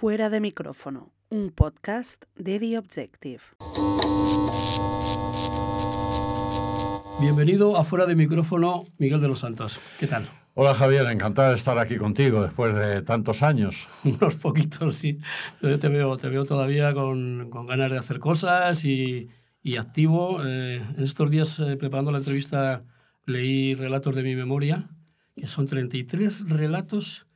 Fuera 0.00 0.30
de 0.30 0.38
micrófono, 0.38 1.12
un 1.28 1.50
podcast 1.50 2.26
de 2.36 2.60
The 2.60 2.78
Objective. 2.78 3.40
Bienvenido 7.20 7.76
a 7.76 7.82
Fuera 7.82 8.06
de 8.06 8.14
micrófono, 8.14 8.84
Miguel 8.98 9.20
de 9.20 9.26
los 9.26 9.40
Santos. 9.40 9.80
¿Qué 9.98 10.06
tal? 10.06 10.24
Hola 10.54 10.76
Javier, 10.76 11.04
encantado 11.06 11.48
de 11.48 11.56
estar 11.56 11.76
aquí 11.80 11.96
contigo 11.96 12.44
después 12.44 12.76
de 12.76 13.02
tantos 13.02 13.42
años. 13.42 13.88
Unos 14.04 14.36
poquitos, 14.36 14.94
sí. 14.94 15.18
Pero 15.60 15.72
yo 15.72 15.78
te 15.80 15.88
veo, 15.88 16.16
te 16.16 16.28
veo 16.28 16.44
todavía 16.44 16.94
con, 16.94 17.50
con 17.50 17.66
ganas 17.66 17.90
de 17.90 17.98
hacer 17.98 18.20
cosas 18.20 18.84
y, 18.84 19.30
y 19.64 19.78
activo. 19.78 20.46
Eh, 20.46 20.76
en 20.76 21.02
estos 21.02 21.28
días, 21.28 21.58
eh, 21.58 21.76
preparando 21.76 22.12
la 22.12 22.18
entrevista, 22.18 22.84
leí 23.26 23.74
relatos 23.74 24.14
de 24.14 24.22
mi 24.22 24.36
memoria, 24.36 24.90
que 25.34 25.48
son 25.48 25.66
33 25.66 26.50
relatos. 26.50 27.27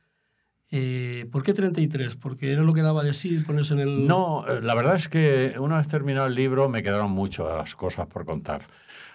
Eh, 0.75 1.27
¿Por 1.31 1.43
qué 1.43 1.53
33? 1.53 2.15
Porque 2.15 2.51
era 2.51 2.63
lo 2.63 2.73
que 2.73 2.81
daba 2.81 3.03
de 3.03 3.13
sí 3.13 3.43
ponerse 3.45 3.75
en 3.75 3.81
el... 3.81 4.07
No, 4.07 4.43
la 4.63 4.73
verdad 4.73 4.95
es 4.95 5.07
que 5.07 5.53
una 5.59 5.77
vez 5.77 5.87
terminado 5.87 6.25
el 6.25 6.33
libro 6.33 6.67
me 6.67 6.81
quedaron 6.81 7.11
muchas 7.11 7.75
cosas 7.75 8.07
por 8.07 8.25
contar. 8.25 8.63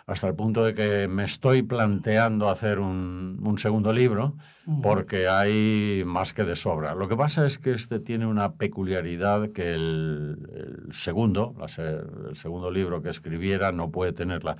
Hasta 0.06 0.28
el 0.28 0.36
punto 0.36 0.64
de 0.64 0.72
que 0.72 1.08
me 1.08 1.24
estoy 1.24 1.62
planteando 1.62 2.48
hacer 2.48 2.78
un, 2.78 3.40
un 3.42 3.58
segundo 3.58 3.92
libro 3.92 4.36
porque 4.82 5.28
hay 5.28 6.02
más 6.04 6.32
que 6.32 6.44
de 6.44 6.54
sobra. 6.54 6.94
Lo 6.94 7.08
que 7.08 7.16
pasa 7.16 7.46
es 7.46 7.58
que 7.58 7.72
este 7.72 8.00
tiene 8.00 8.26
una 8.26 8.50
peculiaridad 8.50 9.50
que 9.50 9.72
el, 9.72 10.36
el 10.54 10.92
segundo, 10.92 11.54
el 11.78 12.36
segundo 12.36 12.70
libro 12.70 13.02
que 13.02 13.08
escribiera 13.08 13.72
no 13.72 13.90
puede 13.90 14.12
tenerla, 14.12 14.56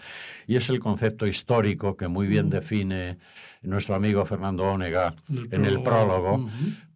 y 0.47 0.57
es 0.57 0.71
el 0.71 0.81
concepto 0.81 1.27
histórico 1.27 1.97
que 1.97 2.09
muy 2.09 2.27
bien 2.27 2.49
define 2.49 3.19
nuestro 3.63 3.95
amigo 3.95 4.25
Fernando 4.25 4.65
Ónega 4.65 5.13
en 5.51 5.67
el 5.67 5.83
prólogo, 5.83 6.49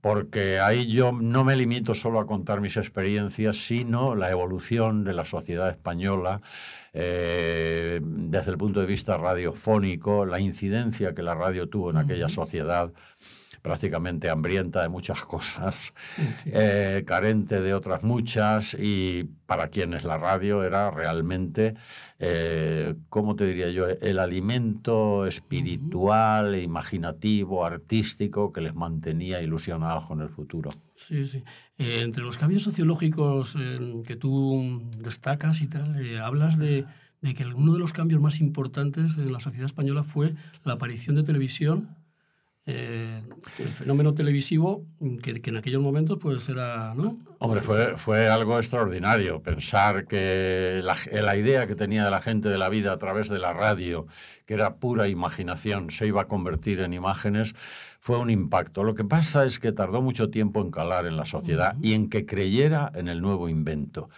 porque 0.02 0.58
ahí 0.58 0.88
yo 0.88 1.12
no 1.12 1.44
me 1.44 1.54
limito 1.54 1.94
solo 1.94 2.18
a 2.18 2.26
contar 2.26 2.60
mis 2.60 2.76
experiencias, 2.76 3.56
sino 3.56 4.16
la 4.16 4.32
evolución 4.32 5.04
de 5.04 5.14
la 5.14 5.24
sociedad 5.24 5.70
española, 5.70 6.42
eh, 6.92 8.00
desde 8.02 8.50
el 8.50 8.58
punto 8.58 8.80
de 8.80 8.86
vista 8.86 9.16
radiofónico, 9.16 10.26
la 10.26 10.40
incidencia 10.40 11.14
que 11.14 11.22
la 11.22 11.36
radio 11.36 11.68
tuvo 11.68 11.90
en 11.90 11.98
aquella 11.98 12.28
sociedad 12.28 12.90
prácticamente 13.62 14.28
hambrienta 14.28 14.82
de 14.82 14.88
muchas 14.88 15.24
cosas, 15.24 15.94
eh, 16.46 17.04
carente 17.06 17.60
de 17.60 17.72
otras 17.72 18.02
muchas 18.02 18.76
y 18.78 19.24
para 19.46 19.68
quienes 19.68 20.04
la 20.04 20.18
radio 20.18 20.64
era 20.64 20.90
realmente, 20.90 21.74
eh, 22.18 22.94
¿cómo 23.08 23.36
te 23.36 23.46
diría 23.46 23.70
yo?, 23.70 23.86
el 23.88 24.18
alimento 24.18 25.26
espiritual, 25.26 26.56
imaginativo, 26.56 27.64
artístico 27.64 28.52
que 28.52 28.60
les 28.60 28.74
mantenía 28.74 29.40
ilusionados 29.40 30.06
con 30.06 30.20
el 30.20 30.28
futuro. 30.28 30.70
Sí, 30.94 31.24
sí. 31.24 31.44
Eh, 31.78 32.00
entre 32.02 32.24
los 32.24 32.38
cambios 32.38 32.62
sociológicos 32.62 33.56
que 34.06 34.16
tú 34.16 34.82
destacas 34.98 35.62
y 35.62 35.68
tal, 35.68 35.96
hablas 36.20 36.58
de, 36.58 36.84
de 37.20 37.34
que 37.34 37.44
uno 37.46 37.72
de 37.72 37.78
los 37.78 37.92
cambios 37.92 38.20
más 38.20 38.40
importantes 38.40 39.18
en 39.18 39.32
la 39.32 39.40
sociedad 39.40 39.66
española 39.66 40.02
fue 40.02 40.34
la 40.64 40.74
aparición 40.74 41.16
de 41.16 41.22
televisión 41.22 42.01
eh, 42.64 43.20
el 43.58 43.68
fenómeno 43.68 44.14
televisivo 44.14 44.84
que, 45.20 45.42
que, 45.42 45.50
en 45.50 45.56
aquellos 45.56 45.82
momentos 45.82 46.18
pues 46.20 46.48
era... 46.48 46.94
¿no? 46.94 47.18
Hombre, 47.38 47.60
fue, 47.60 47.98
fue 47.98 48.28
algo 48.28 48.56
extraordinario 48.56 49.42
pensar 49.42 50.06
que 50.06 50.80
la, 50.84 50.96
la, 51.10 51.36
idea 51.36 51.66
que 51.66 51.74
tenía 51.74 52.04
de 52.04 52.10
la 52.12 52.20
gente 52.20 52.48
de 52.48 52.58
la 52.58 52.68
vida 52.68 52.92
a 52.92 52.96
través 52.98 53.28
de 53.28 53.40
la 53.40 53.52
radio, 53.52 54.06
que 54.46 54.54
era 54.54 54.76
pura 54.76 55.08
imaginación, 55.08 55.90
se 55.90 56.06
iba 56.06 56.22
a 56.22 56.26
convertir 56.26 56.78
en 56.80 56.92
imágenes, 56.92 57.54
fue 57.98 58.18
un 58.18 58.30
impacto. 58.30 58.84
Lo 58.84 58.94
que 58.94 59.04
pasa 59.04 59.44
es 59.44 59.58
que 59.58 59.72
tardó 59.72 60.00
mucho 60.00 60.30
tiempo 60.30 60.60
en 60.60 60.70
calar 60.70 61.06
en 61.06 61.16
la 61.16 61.26
sociedad 61.26 61.74
uh 61.76 61.80
-huh. 61.80 61.86
y 61.86 61.94
en 61.94 62.08
que 62.08 62.26
creyera 62.26 62.92
en 62.94 63.08
el 63.08 63.20
nuevo 63.22 63.48
invento. 63.48 64.08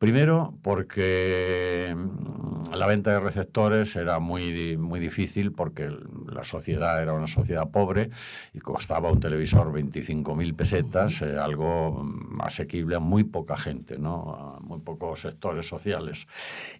Primero, 0.00 0.54
porque 0.62 1.94
mm, 1.94 2.72
la 2.72 2.86
venta 2.86 3.10
de 3.10 3.20
receptores 3.20 3.96
era 3.96 4.18
muy, 4.18 4.78
muy 4.78 4.98
difícil 4.98 5.52
porque 5.52 5.90
la 6.26 6.42
sociedad 6.42 7.02
era 7.02 7.12
una 7.12 7.26
sociedad 7.26 7.68
pobre 7.70 8.08
y 8.54 8.60
costaba 8.60 9.12
un 9.12 9.20
televisor 9.20 9.70
25.000 9.70 10.56
pesetas, 10.56 11.20
eh, 11.20 11.36
algo 11.36 12.02
mm, 12.02 12.40
asequible 12.40 12.96
a 12.96 12.98
muy 12.98 13.24
poca 13.24 13.58
gente, 13.58 13.98
¿no? 13.98 14.32
a 14.32 14.60
muy 14.60 14.80
pocos 14.80 15.20
sectores 15.20 15.68
sociales. 15.68 16.26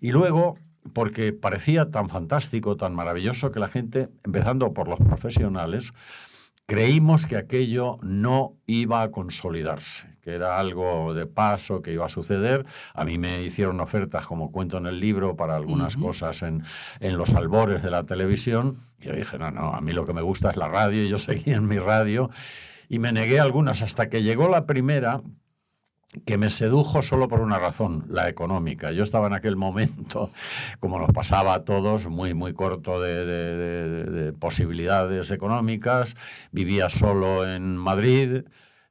Y 0.01 0.13
luego, 0.13 0.57
porque 0.95 1.35
parecía 1.35 1.91
tan 1.91 2.09
fantástico, 2.09 2.79
tan 2.79 2.95
maravilloso 2.95 3.53
que 3.53 3.61
la 3.61 3.69
gente, 3.69 4.09
empezando 4.25 4.73
por 4.73 4.89
los 4.89 4.99
profesionales, 4.99 5.93
creímos 6.65 7.27
que 7.27 7.37
aquello 7.37 7.99
no 8.01 8.55
iba 8.67 9.03
a 9.03 9.11
consolidarse, 9.11 10.10
que 10.31 10.37
era 10.37 10.61
algo 10.61 11.13
de 11.13 11.27
paso 11.27 11.83
que 11.83 11.93
iba 11.93 12.07
a 12.07 12.09
suceder. 12.09 12.65
A 12.95 13.05
mí 13.05 13.19
me 13.19 13.43
hicieron 13.43 13.81
ofertas, 13.81 14.27
como 14.27 14.53
cuento 14.53 14.79
en 14.79 14.87
el 14.87 15.01
libro, 15.01 15.37
para 15.37 15.57
algunas 15.57 15.97
uh 15.97 15.99
-huh. 15.99 16.03
cosas 16.03 16.43
en, 16.43 16.63
en, 17.01 17.19
los 17.19 17.35
albores 17.35 17.83
de 17.83 17.91
la 17.91 18.03
televisión. 18.05 18.77
Y 19.01 19.07
yo 19.07 19.15
dije, 19.15 19.39
no, 19.39 19.51
no, 19.51 19.75
a 19.75 19.81
mí 19.81 19.93
lo 19.93 20.07
que 20.07 20.13
me 20.13 20.23
gusta 20.23 20.51
es 20.51 20.57
la 20.57 20.69
radio, 20.69 21.03
y 21.03 21.09
yo 21.09 21.19
seguí 21.29 21.53
en 21.53 21.67
mi 21.67 21.79
radio. 21.79 22.31
Y 22.89 23.01
me 23.01 23.13
negué 23.13 23.41
algunas 23.41 23.83
hasta 23.83 24.09
que 24.09 24.23
llegó 24.23 24.49
la 24.49 24.67
primera, 24.67 25.21
que 26.25 26.39
me 26.39 26.51
sedujo 26.51 27.03
solo 27.03 27.27
por 27.27 27.41
una 27.41 27.59
razón, 27.59 28.05
la 28.09 28.29
económica. 28.29 28.93
Yo 28.93 29.03
estaba 29.03 29.27
en 29.27 29.33
aquel 29.33 29.57
momento, 29.57 30.31
como 30.79 30.99
nos 31.01 31.11
pasaba 31.13 31.55
a 31.55 31.61
todos, 31.61 32.07
muy, 32.07 32.35
muy 32.35 32.53
corto 32.53 33.01
de, 33.01 33.25
de, 33.25 33.57
de, 33.57 34.05
de 34.05 34.33
posibilidades 34.33 35.33
económicas, 35.33 36.15
vivía 36.53 36.89
solo 36.89 37.53
en 37.53 37.77
Madrid, 37.77 38.43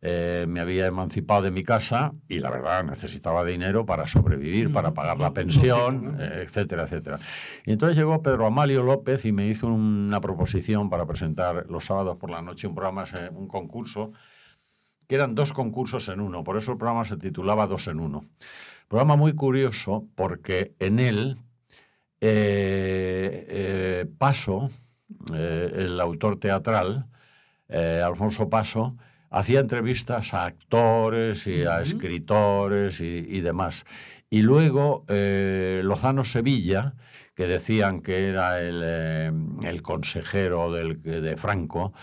eh, 0.01 0.45
me 0.47 0.59
había 0.59 0.87
emancipado 0.87 1.41
de 1.41 1.51
mi 1.51 1.63
casa 1.63 2.13
y 2.27 2.39
la 2.39 2.49
verdad 2.49 2.83
necesitaba 2.83 3.43
dinero 3.43 3.85
para 3.85 4.07
sobrevivir, 4.07 4.71
para 4.71 4.93
pagar 4.93 5.19
la 5.19 5.31
pensión, 5.31 6.15
eh, 6.19 6.43
etcétera, 6.43 6.83
etcétera. 6.83 7.19
Y 7.65 7.71
entonces 7.73 7.97
llegó 7.97 8.21
Pedro 8.21 8.45
Amalio 8.45 8.83
López 8.83 9.25
y 9.25 9.31
me 9.31 9.47
hizo 9.47 9.67
una 9.67 10.21
proposición 10.21 10.89
para 10.89 11.05
presentar 11.05 11.65
los 11.69 11.85
sábados 11.85 12.17
por 12.17 12.29
la 12.29 12.41
noche 12.41 12.67
un 12.67 12.75
programa, 12.75 13.05
un 13.33 13.47
concurso 13.47 14.13
que 15.09 15.15
eran 15.15 15.33
dos 15.33 15.53
concursos 15.53 16.07
en 16.09 16.19
uno, 16.19 16.43
por 16.43 16.55
eso 16.55 16.71
el 16.71 16.77
programa 16.77 17.03
se 17.03 17.17
titulaba 17.17 17.65
Dos 17.65 17.88
en 17.88 17.99
Uno. 17.99 18.25
Programa 18.88 19.15
muy 19.15 19.33
curioso 19.33 20.07
porque 20.15 20.75
en 20.77 20.99
él 20.99 21.35
eh, 22.21 23.45
eh, 23.49 24.05
Paso, 24.19 24.69
eh, 25.33 25.71
el 25.73 25.99
autor 25.99 26.39
teatral, 26.39 27.07
eh, 27.69 28.03
Alfonso 28.05 28.49
Paso, 28.49 28.97
hacía 29.29 29.59
entrevistas 29.59 30.34
a 30.34 30.45
actores 30.45 31.47
y 31.47 31.63
a 31.63 31.81
escritores 31.81 33.01
y, 33.01 33.25
y 33.28 33.41
demás. 33.41 33.85
Y 34.29 34.41
luego 34.41 35.06
eh, 35.07 35.81
Lozano 35.84 36.23
Sevilla, 36.23 36.94
que 37.35 37.47
decían 37.47 38.01
que 38.01 38.28
era 38.29 38.62
el, 38.62 38.81
eh, 38.84 39.31
el 39.63 39.81
consejero 39.81 40.72
del, 40.72 41.01
de 41.01 41.38
Franco, 41.38 41.94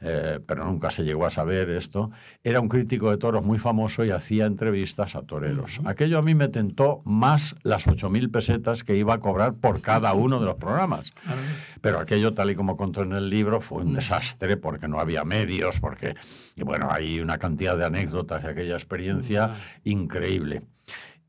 eh, 0.00 0.40
pero 0.46 0.64
nunca 0.64 0.90
se 0.90 1.04
llegó 1.04 1.26
a 1.26 1.30
saber 1.30 1.70
esto, 1.70 2.10
era 2.44 2.60
un 2.60 2.68
crítico 2.68 3.10
de 3.10 3.16
toros 3.16 3.44
muy 3.44 3.58
famoso 3.58 4.04
y 4.04 4.10
hacía 4.10 4.46
entrevistas 4.46 5.16
a 5.16 5.22
toreros. 5.22 5.78
Uh 5.78 5.82
-huh. 5.82 5.90
Aquello 5.90 6.18
a 6.18 6.22
mí 6.22 6.34
me 6.34 6.48
tentó 6.48 7.02
más 7.04 7.56
las 7.62 7.86
8.000 7.86 8.30
pesetas 8.30 8.84
que 8.84 8.96
iba 8.96 9.14
a 9.14 9.18
cobrar 9.20 9.54
por 9.54 9.80
cada 9.80 10.12
uno 10.14 10.38
de 10.40 10.46
los 10.46 10.56
programas. 10.56 11.10
Uh 11.26 11.30
-huh. 11.30 11.78
Pero 11.80 12.00
aquello, 12.00 12.34
tal 12.34 12.50
y 12.50 12.54
como 12.54 12.74
contó 12.74 13.02
en 13.02 13.12
el 13.12 13.30
libro, 13.30 13.60
fue 13.60 13.82
un 13.82 13.94
desastre 13.94 14.56
porque 14.56 14.88
no 14.88 15.00
había 15.00 15.24
medios, 15.24 15.80
porque, 15.80 16.14
y 16.56 16.62
bueno, 16.62 16.88
hay 16.90 17.20
una 17.20 17.38
cantidad 17.38 17.76
de 17.76 17.84
anécdotas 17.84 18.42
de 18.42 18.50
aquella 18.50 18.74
experiencia 18.74 19.46
uh 19.46 19.50
-huh. 19.50 19.80
increíble. 19.84 20.62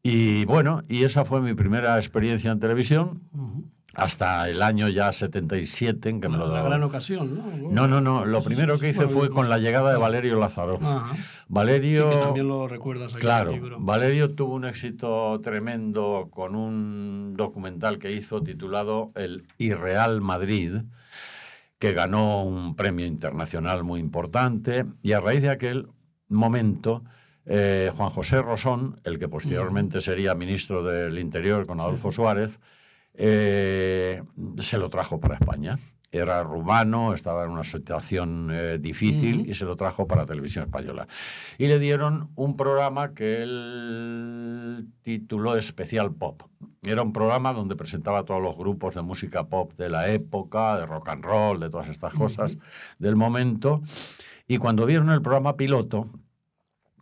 Y 0.03 0.45
bueno, 0.45 0.83
y 0.87 1.03
esa 1.03 1.25
fue 1.25 1.41
mi 1.41 1.53
primera 1.53 1.97
experiencia 1.97 2.51
en 2.51 2.59
televisión. 2.59 3.23
Hasta 3.97 4.47
el 4.47 4.61
año 4.61 4.89
ya 4.89 5.11
77 5.11 6.07
en 6.09 6.21
que 6.21 6.29
me 6.29 6.37
lo 6.37 6.47
La 6.53 6.61
gran 6.61 6.83
ocasión, 6.83 7.35
¿no? 7.35 7.71
No, 7.71 7.87
no, 7.87 7.99
no. 7.99 8.25
Lo 8.25 8.43
primero 8.43 8.77
que 8.77 8.89
hice 8.89 9.07
fue 9.07 9.31
con 9.31 9.49
la 9.49 9.57
llegada 9.57 9.91
de 9.91 9.97
Valerio 9.97 10.37
Lázaro. 10.39 10.79
Valerio. 11.47 12.11
Sí, 12.11 12.15
que 12.17 12.23
también 12.23 12.47
lo 12.47 12.67
recuerdas 12.67 13.13
aquí 13.13 13.21
Claro. 13.21 13.49
en 13.49 13.55
el 13.55 13.61
libro. 13.63 13.77
Valerio 13.79 14.35
tuvo 14.35 14.53
un 14.53 14.65
éxito 14.65 15.41
tremendo 15.41 16.27
con 16.29 16.55
un 16.55 17.33
documental 17.35 17.97
que 17.97 18.11
hizo 18.11 18.43
titulado 18.43 19.11
El 19.15 19.47
Irreal 19.57 20.21
Madrid, 20.21 20.75
que 21.79 21.93
ganó 21.93 22.43
un 22.43 22.75
premio 22.75 23.07
internacional 23.07 23.83
muy 23.83 23.99
importante. 23.99 24.85
Y 25.01 25.13
a 25.13 25.19
raíz 25.19 25.41
de 25.41 25.49
aquel 25.49 25.87
momento 26.29 27.03
eh, 27.47 27.89
Juan 27.95 28.11
José 28.11 28.43
Rosón, 28.43 28.99
el 29.05 29.17
que 29.17 29.27
posteriormente 29.27 30.01
sería 30.01 30.35
ministro 30.35 30.83
del 30.83 31.17
Interior 31.17 31.65
con 31.65 31.79
Adolfo 31.79 32.11
sí. 32.11 32.17
Suárez, 32.17 32.59
eh, 33.17 34.21
se 34.59 34.77
lo 34.77 34.89
trajo 34.89 35.19
para 35.19 35.35
España. 35.35 35.77
Era 36.09 36.41
rumano, 36.41 37.13
estaba 37.13 37.43
en 37.43 37.49
una 37.49 37.65
situación 37.65 38.49
eh, 38.51 38.77
difícil 38.77 39.39
uh 39.39 39.43
-huh. 39.43 39.49
y 39.49 39.53
se 39.53 39.65
lo 39.65 39.75
trajo 39.75 40.07
para 40.07 40.25
Televisión 40.25 40.63
Española. 40.63 41.05
Y 41.57 41.67
le 41.67 41.79
dieron 41.79 42.29
un 42.35 42.55
programa 42.55 43.13
que 43.13 43.43
él 43.43 44.87
tituló 45.01 45.57
Especial 45.57 46.13
Pop. 46.13 46.43
Era 46.83 47.01
un 47.01 47.11
programa 47.11 47.51
donde 47.51 47.75
presentaba 47.75 48.23
todos 48.23 48.41
los 48.41 48.55
grupos 48.55 48.95
de 48.95 49.01
música 49.01 49.47
pop 49.47 49.73
de 49.73 49.89
la 49.89 50.07
época, 50.07 50.77
de 50.77 50.85
rock 50.85 51.09
and 51.09 51.23
roll, 51.23 51.59
de 51.59 51.69
todas 51.69 51.89
estas 51.89 52.13
cosas 52.13 52.53
uh 52.53 52.57
-huh. 52.57 52.95
del 52.99 53.15
momento. 53.17 53.81
Y 54.47 54.59
cuando 54.59 54.85
vieron 54.85 55.09
el 55.09 55.21
programa 55.21 55.57
piloto, 55.57 56.09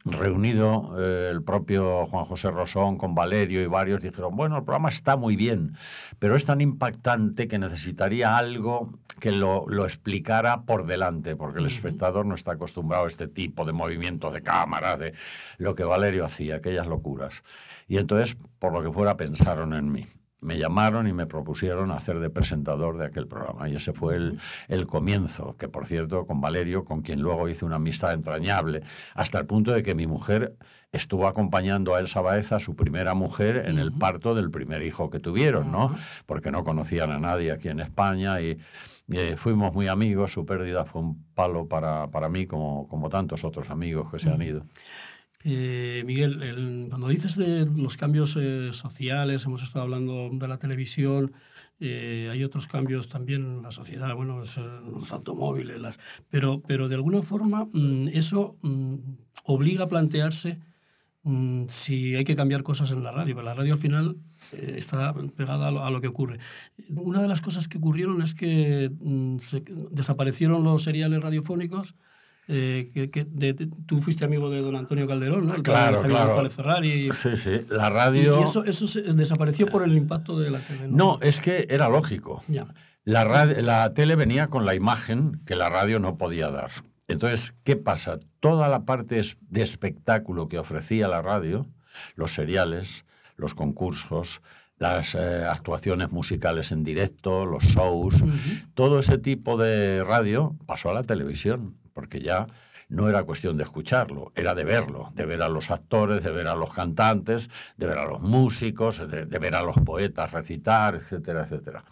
reunido 0.05 0.95
eh, 0.99 1.29
el 1.31 1.43
propio 1.43 2.05
Juan 2.05 2.25
José 2.25 2.51
Rosón 2.51 2.97
con 2.97 3.15
Valerio 3.15 3.61
y 3.61 3.67
varios, 3.67 4.03
dijeron, 4.03 4.35
bueno, 4.35 4.57
el 4.57 4.63
programa 4.63 4.89
está 4.89 5.15
muy 5.15 5.35
bien, 5.35 5.73
pero 6.19 6.35
es 6.35 6.45
tan 6.45 6.61
impactante 6.61 7.47
que 7.47 7.57
necesitaría 7.57 8.37
algo 8.37 8.87
que 9.19 9.31
lo, 9.31 9.65
lo 9.67 9.85
explicara 9.85 10.63
por 10.63 10.85
delante, 10.85 11.35
porque 11.35 11.59
el 11.59 11.65
espectador 11.65 12.25
no 12.25 12.35
está 12.35 12.53
acostumbrado 12.53 13.05
a 13.05 13.07
este 13.07 13.27
tipo 13.27 13.65
de 13.65 13.73
movimientos 13.73 14.33
de 14.33 14.41
cámara, 14.41 14.97
de 14.97 15.13
lo 15.57 15.73
que 15.73 15.83
Valerio 15.83 16.25
hacía, 16.25 16.57
aquellas 16.57 16.87
locuras. 16.87 17.43
Y 17.87 17.97
entonces, 17.97 18.37
por 18.59 18.73
lo 18.73 18.83
que 18.83 18.91
fuera, 18.91 19.17
pensaron 19.17 19.73
en 19.73 19.91
mí 19.91 20.05
me 20.41 20.57
llamaron 20.57 21.07
y 21.07 21.13
me 21.13 21.25
propusieron 21.25 21.91
hacer 21.91 22.19
de 22.19 22.29
presentador 22.29 22.97
de 22.97 23.05
aquel 23.05 23.27
programa. 23.27 23.67
Y 23.69 23.75
ese 23.75 23.93
fue 23.93 24.15
el, 24.15 24.39
el, 24.67 24.85
comienzo, 24.85 25.55
que 25.57 25.67
por 25.67 25.87
cierto, 25.87 26.25
con 26.25 26.41
Valerio, 26.41 26.83
con 26.83 27.01
quien 27.01 27.21
luego 27.21 27.49
hice 27.49 27.65
una 27.65 27.77
amistad 27.77 28.13
entrañable, 28.13 28.83
hasta 29.13 29.39
el 29.39 29.45
punto 29.45 29.71
de 29.71 29.83
que 29.83 29.95
mi 29.95 30.07
mujer 30.07 30.55
estuvo 30.91 31.27
acompañando 31.27 31.95
a 31.95 31.99
Elsa 31.99 32.21
Baeza, 32.21 32.59
su 32.59 32.75
primera 32.75 33.13
mujer, 33.13 33.63
en 33.67 33.79
el 33.79 33.91
parto 33.91 34.33
del 34.33 34.49
primer 34.49 34.81
hijo 34.83 35.09
que 35.09 35.19
tuvieron, 35.19 35.71
¿no? 35.71 35.95
Porque 36.25 36.51
no 36.51 36.63
conocían 36.63 37.11
a 37.11 37.19
nadie 37.19 37.51
aquí 37.51 37.67
en 37.69 37.79
España 37.79 38.39
y, 38.39 38.57
y 39.07 39.35
fuimos 39.35 39.73
muy 39.73 39.87
amigos. 39.87 40.31
Su 40.31 40.45
pérdida 40.45 40.85
fue 40.85 41.01
un 41.01 41.25
palo 41.33 41.67
para, 41.67 42.05
para 42.07 42.29
mí, 42.29 42.45
como, 42.45 42.87
como 42.87 43.09
tantos 43.09 43.43
otros 43.43 43.69
amigos 43.69 44.09
que 44.09 44.19
se 44.19 44.29
han 44.29 44.41
ido. 44.41 44.63
Eh, 45.47 46.01
Miguel, 46.07 46.41
el, 46.41 46.87
cuando 46.89 47.07
dices 47.07 47.35
de 47.35 47.67
los 47.67 47.97
cambios 47.97 48.35
eh, 48.35 48.73
sociales, 48.73 49.45
hemos 49.45 49.61
estado 49.61 49.83
hablando 49.83 50.31
de 50.31 50.47
la 50.47 50.57
televisión, 50.57 51.33
eh, 51.79 52.29
hay 52.31 52.43
otros 52.43 52.65
cambios 52.65 53.09
también 53.09 53.43
en 53.43 53.61
la 53.61 53.71
sociedad, 53.71 54.15
bueno, 54.15 54.39
los 54.39 55.11
automóviles, 55.11 55.79
las, 55.79 55.99
pero, 56.31 56.63
pero 56.65 56.89
de 56.89 56.95
alguna 56.95 57.21
forma 57.21 57.67
mmm, 57.71 58.07
eso 58.11 58.57
mmm, 58.63 58.95
obliga 59.43 59.83
a 59.83 59.87
plantearse 59.87 60.57
mmm, 61.21 61.65
si 61.67 62.15
hay 62.15 62.23
que 62.23 62.35
cambiar 62.35 62.63
cosas 62.63 62.89
en 62.89 63.03
la 63.03 63.11
radio, 63.11 63.39
la 63.43 63.53
radio 63.53 63.73
al 63.73 63.79
final 63.79 64.17
eh, 64.53 64.73
está 64.77 65.13
pegada 65.37 65.67
a 65.67 65.71
lo, 65.71 65.85
a 65.85 65.91
lo, 65.91 66.01
que 66.01 66.07
ocurre. 66.07 66.39
Una 66.89 67.21
de 67.21 67.27
las 67.27 67.41
cosas 67.41 67.67
que 67.67 67.77
ocurrieron 67.77 68.23
es 68.23 68.33
que 68.33 68.89
se, 69.37 69.63
desaparecieron 69.91 70.63
los 70.63 70.81
seriales 70.81 71.21
radiofónicos, 71.21 71.93
eh, 72.47 72.91
que, 72.93 73.09
que 73.09 73.25
de, 73.25 73.53
de, 73.53 73.67
tú 73.87 74.01
fuiste 74.01 74.25
amigo 74.25 74.49
de 74.49 74.61
don 74.61 74.75
Antonio 74.75 75.07
Calderón, 75.07 75.47
¿no? 75.47 75.55
El 75.55 75.63
claro, 75.63 76.03
de 76.03 76.09
claro. 76.09 76.27
González 76.27 76.53
Ferrari. 76.53 77.09
Sí, 77.11 77.35
sí. 77.35 77.61
La 77.69 77.89
radio. 77.89 78.39
Y 78.39 78.43
eso, 78.43 78.63
eso 78.63 78.87
se 78.87 79.01
desapareció 79.01 79.67
por 79.67 79.83
el 79.83 79.95
impacto 79.95 80.39
de 80.39 80.51
la 80.51 80.59
tele. 80.59 80.87
No, 80.87 81.17
no 81.17 81.19
es 81.21 81.41
que 81.41 81.67
era 81.69 81.89
lógico. 81.89 82.43
Ya. 82.47 82.67
La, 83.03 83.23
radio, 83.23 83.61
la 83.61 83.93
tele 83.93 84.15
venía 84.15 84.47
con 84.47 84.65
la 84.65 84.75
imagen 84.75 85.41
que 85.45 85.55
la 85.55 85.69
radio 85.69 85.99
no 85.99 86.17
podía 86.17 86.49
dar. 86.49 86.71
Entonces, 87.07 87.55
¿qué 87.63 87.75
pasa? 87.75 88.19
Toda 88.39 88.67
la 88.67 88.85
parte 88.85 89.21
de 89.41 89.61
espectáculo 89.61 90.47
que 90.47 90.57
ofrecía 90.57 91.07
la 91.07 91.21
radio, 91.21 91.67
los 92.15 92.33
seriales, 92.33 93.05
los 93.37 93.53
concursos, 93.53 94.41
las 94.77 95.15
eh, 95.15 95.45
actuaciones 95.45 96.11
musicales 96.11 96.71
en 96.71 96.83
directo, 96.83 97.45
los 97.45 97.63
shows, 97.63 98.21
uh 98.21 98.25
-huh. 98.25 98.73
todo 98.73 98.99
ese 98.99 99.17
tipo 99.17 99.57
de 99.57 100.03
radio 100.03 100.55
pasó 100.67 100.89
a 100.89 100.93
la 100.93 101.03
televisión, 101.03 101.75
porque 101.95 102.19
ya 102.19 102.45
no 102.89 103.09
era 103.09 103.23
cuestión 103.23 103.57
de 103.57 103.63
escucharlo, 103.63 104.31
era 104.35 104.53
de 104.53 104.63
verlo, 104.63 105.11
de 105.15 105.25
ver 105.25 105.41
a 105.41 105.49
los 105.49 105.71
actores, 105.71 106.23
de 106.23 106.31
ver 106.31 106.47
a 106.47 106.55
los 106.55 106.73
cantantes, 106.73 107.49
de 107.77 107.87
ver 107.87 107.97
a 107.97 108.05
los 108.05 108.21
músicos, 108.21 108.99
de, 109.09 109.25
ver 109.25 109.55
a 109.55 109.63
los 109.63 109.77
poetas 109.77 110.31
recitar, 110.31 110.95
etcétera, 110.95 111.45
etcétera. 111.45 111.83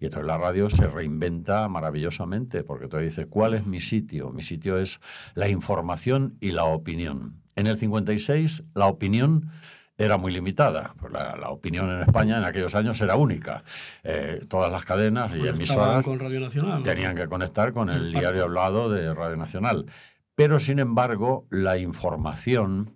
Y 0.00 0.06
entonces 0.06 0.26
la 0.26 0.36
radio 0.36 0.68
se 0.68 0.86
reinventa 0.86 1.66
maravillosamente, 1.68 2.64
porque 2.64 2.88
te 2.88 2.98
dice, 2.98 3.26
¿cuál 3.26 3.54
es 3.54 3.64
mi 3.64 3.80
sitio? 3.80 4.30
Mi 4.32 4.42
sitio 4.42 4.76
es 4.76 4.98
la 5.34 5.48
información 5.48 6.36
y 6.40 6.50
la 6.50 6.64
opinión. 6.64 7.40
En 7.56 7.68
el 7.68 7.78
56, 7.78 8.64
la 8.74 8.88
opinión 8.88 9.48
era 9.96 10.16
muy 10.16 10.32
limitada. 10.32 10.94
Pues 11.00 11.12
la, 11.12 11.36
la, 11.36 11.50
opinión 11.50 11.90
en 11.90 12.00
España 12.00 12.38
en 12.38 12.44
aquellos 12.44 12.74
años 12.74 13.00
era 13.00 13.16
única. 13.16 13.62
Eh, 14.02 14.44
todas 14.48 14.70
las 14.70 14.84
cadenas 14.84 15.34
y 15.34 15.46
emisoras 15.46 16.04
con 16.04 16.18
Radio 16.18 16.40
Nacional, 16.40 16.82
tenían 16.82 17.16
que 17.16 17.28
conectar 17.28 17.72
con 17.72 17.90
el 17.90 18.12
diario 18.12 18.44
hablado 18.44 18.90
de 18.90 19.14
Radio 19.14 19.36
Nacional. 19.36 19.86
Pero, 20.34 20.58
sin 20.58 20.80
embargo, 20.80 21.46
la 21.50 21.78
información 21.78 22.92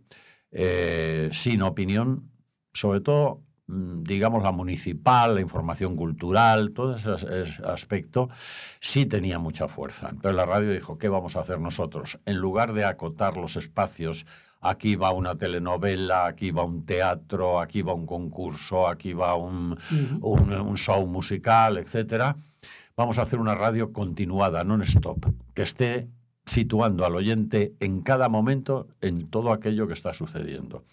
eh, 0.50 1.28
sin 1.32 1.62
opinión, 1.62 2.30
sobre 2.72 3.00
todo, 3.00 3.42
mm, 3.66 4.02
digamos, 4.02 4.42
la 4.42 4.50
municipal, 4.50 5.34
la 5.36 5.40
información 5.40 5.94
cultural, 5.94 6.70
todo 6.74 6.96
ese, 6.96 7.14
ese 7.42 7.62
aspecto, 7.64 8.28
sí 8.80 9.06
tenía 9.06 9.38
mucha 9.38 9.68
fuerza. 9.68 10.08
Entonces 10.08 10.34
la 10.34 10.46
radio 10.46 10.72
dijo, 10.72 10.98
¿qué 10.98 11.08
vamos 11.08 11.36
a 11.36 11.40
hacer 11.40 11.60
nosotros? 11.60 12.18
En 12.24 12.38
lugar 12.38 12.72
de 12.72 12.84
acotar 12.84 13.36
los 13.36 13.56
espacios 13.56 14.26
aquí 14.60 14.96
va 14.96 15.12
una 15.12 15.34
telenovela, 15.34 16.26
aquí 16.26 16.50
va 16.50 16.64
un 16.64 16.82
teatro, 16.84 17.60
aquí 17.60 17.82
va 17.82 17.94
un 17.94 18.06
concurso, 18.06 18.88
aquí 18.88 19.12
va 19.12 19.34
un, 19.34 19.72
uh 19.72 19.76
-huh. 19.76 20.18
un, 20.20 20.52
un, 20.52 20.76
show 20.76 21.06
musical, 21.06 21.78
etc. 21.78 22.34
Vamos 22.96 23.18
a 23.18 23.22
hacer 23.22 23.38
una 23.38 23.54
radio 23.54 23.92
continuada, 23.92 24.64
non-stop, 24.64 25.26
que 25.54 25.62
esté 25.62 26.08
situando 26.44 27.04
al 27.04 27.14
oyente 27.14 27.74
en 27.80 28.00
cada 28.00 28.28
momento 28.28 28.88
en 29.00 29.28
todo 29.30 29.52
aquello 29.52 29.86
que 29.86 29.92
está 29.92 30.12
sucediendo. 30.12 30.84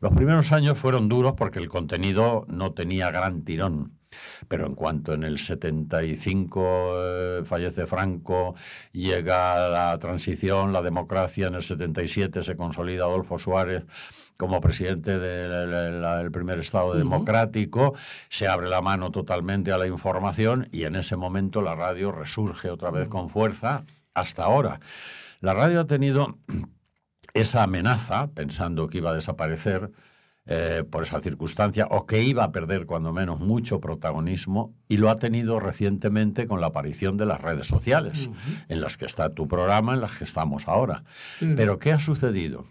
Los 0.00 0.12
primeros 0.12 0.52
años 0.52 0.78
fueron 0.78 1.08
duros 1.08 1.34
porque 1.36 1.58
el 1.58 1.68
contenido 1.68 2.46
no 2.48 2.72
tenía 2.72 3.10
gran 3.10 3.42
tirón. 3.42 3.97
Pero 4.48 4.66
en 4.66 4.74
cuanto 4.74 5.12
en 5.12 5.22
el 5.24 5.38
75 5.38 6.92
eh, 6.96 7.42
fallece 7.44 7.86
Franco, 7.86 8.54
llega 8.92 9.68
la 9.68 9.98
transición, 9.98 10.72
la 10.72 10.82
democracia, 10.82 11.48
en 11.48 11.54
el 11.54 11.62
77 11.62 12.42
se 12.42 12.56
consolida 12.56 13.04
Adolfo 13.04 13.38
Suárez 13.38 13.86
como 14.36 14.60
presidente 14.60 15.18
del 15.18 15.70
de, 15.70 16.22
de, 16.22 16.30
primer 16.30 16.58
Estado 16.60 16.88
uh 16.88 16.94
-huh. 16.94 16.98
democrático, 16.98 17.94
se 18.28 18.46
abre 18.46 18.68
la 18.68 18.80
mano 18.80 19.10
totalmente 19.10 19.72
a 19.72 19.78
la 19.78 19.86
información 19.86 20.68
y 20.72 20.84
en 20.84 20.96
ese 20.96 21.16
momento 21.16 21.60
la 21.60 21.74
radio 21.74 22.12
resurge 22.12 22.70
otra 22.70 22.90
vez 22.90 23.08
con 23.08 23.30
fuerza 23.30 23.84
hasta 24.14 24.44
ahora. 24.44 24.80
La 25.40 25.54
radio 25.54 25.80
ha 25.80 25.86
tenido 25.86 26.38
esa 27.34 27.62
amenaza, 27.62 28.30
pensando 28.34 28.88
que 28.88 28.98
iba 28.98 29.10
a 29.10 29.14
desaparecer, 29.14 29.90
eh, 30.50 30.82
por 30.90 31.02
esa 31.02 31.20
circunstancia, 31.20 31.86
o 31.90 32.06
que 32.06 32.22
iba 32.22 32.42
a 32.42 32.52
perder 32.52 32.86
cuando 32.86 33.12
menos 33.12 33.40
mucho 33.40 33.80
protagonismo, 33.80 34.74
y 34.88 34.96
lo 34.96 35.10
ha 35.10 35.16
tenido 35.16 35.60
recientemente 35.60 36.46
con 36.46 36.60
la 36.60 36.68
aparición 36.68 37.16
de 37.18 37.26
las 37.26 37.40
redes 37.40 37.66
sociales, 37.66 38.26
uh 38.26 38.30
-huh. 38.30 38.64
en 38.68 38.80
las 38.80 38.96
que 38.96 39.04
está 39.04 39.28
tu 39.30 39.46
programa, 39.46 39.92
en 39.92 40.00
las 40.00 40.16
que 40.16 40.24
estamos 40.24 40.66
ahora. 40.66 41.04
Uh 41.40 41.44
-huh. 41.44 41.54
Pero, 41.56 41.78
¿qué 41.78 41.92
ha 41.92 41.98
sucedido? 41.98 42.64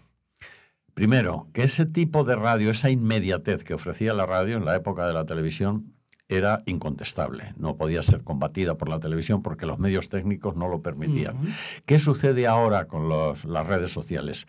Primero, 0.94 1.46
que 1.52 1.62
ese 1.62 1.86
tipo 1.86 2.24
de 2.24 2.34
radio, 2.34 2.72
esa 2.72 2.90
inmediatez 2.90 3.62
que 3.62 3.74
ofrecía 3.74 4.12
la 4.12 4.26
radio 4.26 4.56
en 4.56 4.64
la 4.64 4.74
época 4.74 5.06
de 5.06 5.12
la 5.12 5.24
televisión, 5.24 5.94
era 6.28 6.62
incontestable, 6.66 7.54
no 7.56 7.76
podía 7.76 8.02
ser 8.02 8.22
combatida 8.22 8.74
por 8.74 8.88
la 8.90 8.98
televisión 8.98 9.40
porque 9.40 9.64
los 9.64 9.78
medios 9.78 10.08
técnicos 10.08 10.56
no 10.56 10.68
lo 10.68 10.82
permitían. 10.82 11.36
Uh 11.36 11.44
-huh. 11.44 11.82
¿Qué 11.86 11.98
sucede 11.98 12.46
ahora 12.46 12.86
con 12.86 13.08
los, 13.08 13.44
las 13.44 13.66
redes 13.66 13.92
sociales? 13.92 14.46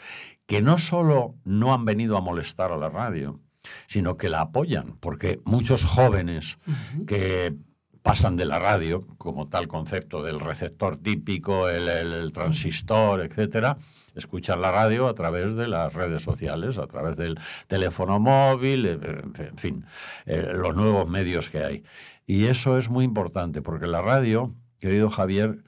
Que 0.50 0.64
no 0.64 0.80
solo 0.80 1.36
no 1.46 1.76
han 1.76 1.86
venido 1.86 2.18
a 2.18 2.22
molestar 2.22 2.72
a 2.72 2.78
la 2.78 2.90
radio, 2.90 3.40
sino 3.86 4.16
que 4.16 4.30
la 4.30 4.42
apoyan, 4.42 4.96
porque 5.00 5.40
muchos 5.46 5.86
jóvenes 5.86 6.58
uh 6.66 6.72
-huh. 6.72 7.06
que 7.06 7.56
pasan 8.02 8.36
de 8.36 8.46
la 8.46 8.58
radio, 8.58 9.02
como 9.20 9.46
tal 9.46 9.68
concepto 9.68 10.24
del 10.24 10.40
receptor 10.40 10.98
típico, 10.98 11.70
el, 11.70 11.88
el, 11.88 12.14
el 12.14 12.32
transistor, 12.32 13.22
etcétera, 13.22 13.78
escuchan 14.16 14.60
la 14.60 14.72
radio 14.72 15.08
a 15.08 15.14
través 15.14 15.54
de 15.54 15.68
las 15.68 15.94
redes 15.94 16.24
sociales, 16.24 16.80
a 16.80 16.88
través 16.88 17.16
del 17.18 17.38
teléfono 17.68 18.20
móvil, 18.20 18.88
en 18.88 19.58
fin, 19.58 19.86
eh, 20.26 20.52
los 20.56 20.76
nuevos 20.76 21.08
medios 21.08 21.52
que 21.52 21.64
hay. 21.64 21.84
Y 22.26 22.46
eso 22.46 22.76
es 22.80 22.90
muy 22.90 23.06
importante, 23.06 23.62
porque 23.62 23.86
la 23.86 24.02
radio, 24.02 24.56
querido 24.80 25.12
Javier, 25.12 25.64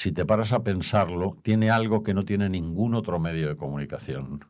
si 0.00 0.12
te 0.12 0.24
paras 0.24 0.54
a 0.54 0.62
pensarlo, 0.62 1.36
tiene 1.42 1.68
algo 1.68 2.02
que 2.02 2.14
no 2.14 2.22
tiene 2.22 2.48
ningún 2.48 2.94
otro 2.94 3.18
medio 3.18 3.48
de 3.48 3.54
comunicación. 3.54 4.46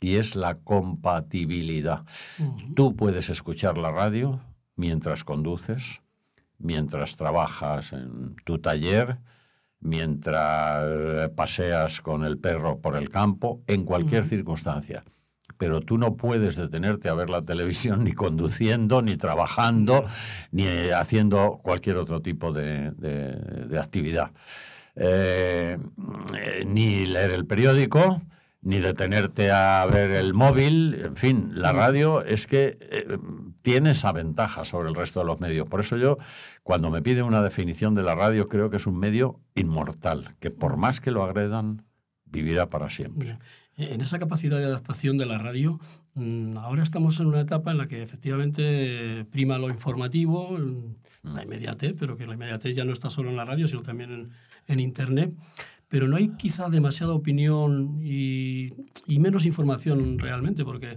Y 0.00 0.16
es 0.16 0.34
la 0.34 0.56
compatibilidad. 0.56 2.00
Uh 2.40 2.42
-huh. 2.42 2.74
Tú 2.74 2.96
puedes 2.96 3.30
escuchar 3.30 3.78
la 3.78 3.92
radio 3.92 4.40
mientras 4.74 5.22
conduces, 5.22 6.00
mientras 6.58 7.16
trabajas 7.16 7.92
en 7.92 8.34
tu 8.44 8.58
taller, 8.58 9.18
mientras 9.78 11.30
paseas 11.36 12.00
con 12.00 12.24
el 12.24 12.38
perro 12.38 12.80
por 12.80 12.96
el 12.96 13.10
campo, 13.10 13.62
en 13.68 13.84
cualquier 13.84 14.22
uh 14.22 14.24
-huh. 14.24 14.28
circunstancia. 14.28 15.04
Pero 15.56 15.82
tú 15.82 15.98
no 15.98 16.16
puedes 16.16 16.56
detenerte 16.56 17.08
a 17.08 17.14
ver 17.14 17.30
la 17.30 17.42
televisión 17.42 18.02
ni 18.02 18.12
conduciendo, 18.12 19.02
ni 19.02 19.16
trabajando, 19.16 20.04
ni 20.50 20.66
haciendo 20.90 21.60
cualquier 21.62 21.96
otro 21.96 22.20
tipo 22.20 22.52
de, 22.52 22.90
de, 22.90 23.36
de 23.68 23.78
actividad. 23.78 24.32
Eh, 24.96 25.78
ni 26.66 27.06
leer 27.06 27.30
el 27.30 27.46
periódico, 27.46 28.22
ni 28.62 28.78
detenerte 28.78 29.50
a 29.50 29.86
ver 29.86 30.10
el 30.10 30.34
móvil, 30.34 31.00
en 31.02 31.16
fin, 31.16 31.52
la 31.54 31.72
radio 31.72 32.22
es 32.22 32.46
que 32.46 32.76
eh, 32.80 33.18
tiene 33.62 33.92
esa 33.92 34.12
ventaja 34.12 34.64
sobre 34.64 34.90
el 34.90 34.94
resto 34.94 35.20
de 35.20 35.26
los 35.26 35.40
medios. 35.40 35.68
Por 35.68 35.80
eso 35.80 35.96
yo, 35.96 36.18
cuando 36.62 36.90
me 36.90 37.02
piden 37.02 37.24
una 37.24 37.42
definición 37.42 37.94
de 37.94 38.02
la 38.02 38.14
radio, 38.14 38.46
creo 38.46 38.68
que 38.68 38.76
es 38.76 38.86
un 38.86 38.98
medio 38.98 39.40
inmortal, 39.54 40.28
que 40.40 40.50
por 40.50 40.76
más 40.76 41.00
que 41.00 41.10
lo 41.10 41.24
agredan, 41.24 41.84
vivirá 42.26 42.66
para 42.66 42.90
siempre. 42.90 43.38
en 43.76 44.02
esa 44.02 44.18
capacidad 44.18 44.58
de 44.58 44.66
adaptación 44.66 45.16
de 45.16 45.24
la 45.24 45.38
radio, 45.38 45.80
mm, 46.14 46.58
ahora 46.58 46.82
estamos 46.82 47.18
en 47.18 47.26
una 47.26 47.40
etapa 47.40 47.70
en 47.70 47.78
la 47.78 47.86
que 47.86 48.02
efectivamente 48.02 49.24
prima 49.32 49.58
lo 49.58 49.70
informativo, 49.70 50.58
mm, 50.58 51.32
la 51.34 51.42
inmediatez, 51.44 51.94
pero 51.98 52.16
que 52.16 52.26
la 52.26 52.34
inmediatez 52.34 52.76
ya 52.76 52.84
no 52.84 52.92
está 52.92 53.08
solo 53.08 53.30
en 53.30 53.36
la 53.36 53.46
radio, 53.46 53.66
sino 53.68 53.80
también 53.82 54.10
en, 54.10 54.30
en 54.70 54.80
Internet. 54.80 55.34
Pero 55.88 56.06
no 56.06 56.16
hay 56.16 56.28
quizá 56.36 56.68
demasiada 56.68 57.12
opinión 57.12 57.98
y, 58.00 58.68
y 59.06 59.18
menos 59.18 59.44
información 59.44 60.18
realmente, 60.20 60.64
porque 60.64 60.96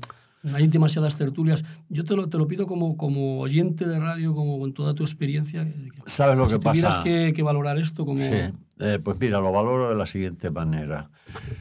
hay 0.53 0.67
demasiadas 0.67 1.17
tertulias. 1.17 1.63
Yo 1.89 2.03
te 2.03 2.15
lo, 2.15 2.27
te 2.27 2.37
lo 2.37 2.47
pido 2.47 2.67
como, 2.67 2.97
como 2.97 3.39
oyente 3.39 3.87
de 3.87 3.99
radio, 3.99 4.35
como 4.35 4.59
con 4.59 4.73
toda 4.73 4.93
tu 4.93 5.03
experiencia. 5.03 5.67
¿Sabes 6.05 6.37
lo 6.37 6.47
si 6.47 6.55
que 6.55 6.59
pasa? 6.59 6.73
tuvieras 6.73 6.97
que, 6.99 7.33
que 7.33 7.43
valorar 7.43 7.79
esto 7.79 8.05
como... 8.05 8.19
Sí, 8.19 8.35
eh, 8.79 8.99
pues 9.03 9.19
mira, 9.19 9.39
lo 9.39 9.51
valoro 9.51 9.89
de 9.89 9.95
la 9.95 10.05
siguiente 10.05 10.51
manera. 10.51 11.09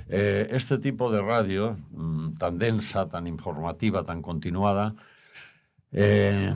Eh, 0.08 0.48
este 0.50 0.78
tipo 0.78 1.10
de 1.12 1.22
radio, 1.22 1.76
mm, 1.92 2.34
tan 2.34 2.58
densa, 2.58 3.08
tan 3.08 3.26
informativa, 3.26 4.02
tan 4.02 4.20
continuada, 4.20 4.94
eh, 5.92 6.54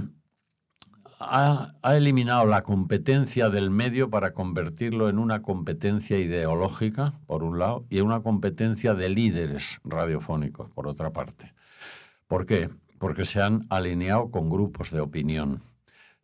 ha, 1.18 1.72
eliminado 1.82 2.46
la 2.46 2.62
competencia 2.62 3.48
del 3.48 3.70
medio 3.70 4.10
para 4.10 4.32
convertirlo 4.32 5.08
en 5.08 5.18
una 5.18 5.42
competencia 5.42 6.18
ideológica, 6.18 7.14
por 7.26 7.42
un 7.42 7.58
lado, 7.58 7.86
y 7.90 7.98
en 7.98 8.06
una 8.06 8.22
competencia 8.22 8.94
de 8.94 9.08
líderes 9.08 9.80
radiofónicos, 9.84 10.72
por 10.74 10.88
otra 10.88 11.12
parte. 11.12 11.54
¿Por 12.26 12.46
qué? 12.46 12.70
Porque 12.98 13.24
se 13.24 13.40
han 13.40 13.66
alineado 13.70 14.30
con 14.30 14.50
grupos 14.50 14.90
de 14.90 15.00
opinión. 15.00 15.62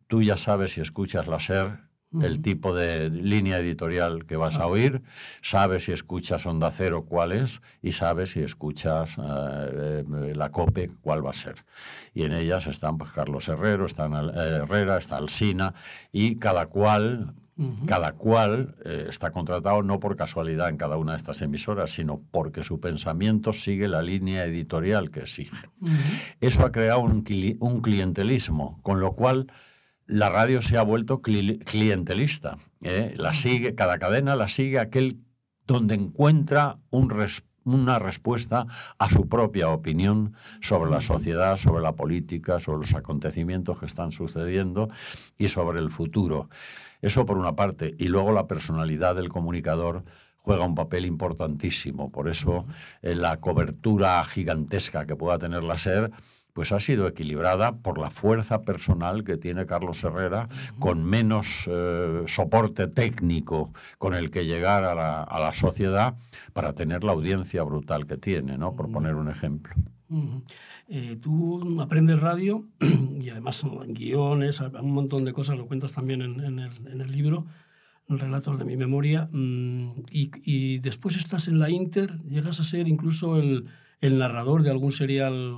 Tú 0.07 0.23
ya 0.23 0.37
sabes 0.37 0.73
si 0.73 0.81
escuchas 0.81 1.27
la 1.27 1.41
SER 1.41 1.92
el 2.21 2.43
tipo 2.43 2.75
de 2.75 3.09
línea 3.11 3.59
editorial 3.59 4.27
que 4.27 4.37
vas 4.37 4.57
a 4.57 4.67
oír, 4.67 5.03
sabes 5.41 5.85
si 5.85 5.93
escuchas 5.93 6.45
Onda 6.47 6.71
Cero 6.71 7.07
cuál 7.09 7.33
es 7.33 7.63
y 7.81 7.93
sabes 7.93 8.33
si 8.33 8.41
escuchas 8.41 9.17
eh, 9.19 10.03
eh, 10.07 10.35
la 10.35 10.51
COPE 10.51 10.91
cuál 11.01 11.25
va 11.25 11.31
a 11.31 11.35
ser. 11.35 11.65
Y 12.13 12.25
en 12.25 12.33
ellas 12.33 12.67
están 12.67 12.99
pues, 12.99 13.13
Carlos 13.13 13.49
Herrero, 13.49 13.87
están 13.87 14.13
eh, 14.13 14.31
Herrera, 14.63 14.99
está 14.99 15.17
Alsina 15.17 15.75
y 16.13 16.37
cada 16.37 16.67
cual 16.67 17.35
cada 17.87 18.13
cual 18.13 18.75
eh, 18.85 19.07
está 19.11 19.31
contratado 19.31 19.83
no 19.83 19.99
por 19.99 20.17
casualidad 20.17 20.71
en 20.71 20.79
cada 20.79 20.97
una 20.97 21.13
de 21.13 21.19
estas 21.19 21.43
emisoras, 21.43 21.91
sino 21.93 22.17
porque 22.31 22.65
su 22.65 22.81
pensamiento 22.81 23.53
sigue 23.53 23.89
la 23.89 24.01
línea 24.03 24.45
editorial 24.45 25.11
que 25.11 25.21
exige. 25.21 25.69
Eso 26.41 26.65
ha 26.65 26.73
creado 26.73 27.01
un, 27.01 27.23
cli- 27.23 27.59
un 27.61 27.83
clientelismo, 27.83 28.81
con 28.83 29.01
lo 29.01 29.13
cual 29.13 29.53
la 30.13 30.29
radio 30.29 30.61
se 30.61 30.77
ha 30.77 30.83
vuelto 30.83 31.23
cli- 31.23 31.63
clientelista. 31.65 32.59
¿eh? 32.83 33.15
La 33.17 33.33
sigue, 33.33 33.75
cada 33.75 33.99
cadena 33.99 34.37
la 34.37 34.49
sigue 34.49 34.79
aquel 34.79 35.21
donde 35.67 35.95
encuentra 35.95 36.79
un 36.91 37.09
res- 37.11 37.45
una 37.65 37.99
respuesta 37.99 38.67
a 38.99 39.09
su 39.09 39.29
propia 39.29 39.69
opinión 39.69 40.35
sobre 40.61 40.91
la 40.91 41.01
sociedad, 41.01 41.57
sobre 41.57 41.81
la 41.83 41.93
política, 41.93 42.59
sobre 42.61 42.81
los 42.81 42.95
acontecimientos 42.95 43.79
que 43.79 43.87
están 43.87 44.11
sucediendo 44.11 44.91
y 45.39 45.49
sobre 45.49 45.79
el 45.79 45.91
futuro. 45.91 46.49
Eso 47.01 47.25
por 47.25 47.39
una 47.39 47.55
parte. 47.55 47.95
Y 47.99 48.09
luego 48.09 48.33
la 48.33 48.47
personalidad 48.49 49.15
del 49.15 49.29
comunicador 49.29 50.05
juega 50.39 50.65
un 50.67 50.75
papel 50.75 51.07
importantísimo. 51.07 52.09
Por 52.09 52.29
eso 52.29 52.67
eh, 53.01 53.15
la 53.15 53.39
cobertura 53.39 54.23
gigantesca 54.25 55.07
que 55.07 55.15
pueda 55.17 55.39
tener 55.39 55.63
la 55.63 55.79
SER 55.79 56.11
pues 56.53 56.73
ha 56.73 56.81
sido 56.81 57.07
equilibrada 57.07 57.77
por 57.77 57.99
la 57.99 58.11
fuerza 58.11 58.63
personal 58.63 59.25
que 59.25 59.37
tiene 59.37 59.67
Carlos 59.67 60.05
Herrera, 60.05 60.49
con 60.79 61.05
menos 61.05 61.65
eh, 61.67 62.25
soporte 62.27 62.89
técnico 62.89 63.73
con 63.99 64.15
el 64.15 64.31
que 64.31 64.45
llegar 64.45 64.85
a 64.85 64.95
la, 64.95 65.53
sociedad 65.55 66.15
para 66.53 66.75
tener 66.75 67.05
la 67.05 67.13
audiencia 67.13 67.63
brutal 67.63 68.07
que 68.07 68.17
tiene, 68.17 68.57
¿no? 68.57 68.75
por 68.75 68.91
poner 68.91 69.15
un 69.15 69.29
ejemplo. 69.29 69.75
Eh, 70.89 71.17
tú 71.21 71.81
aprendes 71.81 72.21
radio 72.21 72.67
y 73.21 73.31
además 73.31 73.65
guiones, 73.89 74.61
un 74.61 74.93
montón 74.93 75.25
de 75.25 75.33
cosas, 75.33 75.57
lo 75.57 75.67
cuentas 75.67 75.93
también 75.93 76.21
en, 76.23 76.59
el, 76.59 76.87
en 76.87 77.01
el 77.01 77.11
libro, 77.13 77.47
Relatos 78.09 78.59
de 78.59 78.67
mi 78.67 78.77
memoria, 78.77 79.29
mm, 79.33 80.03
y, 80.11 80.79
después 80.81 81.17
estás 81.17 81.49
en 81.49 81.59
la 81.59 81.71
Inter, 81.71 82.21
llegas 82.25 82.61
a 82.61 82.65
ser 82.65 82.89
incluso 82.89 83.39
el 83.39 83.65
narrador 84.03 84.65
de 84.65 84.71
algún 84.71 84.93
serial 84.93 85.57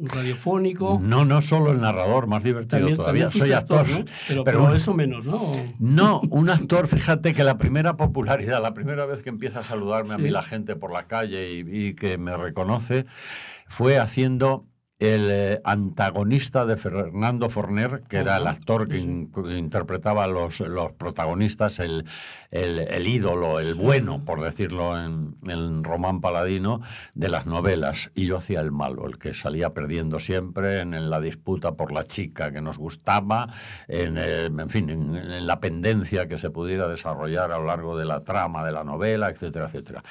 radiofónico. 0.00 0.98
No, 1.02 1.24
no 1.24 1.42
solo 1.42 1.72
el 1.72 1.80
narrador, 1.80 2.26
más 2.26 2.44
divertido 2.44 2.78
También, 2.78 2.96
todavía, 2.96 3.24
también 3.24 3.42
soy 3.42 3.52
actor. 3.52 3.88
¿no? 3.88 3.96
Pero, 3.96 4.06
pero 4.28 4.44
pero 4.44 4.60
bueno. 4.60 4.74
eso 4.76 4.94
menos, 4.94 5.26
¿no? 5.26 5.40
No, 5.78 6.20
un 6.30 6.50
actor, 6.50 6.86
fíjate 6.86 7.34
que 7.34 7.44
la 7.44 7.58
primera 7.58 7.94
popularidad, 7.94 8.62
la 8.62 8.74
primera 8.74 9.06
vez 9.06 9.22
que 9.22 9.30
empieza 9.30 9.60
a 9.60 9.62
saludarme 9.62 10.14
a 10.14 10.18
mí 10.18 10.30
la 10.30 10.42
gente 10.42 10.76
por 10.76 10.92
la 10.92 11.06
calle 11.06 11.52
y, 11.52 11.64
y 11.88 11.94
que 11.94 12.18
me 12.18 12.36
reconoce, 12.36 13.06
fue 13.66 13.98
haciendo 13.98 14.66
el 14.98 15.28
eh, 15.30 15.60
antagonista 15.64 16.66
de 16.66 16.76
Fernando 16.76 17.48
Forner, 17.48 18.02
que 18.08 18.16
era 18.16 18.36
el 18.36 18.46
actor 18.48 18.88
que, 18.88 18.98
sí. 18.98 19.04
in- 19.04 19.26
que 19.28 19.56
interpretaba 19.56 20.24
a 20.24 20.26
los, 20.26 20.58
los 20.60 20.92
protagonistas, 20.92 21.78
el, 21.78 22.04
el- 22.50 22.80
el 22.80 23.06
ídolo, 23.06 23.60
el 23.60 23.74
bueno, 23.74 24.24
por 24.24 24.40
decirlo 24.40 24.98
en, 24.98 25.36
en 25.46 25.84
Román 25.84 26.20
Paladino, 26.20 26.80
de 27.14 27.28
las 27.28 27.46
novelas. 27.46 28.10
Y 28.16 28.26
yo 28.26 28.38
hacía 28.38 28.60
el 28.60 28.72
malo, 28.72 29.06
el 29.06 29.18
que 29.18 29.34
salía 29.34 29.70
perdiendo 29.70 30.18
siempre 30.18 30.80
en, 30.80 30.94
en 30.94 31.10
la 31.10 31.20
disputa 31.20 31.72
por 31.76 31.92
la 31.92 32.02
chica 32.04 32.50
que 32.50 32.60
nos 32.60 32.76
gustaba, 32.76 33.48
en, 33.86 34.16
eh, 34.18 34.46
en 34.46 34.68
fin, 34.68 34.90
en, 34.90 35.14
en 35.14 35.46
la 35.46 35.60
pendencia 35.60 36.26
que 36.26 36.38
se 36.38 36.50
pudiera 36.50 36.88
desarrollar 36.88 37.52
a 37.52 37.58
lo 37.58 37.66
largo 37.66 37.96
de 37.96 38.04
la 38.04 38.18
trama 38.20 38.64
de 38.64 38.72
la 38.72 38.82
novela, 38.82 39.30
etcétera, 39.30 39.66
etcétera. 39.66 40.02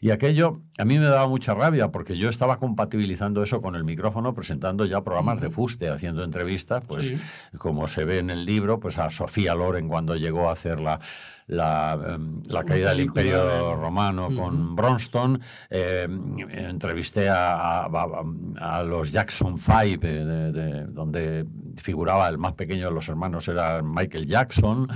Y 0.00 0.10
aquello 0.12 0.62
a 0.78 0.84
mí 0.86 0.98
me 0.98 1.04
daba 1.04 1.26
mucha 1.28 1.52
rabia 1.52 1.90
porque 1.90 2.16
yo 2.16 2.30
estaba 2.30 2.56
compatibilizando 2.56 3.42
eso 3.42 3.60
con 3.60 3.76
el 3.76 3.84
micrófono, 3.84 4.29
presentando 4.34 4.84
ya 4.84 5.02
programas 5.02 5.40
de 5.40 5.50
fuste, 5.50 5.88
haciendo 5.88 6.22
entrevistas, 6.24 6.84
pues 6.86 7.08
Sí. 7.08 7.20
como 7.58 7.86
se 7.88 8.04
ve 8.04 8.18
en 8.18 8.30
el 8.30 8.44
libro, 8.44 8.78
pues 8.80 8.98
a 8.98 9.10
Sofía 9.10 9.54
Loren 9.54 9.88
cuando 9.88 10.16
llegó 10.16 10.48
a 10.48 10.52
hacer 10.52 10.80
la, 10.80 11.00
la, 11.50 11.98
em, 12.14 12.42
la 12.46 12.62
caída 12.64 12.90
del 12.90 13.00
Imperio 13.00 13.74
Romano 13.76 14.28
con 14.36 14.76
Bronston, 14.76 15.40
eh, 15.68 16.06
entrevisté 16.50 17.28
a, 17.28 17.84
a- 17.86 18.82
los 18.84 19.10
Jackson 19.10 19.58
Five, 19.58 19.98
eh, 20.02 20.24
de- 20.24 20.52
de- 20.52 20.84
donde 20.86 21.44
figuraba 21.76 22.28
el 22.28 22.38
más 22.38 22.54
pequeño 22.54 22.86
de 22.88 22.92
los 22.94 23.08
hermanos, 23.08 23.48
era 23.48 23.82
Michael 23.82 24.26
Jackson, 24.26 24.86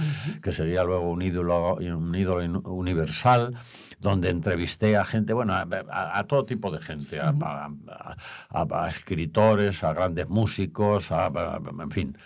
que 0.42 0.52
sería 0.52 0.84
luego 0.84 1.10
un 1.10 1.22
ídolo, 1.22 1.74
un 1.76 2.14
ídolo 2.14 2.60
universal, 2.70 3.54
donde 4.00 4.30
entrevisté 4.30 4.96
a 4.96 5.04
gente, 5.04 5.32
bueno, 5.32 5.54
a, 5.54 5.66
a- 6.18 6.24
todo 6.24 6.44
tipo 6.44 6.70
de 6.70 6.80
gente, 6.80 7.20
a, 7.20 7.34
a- 7.40 8.16
a- 8.50 8.84
a 8.84 8.88
escritores, 8.88 9.82
a 9.82 9.92
grandes 9.92 10.28
músicos, 10.28 11.10
a- 11.10 11.30
en 11.80 11.90
fin. 11.90 12.16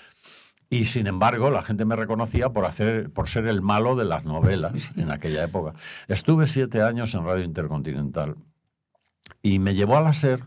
Y 0.71 0.85
sin 0.85 1.07
embargo, 1.07 1.51
la 1.51 1.63
gente 1.63 1.85
me 1.85 1.97
reconocía 1.97 2.51
por, 2.51 2.67
hacer, 2.67 3.11
por 3.11 3.29
ser 3.29 3.47
el 3.47 3.63
malo 3.63 3.97
de 3.97 4.05
las 4.05 4.25
novelas 4.25 4.91
en 4.97 5.11
aquella 5.11 5.45
época. 5.45 5.75
Estuve 6.09 6.47
siete 6.47 6.83
años 6.83 7.15
en 7.15 7.25
Radio 7.25 7.45
Intercontinental 7.45 8.37
y 9.43 9.59
me 9.59 9.75
llevó 9.75 9.97
a 9.97 10.03
la 10.03 10.13
SER 10.13 10.45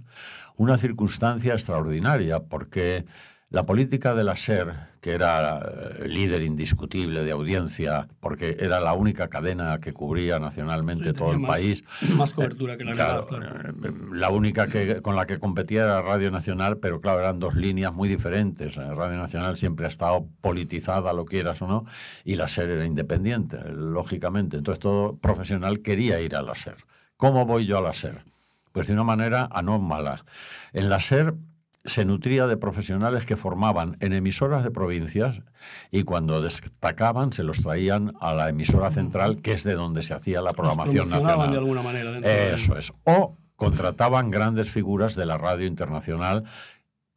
una 0.58 0.78
circunstancia 0.78 1.54
extraordinaria, 1.54 2.40
porque 2.42 3.06
la 3.52 3.64
política 3.66 4.16
de 4.16 4.24
la 4.24 4.36
SER, 4.38 4.74
que 5.02 5.12
era 5.12 5.60
eh, 5.60 6.08
líder 6.08 6.42
indiscutible 6.42 7.24
de 7.24 7.32
audiencia, 7.32 8.08
porque 8.22 8.56
era 8.60 8.80
la 8.80 8.94
única 8.94 9.28
cadena 9.28 9.80
que 9.80 9.92
cubría 9.94 10.40
nacionalmente 10.40 11.10
Sí, 11.10 11.14
todo 11.14 11.34
el 11.34 11.40
más- 11.40 11.52
país, 11.52 11.84
Más 12.16 12.34
cobertura 12.34 12.78
que 12.78 12.86
la 12.86 12.94
Claro, 12.94 13.28
eh, 13.30 13.74
la 14.14 14.30
única 14.30 14.68
que, 14.68 15.02
con 15.02 15.16
la 15.18 15.26
que 15.26 15.38
competía 15.38 15.84
era 15.84 16.02
Radio 16.02 16.32
Nacional, 16.32 16.78
pero 16.78 17.02
claro, 17.02 17.20
eran 17.20 17.40
dos 17.40 17.56
líneas 17.56 17.94
muy 17.94 18.08
diferentes. 18.08 18.78
Eh, 18.78 18.94
Radio 18.96 19.18
Nacional 19.18 19.58
siempre 19.58 19.86
ha 19.86 19.90
estado 19.90 20.28
politizada, 20.40 21.12
lo 21.12 21.26
quieras 21.26 21.62
o 21.62 21.68
no, 21.68 21.86
y 22.24 22.36
la 22.36 22.48
SER 22.48 22.70
era 22.70 22.86
independiente, 22.86 23.58
lógicamente. 23.74 24.56
Entonces 24.58 24.80
todo 24.80 25.18
profesional 25.18 25.82
quería 25.82 26.22
ir 26.22 26.36
a 26.38 26.42
la 26.42 26.56
SER. 26.56 26.78
¿Cómo 27.18 27.46
voy 27.46 27.66
yo 27.66 27.78
a 27.78 27.82
la 27.82 27.92
SER? 27.94 28.24
Pues 28.72 28.88
de 28.88 28.94
una 28.94 29.04
manera 29.04 29.50
anómala. 29.52 30.24
En 30.72 30.90
la 30.90 31.02
SER 31.02 31.34
se 31.84 32.06
nutría 32.06 32.46
de 32.48 32.58
profesionales 32.58 33.26
que 33.26 33.36
formaban 33.36 33.98
en 34.02 34.14
emisoras 34.14 34.64
de 34.64 34.72
provincias 34.72 35.42
y 35.90 36.04
cuando 36.04 36.42
destacaban 36.42 37.32
se 37.34 37.44
los 37.44 37.62
traían 37.62 38.14
a 38.22 38.34
la 38.34 38.50
emisora 38.50 38.92
central, 38.92 39.42
que 39.42 39.54
es 39.54 39.64
de 39.64 39.74
donde 39.74 40.04
se 40.04 40.14
hacía 40.14 40.42
la 40.42 40.52
programación 40.52 41.10
nacional. 41.10 41.52
de 41.52 41.58
alguna 41.58 41.82
manera. 41.82 42.12
dentro 42.12 42.30
de- 42.30 42.54
Eso 42.54 42.78
es. 42.78 42.94
O 43.06 43.38
contrataban 43.56 44.30
grandes 44.32 44.70
figuras 44.70 45.16
de 45.16 45.26
la 45.26 45.38
radio 45.38 45.66
internacional 45.68 46.44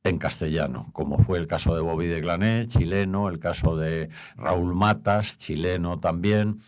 en 0.07 0.19
castellano, 0.19 0.91
como 0.93 1.17
fue 1.19 1.39
el 1.39 1.47
caso 1.47 1.75
de 1.75 1.81
Bobby 1.81 2.07
de 2.07 2.21
Glané, 2.21 2.67
chileno, 2.69 3.31
el 3.31 3.39
caso 3.39 3.75
de 3.75 4.11
Raúl 4.37 4.75
Matas, 4.75 5.39
chileno 5.39 5.97
también, 5.97 6.59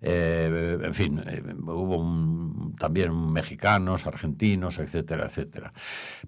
eh, 0.00 0.78
en 0.80 0.94
fin, 0.94 1.20
eh, 1.26 1.42
hubo 1.64 1.96
un- 1.98 2.72
también 2.78 3.32
mexicanos, 3.32 4.06
argentinos, 4.06 4.78
etcétera, 4.78 5.26
etcétera. 5.26 5.72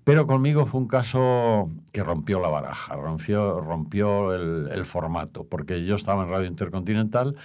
Pero 0.02 0.26
conmigo 0.26 0.66
fue 0.66 0.80
un 0.80 0.88
caso 0.88 1.70
que 1.92 2.02
rompió 2.02 2.40
la 2.40 2.49
baraja, 2.49 2.96
rompió, 2.96 3.61
rompió 3.61 4.35
el, 4.35 4.68
el 4.73 4.85
formato, 4.85 5.44
porque 5.46 5.85
yo 5.85 5.94
estaba 5.94 6.25
en 6.25 6.30
Radio 6.30 6.49
Intercontinental 6.49 7.37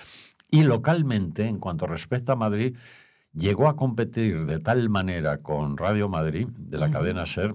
y 0.49 0.63
localmente, 0.63 1.45
en 1.45 1.59
cuanto 1.59 1.85
respecta 1.85 2.33
a 2.33 2.37
Madrid, 2.37 2.75
llegó 3.33 3.67
a 3.69 3.75
competir 3.75 4.47
de 4.47 4.57
tal 4.57 4.89
manera 4.89 5.37
con 5.37 5.77
Radio 5.77 6.09
Madrid, 6.09 6.47
de 6.57 6.77
la 6.79 6.89
cadena 6.89 7.27
SER, 7.27 7.53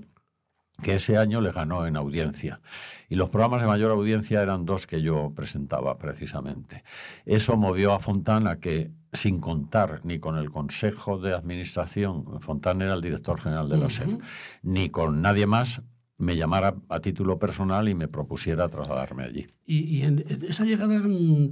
que 0.83 0.95
ese 0.95 1.17
año 1.17 1.41
le 1.41 1.53
ganó 1.53 1.87
en 1.87 1.97
audiencia. 1.97 2.61
Y 3.09 3.15
los 3.15 3.31
programas 3.31 3.61
de 3.61 3.69
mayor 3.69 3.93
audiencia 3.93 4.43
eran 4.43 4.65
dos 4.65 4.87
que 4.87 5.01
yo 5.01 5.31
presentaba 5.35 5.97
precisamente. 5.97 6.83
Eso 7.25 7.57
movió 7.57 7.93
a 7.93 8.01
Fontán 8.01 8.47
a 8.47 8.59
que, 8.59 8.91
sin 9.13 9.41
contar 9.41 10.01
ni 10.05 10.19
con 10.19 10.37
el 10.37 10.51
Consejo 10.51 11.19
de 11.19 11.35
Administración, 11.35 12.41
Fontán 12.41 12.83
era 12.83 12.95
el 12.95 13.03
director 13.03 13.41
general 13.41 13.69
de 13.69 13.79
la 13.79 13.91
SER, 13.91 14.19
ni 14.63 14.91
con 14.91 15.23
nadie 15.23 15.47
más, 15.47 15.83
me 16.19 16.35
llamara 16.35 16.75
a 16.89 17.01
título 17.01 17.39
personal 17.39 17.89
y 17.89 17.95
me 17.95 18.09
propusiera 18.09 18.69
trasladarme 18.69 19.25
allí. 19.25 19.47
Y, 19.67 20.03
en 20.03 20.25
esa 20.49 20.65
llegada 20.65 21.01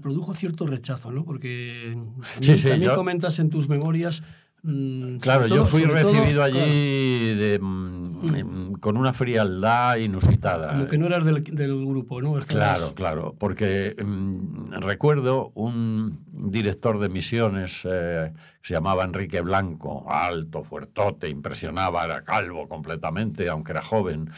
produjo 0.01 0.33
cierto 0.35 0.67
rechazo, 0.67 1.13
¿no? 1.13 1.25
Porque 1.25 1.97
también, 2.41 2.95
comentas 2.95 3.39
en 3.39 3.51
tus 3.51 3.69
memorias 3.69 4.23
Mm, 4.67 5.19
claro, 5.19 5.47
yo 5.47 5.67
fui 5.67 5.85
recibido 5.85 6.43
allí 6.43 7.59
mm, 7.61 8.73
con 8.81 8.97
una 8.97 9.13
frialdad 9.13 9.97
inusitada. 9.97 10.69
Como 10.69 10.89
que 10.89 10.97
no 10.97 11.07
eras 11.07 11.27
del, 11.27 11.43
grupo, 11.87 12.23
¿no? 12.23 12.35
Claro, 12.41 12.95
claro, 12.95 13.35
porque 13.39 13.95
mm, 14.03 14.73
recuerdo 14.81 15.53
un 15.55 16.19
director 16.33 16.99
de 16.99 17.11
misiones 17.11 17.83
eh, 17.85 18.33
que 18.63 18.69
se 18.69 18.73
llamaba 18.73 19.05
Enrique 19.05 19.43
Blanco, 19.43 20.07
alto, 20.11 20.65
fuertote, 20.65 21.29
impresionaba, 21.29 22.07
era 22.07 22.25
calvo 22.25 22.67
completamente, 22.67 23.51
aunque 23.51 23.73
era 23.73 23.83
joven. 23.83 24.31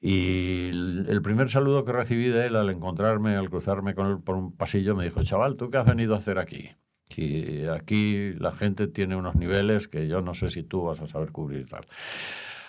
Y 0.00 0.70
el 0.70 1.20
primer 1.22 1.48
saludo 1.48 1.84
que 1.84 1.92
recibí 1.92 2.26
de 2.26 2.46
él 2.46 2.56
al 2.56 2.70
encontrarme, 2.70 3.36
al 3.36 3.50
cruzarme 3.50 3.94
con 3.94 4.08
él 4.08 4.16
por 4.24 4.34
un 4.34 4.50
pasillo, 4.50 4.96
me 4.96 5.04
dijo, 5.04 5.22
chaval, 5.22 5.56
¿tú 5.56 5.70
qué 5.70 5.76
has 5.76 5.86
venido 5.86 6.14
a 6.14 6.18
hacer 6.18 6.38
aquí? 6.40 6.70
Y 7.18 7.66
aquí 7.66 8.32
la 8.34 8.52
gente 8.52 8.88
tiene 8.88 9.16
unos 9.16 9.34
niveles 9.34 9.88
que 9.88 10.08
yo 10.08 10.20
no 10.20 10.34
sé 10.34 10.48
si 10.48 10.62
tú 10.62 10.84
vas 10.84 11.00
a 11.00 11.06
saber 11.06 11.32
cubrir 11.32 11.68
tal. 11.68 11.86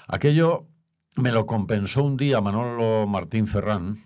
Aquello 0.07 0.67
me 1.15 1.31
lo 1.31 1.45
compensó 1.45 2.03
un 2.03 2.17
día 2.17 2.41
Manolo 2.41 3.07
Martín 3.07 3.47
Ferrán, 3.47 3.97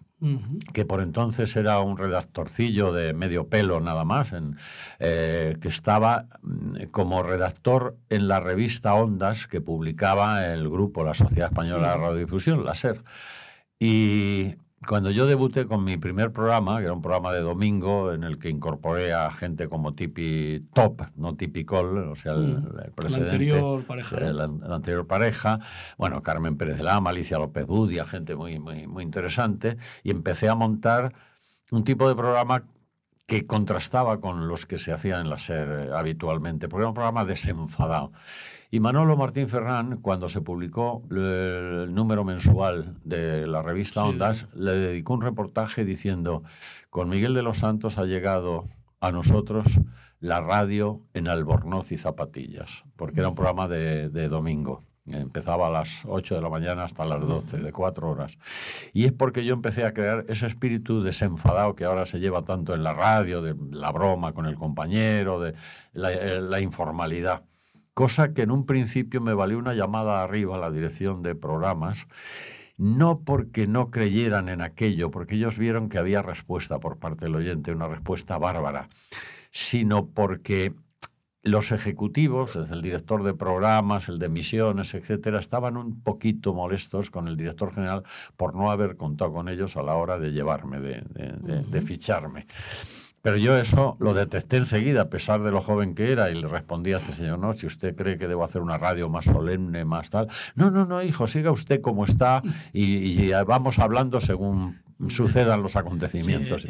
que 0.74 0.86
por 0.86 1.02
entonces 1.02 1.56
era 1.56 1.80
un 1.82 1.98
redactorcillo 1.98 2.92
de 2.92 3.14
medio 3.14 3.48
pelo 3.48 3.80
nada 3.80 4.06
más, 4.06 4.34
en, 4.34 4.58
eh, 5.00 5.58
que 5.62 5.68
estaba 5.68 6.28
mm, 6.42 6.86
como 6.92 7.22
redactor 7.22 7.98
en 8.10 8.28
la 8.28 8.40
revista 8.40 8.96
Ondas 8.96 9.46
que 9.46 9.62
publicaba 9.62 10.48
el 10.48 10.68
grupo, 10.70 11.04
la 11.04 11.14
Sociedad 11.14 11.50
Española 11.52 11.92
de 11.92 11.98
Radiodifusión, 11.98 12.66
la 12.66 12.74
SER. 12.74 13.04
Y 13.78 14.56
cuando 14.88 15.10
yo 15.10 15.26
debuté 15.26 15.66
con 15.66 15.84
mi 15.84 15.98
primer 15.98 16.32
programa, 16.32 16.78
que 16.78 16.84
era 16.84 16.94
un 16.94 17.02
programa 17.02 17.34
de 17.34 17.42
domingo 17.42 18.14
en 18.14 18.24
el 18.24 18.38
que 18.38 18.50
incorporé 18.50 19.14
a 19.14 19.32
gente 19.32 19.68
como 19.68 19.92
Tipi 19.94 20.68
Top, 20.74 21.02
no 21.16 21.34
Tipi 21.36 21.66
Col, 21.66 21.98
o 22.10 22.16
sea, 22.16 22.34
el, 22.34 22.60
mm. 22.60 23.16
anterior 23.16 23.84
pareja. 23.84 24.20
La, 24.20 24.44
anterior 24.76 25.08
pareja. 25.08 25.60
Bueno, 25.98 26.22
Carmen 26.22 26.58
Pérez 26.58 26.78
de 26.78 26.84
Lama, 26.84 27.10
Alicia 27.10 27.40
López 27.40 27.66
Budia, 27.66 28.06
gente 28.06 28.36
muy, 28.36 28.60
muy, 28.60 28.86
muy 28.86 29.04
interesante. 29.04 29.78
Y 30.04 30.12
empecé 30.12 30.50
a 30.50 30.56
montar 30.56 31.14
un 31.72 31.84
tipo 31.84 32.08
de 32.08 32.16
programa 32.16 32.62
que 33.26 33.48
contrastaba 33.48 34.20
con 34.20 34.48
los 34.48 34.66
que 34.68 34.78
se 34.78 34.92
hacían 34.92 35.22
en 35.22 35.30
la 35.32 35.40
SER 35.40 35.94
habitualmente, 35.94 36.70
porque 36.70 36.82
era 36.82 36.90
un 36.90 36.94
programa 36.94 37.26
desenfadado. 37.26 38.12
Y 38.72 38.80
Manolo 38.80 39.16
Martín 39.16 39.48
Ferrán, 39.48 39.98
cuando 40.02 40.28
se 40.28 40.42
publicó 40.42 41.04
el 41.12 41.94
número 41.94 42.24
mensual 42.24 42.98
de 43.04 43.48
la 43.48 43.62
revista 43.62 44.04
Ondas, 44.04 44.48
le 44.56 44.74
dedicó 44.74 45.14
un 45.14 45.22
reportaje 45.22 45.86
diciendo, 45.86 46.44
con 46.90 47.10
Miguel 47.10 47.34
de 47.34 47.44
los 47.44 47.60
Santos 47.60 47.98
ha 47.98 48.06
llegado 48.06 48.66
a 49.00 49.12
nosotros 49.12 49.80
la 50.20 50.42
radio 50.42 51.02
en 51.14 51.28
albornoz 51.28 51.92
y 51.92 51.98
zapatillas, 51.98 52.84
porque 52.96 53.20
era 53.20 53.30
un 53.30 53.36
programa 53.36 53.68
de, 53.68 54.10
domingo. 54.30 54.84
Empezaba 55.06 55.68
a 55.68 55.70
las 55.70 56.02
8 56.06 56.34
de 56.34 56.42
la 56.42 56.50
mañana 56.50 56.86
hasta 56.86 57.06
las 57.06 57.22
12, 57.22 57.60
de 57.60 57.72
cuatro 57.72 58.10
horas. 58.10 58.40
Y 58.92 59.06
es 59.06 59.12
porque 59.12 59.46
yo 59.46 59.54
empecé 59.54 59.86
a 59.86 59.94
crear 59.94 60.26
ese 60.30 60.48
espíritu 60.48 61.04
desenfadado 61.04 61.76
que 61.76 61.86
ahora 61.86 62.08
se 62.08 62.20
lleva 62.20 62.42
tanto 62.42 62.74
en 62.74 62.82
la 62.82 62.94
radio, 62.94 63.44
de 63.44 63.56
la 63.72 63.92
broma 63.92 64.34
con 64.34 64.48
el 64.48 64.56
compañero, 64.56 65.40
de 65.40 65.54
la 65.94 66.12
eh, 66.12 66.62
informalidad 66.62 67.44
cosa 67.96 68.34
que 68.34 68.44
en 68.44 68.52
un 68.52 68.66
principio 68.66 69.22
me 69.22 69.34
valió 69.34 69.58
una 69.58 69.74
llamada 69.74 70.22
arriba 70.22 70.58
a 70.58 70.60
la 70.60 70.70
dirección 70.70 71.24
de 71.24 71.34
programas, 71.34 72.08
no 72.78 73.24
porque 73.24 73.68
no 73.68 73.90
creyeran 73.90 74.50
en 74.50 74.62
aquello, 74.62 75.10
porque 75.10 75.36
ellos 75.36 75.58
vieron 75.58 75.88
que 75.88 75.98
había 75.98 76.22
respuesta 76.22 76.78
por 76.78 76.98
parte 76.98 77.26
del 77.26 77.36
oyente, 77.36 77.72
una 77.72 77.88
respuesta 77.88 78.38
bárbara, 78.38 78.90
sino 79.50 80.02
porque 80.02 80.74
los 81.42 81.72
ejecutivos, 81.72 82.58
el 82.58 82.82
director 82.82 83.24
de 83.24 83.34
programas, 83.34 84.10
el 84.10 84.20
de 84.20 84.28
misiones, 84.28 84.94
etcétera, 84.94 85.40
estaban 85.40 85.78
un 85.78 86.04
poquito 86.04 86.54
molestos 86.54 87.10
con 87.10 87.30
el 87.30 87.38
director 87.38 87.74
general 87.74 88.04
por 88.36 88.56
no 88.56 88.72
haber 88.72 88.98
contado 88.98 89.32
con 89.32 89.48
ellos 89.48 89.78
a 89.78 89.84
la 89.84 89.96
hora 89.96 90.20
de 90.20 90.34
llevarme, 90.34 90.82
de, 90.82 91.02
de 91.02 91.82
ficharme. 91.82 92.46
Pero 93.26 93.38
yo 93.38 93.58
eso 93.58 93.98
lo 94.00 94.14
detesté 94.14 94.58
enseguida, 94.58 95.02
a 95.02 95.10
pesar 95.10 95.42
de 95.42 95.50
lo 95.50 95.60
joven 95.60 95.96
que 95.96 96.12
era, 96.12 96.30
y 96.30 96.40
le 96.40 96.48
respondí 96.48 96.94
a 96.94 96.98
este 96.98 97.12
señor, 97.12 97.40
no, 97.40 97.54
si 97.54 97.66
usted 97.66 97.96
cree 97.96 98.20
que 98.20 98.28
debo 98.28 98.44
hacer 98.44 98.62
una 98.62 98.78
radio 98.78 99.10
más 99.10 99.26
solemne, 99.26 99.84
más 99.84 100.12
tal. 100.12 100.28
No, 100.54 100.70
no, 100.70 100.86
no, 100.86 101.02
hijo, 101.02 101.26
siga 101.26 101.50
usted 101.50 101.82
como 101.82 102.06
está 102.06 102.44
y, 102.72 103.32
vamos 103.48 103.80
hablando 103.80 104.20
según 104.20 104.78
sucedan 105.10 105.64
los 105.64 105.76
acontecimientos. 105.76 106.68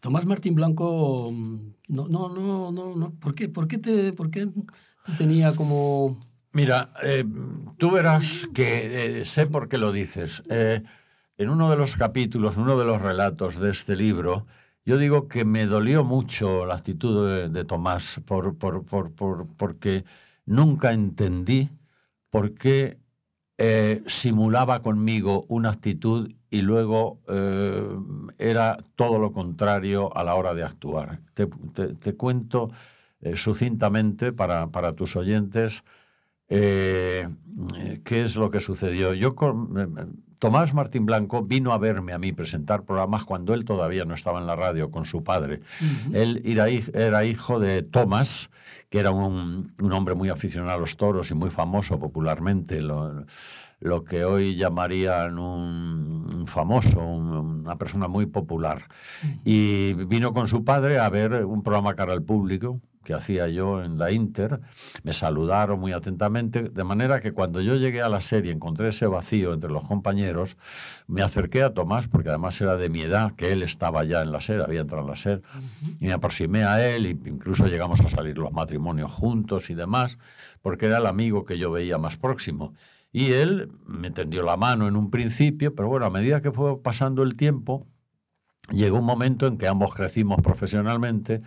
Tomás 0.00 0.26
Martín 0.26 0.54
Blanco, 0.56 1.32
no, 1.88 2.06
no, 2.06 2.28
no, 2.28 2.70
no, 2.70 2.94
no. 2.94 3.10
¿Por 3.18 3.34
qué, 3.34 3.48
por 3.48 3.66
qué, 3.66 3.78
te, 3.78 4.12
por 4.12 4.30
qué 4.30 4.48
te 5.06 5.12
tenía 5.16 5.54
como... 5.54 6.20
Mira, 6.52 6.90
eh, 7.02 7.24
tú 7.78 7.90
verás 7.90 8.46
que 8.52 9.20
eh, 9.20 9.24
sé 9.24 9.46
por 9.46 9.70
qué 9.70 9.78
lo 9.78 9.90
dices. 9.90 10.42
Eh, 10.50 10.82
en 11.38 11.48
uno 11.48 11.70
de 11.70 11.78
los 11.78 11.96
capítulos, 11.96 12.56
en 12.56 12.64
uno 12.64 12.78
de 12.78 12.84
los 12.84 13.00
relatos 13.00 13.58
de 13.58 13.70
este 13.70 13.96
libro, 13.96 14.46
yo 14.84 14.98
digo 14.98 15.28
que 15.28 15.44
me 15.44 15.66
dolió 15.66 16.04
mucho 16.04 16.66
la 16.66 16.74
actitud 16.74 17.48
de, 17.48 17.64
Tomás 17.64 18.20
por, 18.24 18.56
por, 18.56 18.84
porque 19.56 20.04
nunca 20.44 20.92
entendí 20.92 21.70
por 22.30 22.54
qué 22.54 22.98
eh, 23.58 24.02
simulaba 24.06 24.80
conmigo 24.80 25.44
una 25.48 25.68
actitud 25.70 26.32
y 26.50 26.62
luego 26.62 27.20
eh, 27.28 27.86
era 28.38 28.78
todo 28.96 29.18
lo 29.18 29.30
contrario 29.30 30.14
a 30.16 30.24
la 30.24 30.34
hora 30.34 30.54
de 30.54 30.64
actuar. 30.64 31.20
Te, 31.34 32.16
cuento 32.16 32.70
eh, 33.20 33.36
sucintamente 33.36 34.32
para, 34.32 34.66
para, 34.68 34.94
tus 34.94 35.14
oyentes 35.16 35.84
qué 36.48 37.24
es 38.04 38.36
lo 38.36 38.50
que 38.50 38.60
sucedió. 38.60 39.14
Yo 39.14 39.34
Tomás 40.42 40.74
Martín 40.74 41.06
Blanco 41.06 41.44
vino 41.44 41.72
a 41.72 41.78
verme 41.78 42.12
a 42.12 42.18
mí 42.18 42.32
presentar 42.32 42.82
programas 42.82 43.22
cuando 43.22 43.54
él 43.54 43.64
todavía 43.64 44.04
no 44.04 44.14
estaba 44.14 44.40
en 44.40 44.48
la 44.48 44.56
radio 44.56 44.90
con 44.90 45.04
su 45.04 45.22
padre. 45.22 45.60
Él 46.12 46.42
era, 46.44 47.24
hijo 47.24 47.60
de 47.60 47.84
Tomás, 47.84 48.50
que 48.90 48.98
era 48.98 49.12
un, 49.12 49.72
hombre 49.92 50.16
muy 50.16 50.30
aficionado 50.30 50.72
a 50.72 50.80
los 50.80 50.96
toros 50.96 51.30
y 51.30 51.34
muy 51.34 51.50
famoso 51.50 51.96
popularmente, 51.96 52.82
lo, 52.82 53.24
que 54.04 54.24
hoy 54.24 54.56
llamarían 54.56 55.38
un, 55.38 56.44
famoso, 56.48 56.98
una 56.98 57.78
persona 57.78 58.08
muy 58.08 58.26
popular. 58.26 58.88
Y 59.44 59.92
vino 59.92 60.32
con 60.32 60.48
su 60.48 60.64
padre 60.64 60.98
a 60.98 61.08
ver 61.08 61.44
un 61.44 61.62
programa 61.62 61.94
cara 61.94 62.14
al 62.14 62.24
público 62.24 62.80
que 63.04 63.14
hacía 63.14 63.48
yo 63.48 63.82
en 63.82 63.98
la 63.98 64.12
Inter, 64.12 64.60
me 65.02 65.12
saludaron 65.12 65.80
muy 65.80 65.92
atentamente, 65.92 66.62
de 66.62 66.84
manera 66.84 67.20
que 67.20 67.32
cuando 67.32 67.60
yo 67.60 67.76
llegué 67.76 68.02
a 68.02 68.08
la 68.08 68.20
serie 68.20 68.52
encontré 68.52 68.88
ese 68.88 69.06
vacío 69.06 69.52
entre 69.52 69.70
los 69.70 69.84
compañeros, 69.84 70.56
me 71.06 71.22
acerqué 71.22 71.62
a 71.62 71.74
Tomás, 71.74 72.08
porque 72.08 72.28
además 72.28 72.60
era 72.60 72.76
de 72.76 72.88
mi 72.88 73.02
edad, 73.02 73.34
que 73.34 73.52
él 73.52 73.62
estaba 73.62 74.04
ya 74.04 74.22
en 74.22 74.32
la 74.32 74.40
serie, 74.40 74.64
había 74.64 74.80
entrado 74.80 75.02
en 75.02 75.10
la 75.10 75.16
serie, 75.16 75.42
y 76.00 76.06
me 76.06 76.12
aproximé 76.12 76.64
a 76.64 76.86
él, 76.86 77.06
e 77.06 77.10
incluso 77.10 77.66
llegamos 77.66 78.00
a 78.00 78.08
salir 78.08 78.38
los 78.38 78.52
matrimonios 78.52 79.10
juntos 79.10 79.70
y 79.70 79.74
demás, 79.74 80.18
porque 80.62 80.86
era 80.86 80.98
el 80.98 81.06
amigo 81.06 81.44
que 81.44 81.58
yo 81.58 81.70
veía 81.70 81.98
más 81.98 82.16
próximo. 82.16 82.74
Y 83.12 83.32
él 83.32 83.70
me 83.86 84.10
tendió 84.10 84.42
la 84.42 84.56
mano 84.56 84.88
en 84.88 84.96
un 84.96 85.10
principio, 85.10 85.74
pero 85.74 85.88
bueno, 85.88 86.06
a 86.06 86.10
medida 86.10 86.40
que 86.40 86.50
fue 86.50 86.74
pasando 86.80 87.22
el 87.22 87.36
tiempo, 87.36 87.86
Llegó 88.70 88.98
un 88.98 89.04
momento 89.04 89.48
en 89.48 89.58
que 89.58 89.66
ambos 89.66 89.92
crecimos 89.92 90.40
profesionalmente 90.40 91.42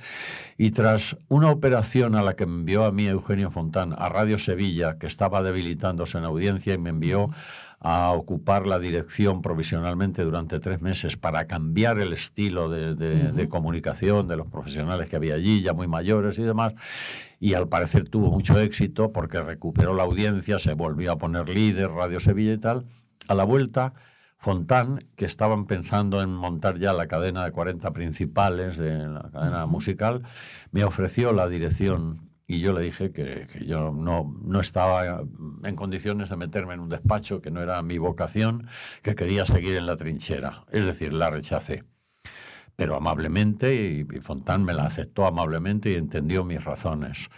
y 0.58 0.72
tras 0.72 1.18
una 1.30 1.50
operación 1.50 2.16
a 2.16 2.22
la 2.22 2.36
que 2.36 2.46
me 2.46 2.56
envió 2.56 2.84
a 2.84 2.92
mí 2.92 3.08
Eugenio 3.08 3.52
Fontán 3.52 3.94
a 3.98 4.10
Radio 4.10 4.38
Sevilla, 4.38 4.98
que 4.98 5.08
estaba 5.08 5.42
debilitándose 5.42 6.18
en 6.18 6.26
audiencia 6.26 6.74
y 6.74 6.78
me 6.78 6.90
envió 6.90 7.30
a 7.80 8.12
ocupar 8.12 8.68
la 8.68 8.80
dirección 8.80 9.42
provisionalmente 9.42 10.24
durante 10.24 10.60
tres 10.60 10.82
meses 10.82 11.18
para 11.18 11.46
cambiar 11.46 12.00
el 12.00 12.14
estilo 12.14 12.70
de, 12.70 13.48
comunicación 13.48 14.28
de 14.28 14.36
los 14.36 14.50
profesionales 14.50 15.08
que 15.08 15.16
había 15.16 15.36
allí, 15.36 15.62
ya 15.62 15.74
muy 15.74 15.88
mayores 15.88 16.38
y 16.38 16.44
demás. 16.44 16.74
Y 17.40 17.54
al 17.54 17.70
parecer 17.70 18.10
tuvo 18.10 18.30
mucho 18.30 18.60
éxito 18.60 19.14
porque 19.14 19.42
recuperó 19.42 19.94
la 19.94 20.04
audiencia, 20.04 20.60
se 20.60 20.74
volvió 20.74 21.14
a 21.14 21.18
poner 21.18 21.48
líder, 21.48 21.92
Radio 21.92 22.20
Sevilla 22.20 22.54
y 22.54 22.58
tal. 22.58 22.86
A 23.28 23.36
la 23.36 23.44
vuelta 23.44 23.94
Fontán, 24.46 25.00
que 25.16 25.26
estaban 25.26 25.66
pensando 25.66 26.22
en 26.22 26.30
montar 26.32 26.78
ya 26.78 26.94
la 26.94 27.08
cadena 27.08 27.44
de 27.46 27.52
40 27.52 27.92
principales 27.92 28.78
de 28.78 29.08
la 29.08 29.28
cadena 29.32 29.66
musical, 29.66 30.22
me 30.70 30.84
ofreció 30.84 31.34
la 31.34 31.50
dirección 31.50 32.30
y 32.46 32.60
yo 32.60 32.72
le 32.72 32.82
dije 32.82 33.12
que, 33.12 33.48
que 33.52 33.66
yo 33.66 33.92
no, 33.92 34.38
no 34.44 34.60
estaba 34.60 35.24
en 35.64 35.76
condiciones 35.76 36.30
de 36.30 36.38
meterme 36.38 36.76
en 36.76 36.82
un 36.82 36.90
despacho, 36.90 37.42
que 37.42 37.50
no 37.50 37.60
era 37.60 37.82
mi 37.82 37.98
vocación, 37.98 38.68
que 39.02 39.16
quería 39.16 39.46
seguir 39.46 39.78
en 39.78 39.88
la 39.88 39.96
trinchera. 39.96 40.64
Es 40.72 40.86
decir, 40.86 41.12
la 41.12 41.32
rechacé 41.32 41.84
pero 42.76 42.96
amablemente, 42.96 43.76
y, 43.76 44.16
y 44.16 44.22
Fontán 44.22 44.64
me 44.64 44.74
la 44.74 44.86
aceptó 44.86 45.26
amablemente 45.26 45.92
y 45.92 45.96
entendió 45.96 46.44
mis 46.44 46.64
razones. 46.64 47.30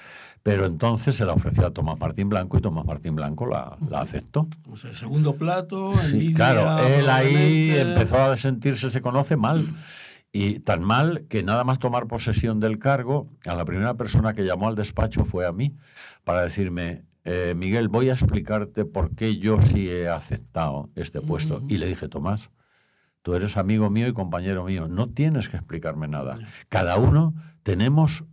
Pero 0.44 0.66
entonces 0.66 1.16
se 1.16 1.26
la 1.26 1.34
ofreció 1.34 1.66
a 1.66 1.72
Tomás 1.72 2.00
Martín 2.00 2.30
Blanco 2.30 2.58
y 2.58 2.62
Tomás 2.62 2.86
Martín 2.86 3.16
Blanco 3.16 3.46
la, 3.48 3.78
la 3.90 4.00
aceptó. 4.00 4.48
O 4.72 4.78
sea, 4.78 4.94
segundo 4.94 5.36
plato, 5.36 5.94
Sí, 5.96 6.14
envidia, 6.14 6.36
claro, 6.36 6.88
él 6.88 7.10
ahí 7.10 7.72
empezó 7.76 8.18
a 8.18 8.38
sentirse, 8.38 8.90
se 8.90 9.02
conoce 9.02 9.36
mal. 9.36 9.66
Y 10.32 10.60
tan 10.60 10.84
mal 10.84 11.26
que 11.28 11.44
nada 11.44 11.64
más 11.64 11.80
tomar 11.80 12.08
posesión 12.08 12.60
del 12.60 12.80
cargo, 12.80 13.28
a 13.46 13.56
la 13.56 13.66
primera 13.66 13.94
persona 13.96 14.34
que 14.34 14.46
llamó 14.46 14.68
al 14.68 14.76
despacho 14.76 15.26
fue 15.26 15.46
a 15.46 15.52
mí 15.52 15.76
para 16.24 16.44
decirme, 16.44 17.04
eh, 17.26 17.54
Miguel, 17.56 17.90
voy 17.90 18.10
a 18.10 18.14
explicarte 18.14 18.86
por 18.86 19.16
qué 19.16 19.38
yo 19.38 19.62
sí 19.62 19.90
he 19.90 20.08
aceptado 20.08 20.90
este 20.96 21.20
puesto. 21.22 21.62
Y 21.68 21.78
le 21.78 21.88
dije, 21.88 22.08
Tomás, 22.08 22.52
tú 23.28 23.36
eres 23.36 23.58
amigo 23.58 23.90
mío 23.90 24.08
y 24.08 24.14
compañero 24.14 24.64
mío, 24.64 24.88
no 24.88 25.10
tienes 25.10 25.50
que 25.50 25.58
explicarme 25.58 26.08
nada. 26.08 26.40
Cada 26.70 26.96
uno 26.96 27.34
tenemos 27.62 28.24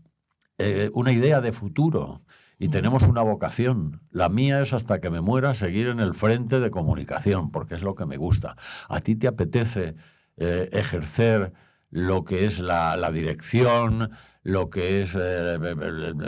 eh, 0.58 0.88
una 0.94 1.10
idea 1.10 1.40
de 1.40 1.50
futuro 1.50 2.22
y 2.60 2.68
tenemos 2.68 3.02
una 3.02 3.20
vocación. 3.22 4.02
La 4.12 4.28
mía 4.28 4.62
es 4.62 4.72
hasta 4.72 5.00
que 5.00 5.10
me 5.10 5.20
muera 5.20 5.54
seguir 5.54 5.88
en 5.88 5.98
el 5.98 6.14
frente 6.14 6.60
de 6.60 6.70
comunicación, 6.70 7.50
porque 7.50 7.74
es 7.74 7.82
lo 7.82 7.96
que 7.96 8.06
me 8.06 8.18
gusta. 8.18 8.54
A 8.88 9.00
ti 9.00 9.16
te 9.16 9.26
apetece 9.26 9.96
eh, 10.36 10.68
ejercer 10.70 11.52
lo 11.94 12.24
que 12.24 12.44
es 12.44 12.58
la, 12.58 12.96
la 12.96 13.12
dirección, 13.12 14.10
lo 14.42 14.68
que 14.68 15.02
es 15.02 15.14
eh, 15.16 15.58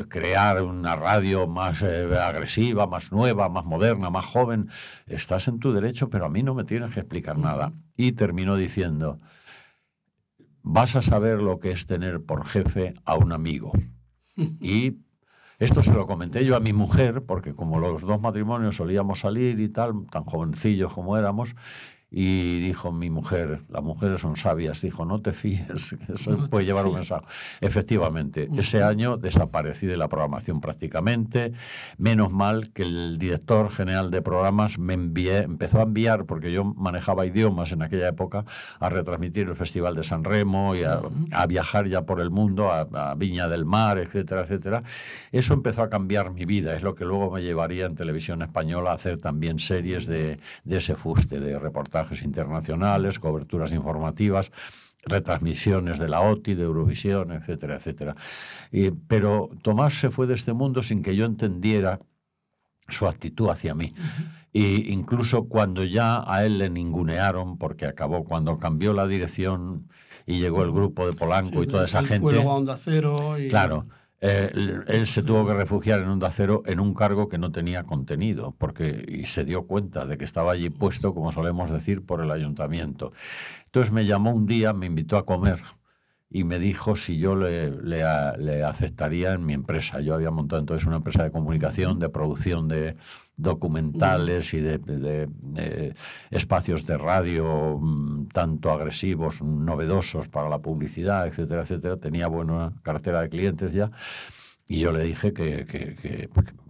crear 0.09 0.62
una 0.62 0.94
radio 0.94 1.48
más 1.48 1.83
eh, 1.83 2.07
agresiva, 2.16 2.87
más 2.87 3.11
nueva, 3.11 3.48
más 3.48 3.64
moderna, 3.64 4.09
más 4.09 4.26
joven. 4.26 4.68
Estás 5.09 5.48
en 5.48 5.59
tu 5.59 5.72
derecho, 5.72 6.09
pero 6.09 6.26
a 6.26 6.29
mí 6.29 6.44
no 6.44 6.55
me 6.55 6.62
tienes 6.62 6.94
que 6.94 7.00
explicar 7.00 7.37
nada. 7.37 7.72
Y 7.96 8.12
terminó 8.12 8.55
diciendo, 8.55 9.18
vas 10.62 10.94
a 10.94 11.02
saber 11.02 11.42
lo 11.42 11.59
que 11.59 11.72
es 11.72 11.85
tener 11.87 12.24
por 12.24 12.46
jefe 12.46 12.94
a 13.05 13.16
un 13.16 13.33
amigo. 13.33 13.72
Y 14.61 14.98
esto 15.59 15.83
se 15.83 15.94
lo 15.94 16.07
comenté 16.07 16.44
yo 16.44 16.55
a 16.55 16.61
mi 16.61 16.74
mujer, 16.74 17.22
porque 17.26 17.55
como 17.55 17.81
los 17.81 18.02
dos 18.02 18.20
matrimonios 18.20 18.76
solíamos 18.76 19.20
salir 19.20 19.59
y 19.59 19.68
tal, 19.68 20.07
tan 20.12 20.24
jovencillos 20.24 20.92
como 20.92 21.16
éramos, 21.16 21.57
y 22.18 22.61
dijo 22.61 22.92
mi 22.92 23.11
mujer, 23.11 23.61
las 23.68 23.83
mujeres 23.83 24.22
son 24.22 24.38
sabias, 24.38 24.81
dijo, 24.81 25.05
no 25.05 25.20
te 25.20 25.35
fíes, 25.35 25.94
que 26.07 26.14
eso 26.14 26.31
No 26.31 26.48
puede 26.48 26.64
llevar 26.64 26.87
un 26.87 26.94
mensaje. 26.94 27.26
Efectivamente, 27.61 28.48
ese 28.57 28.83
año 28.83 29.18
desaparecí 29.18 29.87
de 29.87 29.98
la 29.98 30.09
programación 30.09 30.61
prácticamente. 30.61 31.52
Menos 31.98 32.33
mal 32.33 32.72
que 32.72 32.85
el 32.85 33.18
director 33.18 33.68
general 33.68 34.11
de 34.11 34.22
programas 34.22 34.79
me 34.79 34.94
envié, 34.94 35.40
empezó 35.42 35.81
a 35.81 35.83
enviar, 35.83 36.24
porque 36.24 36.50
yo 36.50 36.64
manejaba 36.64 37.26
idiomas 37.26 37.72
en 37.72 37.83
aquella 37.83 38.09
época, 38.09 38.46
a 38.81 38.88
retransmitir 38.88 39.48
el 39.48 39.55
Festival 39.55 39.94
de 39.94 40.02
San 40.02 40.24
Remo 40.24 40.74
y 40.74 40.85
a, 40.85 41.02
a 41.33 41.46
viajar 41.46 41.87
ya 41.87 42.07
por 42.07 42.22
el 42.22 42.31
mundo, 42.31 42.70
a, 42.72 42.88
a 42.94 43.14
Viña 43.14 43.46
del 43.46 43.66
Mar, 43.66 43.98
etcétera, 43.98 44.40
etcétera. 44.40 44.83
Eso 45.33 45.52
empezó 45.52 45.83
a 45.83 45.90
cambiar 45.90 46.33
mi 46.33 46.46
vida, 46.46 46.74
es 46.74 46.83
lo 46.83 46.94
que 46.94 47.05
luego 47.05 47.33
me 47.33 47.42
llevaría 47.42 47.85
en 47.85 47.94
televisión 47.94 48.40
española 48.40 48.92
a 48.92 48.94
hacer 48.94 49.18
también 49.18 49.59
series 49.59 50.07
de, 50.07 50.38
de 50.64 50.76
ese 50.79 50.94
fuste, 50.94 51.40
de 51.40 51.59
reportajes 52.07 52.23
internacionales, 52.25 53.19
coberturas 53.19 53.73
informativas, 53.73 54.51
retransmisiones 55.05 55.99
de 55.99 56.09
la 56.09 56.21
OTI, 56.21 56.55
de 56.55 56.64
Eurovisión, 56.64 57.33
etcétera, 57.33 57.77
etcétera. 57.77 58.14
Y- 58.73 58.90
pero 58.90 59.51
Tomás 59.62 59.95
se 59.95 60.11
fue 60.11 60.27
de 60.27 60.35
este 60.35 60.53
mundo 60.53 60.83
sin 60.83 61.03
que 61.03 61.14
yo 61.16 61.25
entendiera 61.27 62.01
su 62.88 63.07
actitud 63.07 63.49
hacia 63.51 63.75
mí. 63.75 63.92
Y 64.53 64.92
incluso 64.92 65.49
cuando 65.49 65.85
ya 65.85 66.23
a 66.27 66.45
él 66.45 66.59
le 66.59 66.71
ningunearon, 66.71 67.59
porque 67.59 67.85
acabó 67.87 68.25
cuando 68.25 68.57
cambió 68.59 68.92
la 68.92 69.07
dirección 69.07 69.88
y 70.25 70.38
llegó 70.38 70.62
el 70.62 70.73
grupo 70.73 71.07
de 71.07 71.12
Polanco 71.12 71.62
y 71.62 71.66
toda 71.66 71.85
esa 71.85 72.03
gente. 72.05 72.38
Onda 72.38 72.77
Cero 72.77 73.38
y... 73.38 73.49
Claro. 73.49 73.87
Eh, 74.20 74.50
él, 74.88 75.07
se 75.07 75.22
tuvo 75.22 75.46
que 75.46 75.55
refugiar 75.55 76.00
en 76.00 76.09
Onda 76.09 76.31
Cero 76.31 76.62
en 76.66 76.81
un 76.81 76.94
cargo 76.94 77.29
que 77.29 77.38
no 77.38 77.50
tenía 77.50 77.83
contenido, 77.83 78.55
porque 78.59 79.05
y 79.09 79.24
se 79.26 79.44
dio 79.44 79.66
cuenta 79.66 80.07
de 80.07 80.16
que 80.16 80.24
estaba 80.24 80.52
allí 80.52 80.70
puesto, 80.70 81.14
como 81.14 81.33
solemos 81.33 81.70
decir, 81.70 82.05
por 82.05 82.22
el 82.22 82.31
ayuntamiento. 82.31 83.12
Entonces 83.66 83.92
me 83.92 84.07
llamó 84.07 84.33
un 84.33 84.46
día, 84.46 84.72
me 84.72 84.87
invitó 84.87 85.18
a 85.18 85.24
comer 85.24 85.61
y 86.31 86.44
me 86.44 86.59
dijo 86.59 86.96
si 86.96 87.18
yo 87.18 87.37
le, 87.37 87.70
le 87.70 88.02
le 88.38 88.64
aceptaría 88.64 89.35
en 89.35 89.44
mi 89.46 89.52
empresa. 89.52 90.00
Yo 90.00 90.14
había 90.14 90.31
montado 90.31 90.61
entonces 90.61 90.87
una 90.87 90.96
empresa 90.96 91.22
de 91.22 91.31
comunicación, 91.31 91.98
de 91.98 92.09
producción 92.09 92.68
de 92.68 92.96
documentales 93.37 94.55
y 94.55 94.61
de, 94.61 94.79
de- 94.79 95.27
de 95.42 95.92
espacios 96.31 96.87
de 96.87 96.96
radio 96.99 97.79
mm, 97.81 98.29
tanto 98.29 98.70
agresivos, 98.70 99.42
novedosos 99.42 100.29
para 100.29 100.49
la 100.49 100.59
publicidad, 100.59 101.27
etcétera, 101.27 101.62
etcétera. 101.62 101.96
Tenía 101.99 102.29
buena 102.29 102.72
cartera 102.83 103.20
de 103.20 103.29
clientes 103.29 103.72
ya. 103.72 103.90
Y 104.68 104.81
yo 104.81 104.90
le 104.92 105.05
dije 105.05 105.33
que, 105.33 105.64
que, 105.64 105.94
que, 105.94 106.29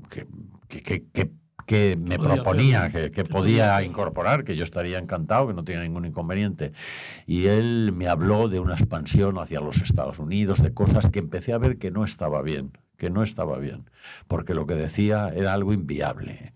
que- 0.08 0.26
que- 0.68 1.30
que- 1.66 1.96
me 1.96 2.16
proponía, 2.36 2.90
que, 2.92 3.10
que 3.10 3.24
podía 3.24 3.82
incorporar, 3.82 4.44
que 4.44 4.54
yo 4.54 4.62
estaría 4.62 4.98
encantado, 5.00 5.48
que 5.48 5.54
no 5.54 5.64
tiene 5.64 5.82
ningún 5.82 6.04
inconveniente. 6.06 6.72
Y 7.26 7.46
él 7.46 7.90
me 7.92 8.06
habló 8.06 8.48
de 8.48 8.60
una 8.60 8.74
expansión 8.74 9.36
hacia 9.38 9.58
los 9.60 9.82
Estados 9.82 10.20
Unidos, 10.20 10.62
de 10.62 10.72
cosas 10.72 11.08
que 11.10 11.18
empecé 11.18 11.52
a 11.52 11.58
ver 11.58 11.76
que 11.78 11.90
no 11.90 12.04
estaba 12.04 12.40
bien, 12.42 12.70
que 12.96 13.10
no 13.10 13.22
estaba 13.22 13.58
bien, 13.58 13.90
porque 14.26 14.54
lo 14.54 14.66
que 14.66 14.74
decía 14.74 15.30
era 15.34 15.52
algo 15.52 15.72
inviable. 15.72 16.52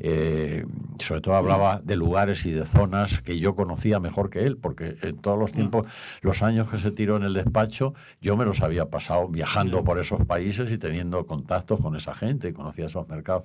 Eh, 0.00 0.66
sobre 0.98 1.20
todo 1.20 1.36
hablaba 1.36 1.80
de 1.82 1.96
lugares 1.96 2.44
y 2.46 2.50
de 2.50 2.64
zonas 2.64 3.20
que 3.20 3.38
yo 3.38 3.54
conocía 3.54 4.00
mejor 4.00 4.28
que 4.28 4.44
él, 4.44 4.56
porque 4.56 4.96
en 5.02 5.16
todos 5.16 5.38
los 5.38 5.52
tiempos, 5.52 5.86
los 6.20 6.42
años 6.42 6.68
que 6.68 6.78
se 6.78 6.90
tiró 6.90 7.16
en 7.16 7.22
el 7.22 7.32
despacho, 7.32 7.94
yo 8.20 8.36
me 8.36 8.44
los 8.44 8.60
había 8.62 8.90
pasado 8.90 9.28
viajando 9.28 9.84
por 9.84 9.98
esos 9.98 10.26
países 10.26 10.70
y 10.70 10.78
teniendo 10.78 11.26
contactos 11.26 11.80
con 11.80 11.94
esa 11.94 12.14
gente 12.14 12.48
y 12.48 12.52
conocía 12.52 12.86
esos 12.86 13.08
mercados. 13.08 13.44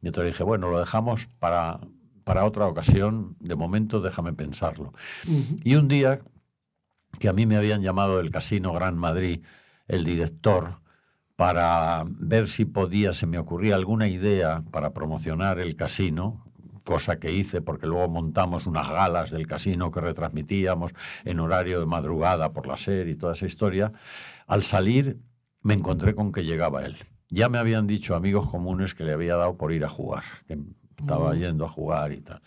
Y 0.00 0.06
entonces 0.06 0.32
dije, 0.32 0.44
bueno, 0.44 0.70
lo 0.70 0.78
dejamos 0.78 1.26
para, 1.38 1.80
para 2.24 2.44
otra 2.44 2.66
ocasión, 2.66 3.36
de 3.40 3.56
momento 3.56 4.00
déjame 4.00 4.32
pensarlo. 4.32 4.92
Y 5.64 5.74
un 5.74 5.88
día 5.88 6.20
que 7.18 7.28
a 7.28 7.32
mí 7.32 7.46
me 7.46 7.56
habían 7.56 7.82
llamado 7.82 8.18
del 8.18 8.30
Casino 8.30 8.72
Gran 8.72 8.96
Madrid, 8.96 9.40
el 9.88 10.04
director, 10.04 10.80
para 11.40 12.04
ver 12.06 12.48
si 12.48 12.66
podía, 12.66 13.14
se 13.14 13.26
me 13.26 13.38
ocurría 13.38 13.74
alguna 13.74 14.08
idea 14.08 14.62
para 14.70 14.92
promocionar 14.92 15.58
el 15.58 15.74
casino, 15.74 16.44
cosa 16.84 17.18
que 17.18 17.32
hice 17.32 17.62
porque 17.62 17.86
luego 17.86 18.10
montamos 18.10 18.66
unas 18.66 18.90
galas 18.90 19.30
del 19.30 19.46
casino 19.46 19.90
que 19.90 20.02
retransmitíamos 20.02 20.92
en 21.24 21.40
horario 21.40 21.80
de 21.80 21.86
madrugada 21.86 22.52
por 22.52 22.66
la 22.66 22.76
serie 22.76 23.14
y 23.14 23.16
toda 23.16 23.32
esa 23.32 23.46
historia. 23.46 23.90
Al 24.46 24.62
salir 24.64 25.18
me 25.62 25.72
encontré 25.72 26.14
con 26.14 26.30
que 26.30 26.44
llegaba 26.44 26.84
él. 26.84 26.98
Ya 27.30 27.48
me 27.48 27.56
habían 27.56 27.86
dicho 27.86 28.14
amigos 28.14 28.50
comunes 28.50 28.94
que 28.94 29.04
le 29.04 29.14
había 29.14 29.36
dado 29.36 29.54
por 29.54 29.72
ir 29.72 29.86
a 29.86 29.88
jugar, 29.88 30.24
estaba 31.00 31.34
yendo 31.34 31.64
a 31.64 31.68
jugar 31.68 32.12
y 32.12 32.20
tal. 32.20 32.40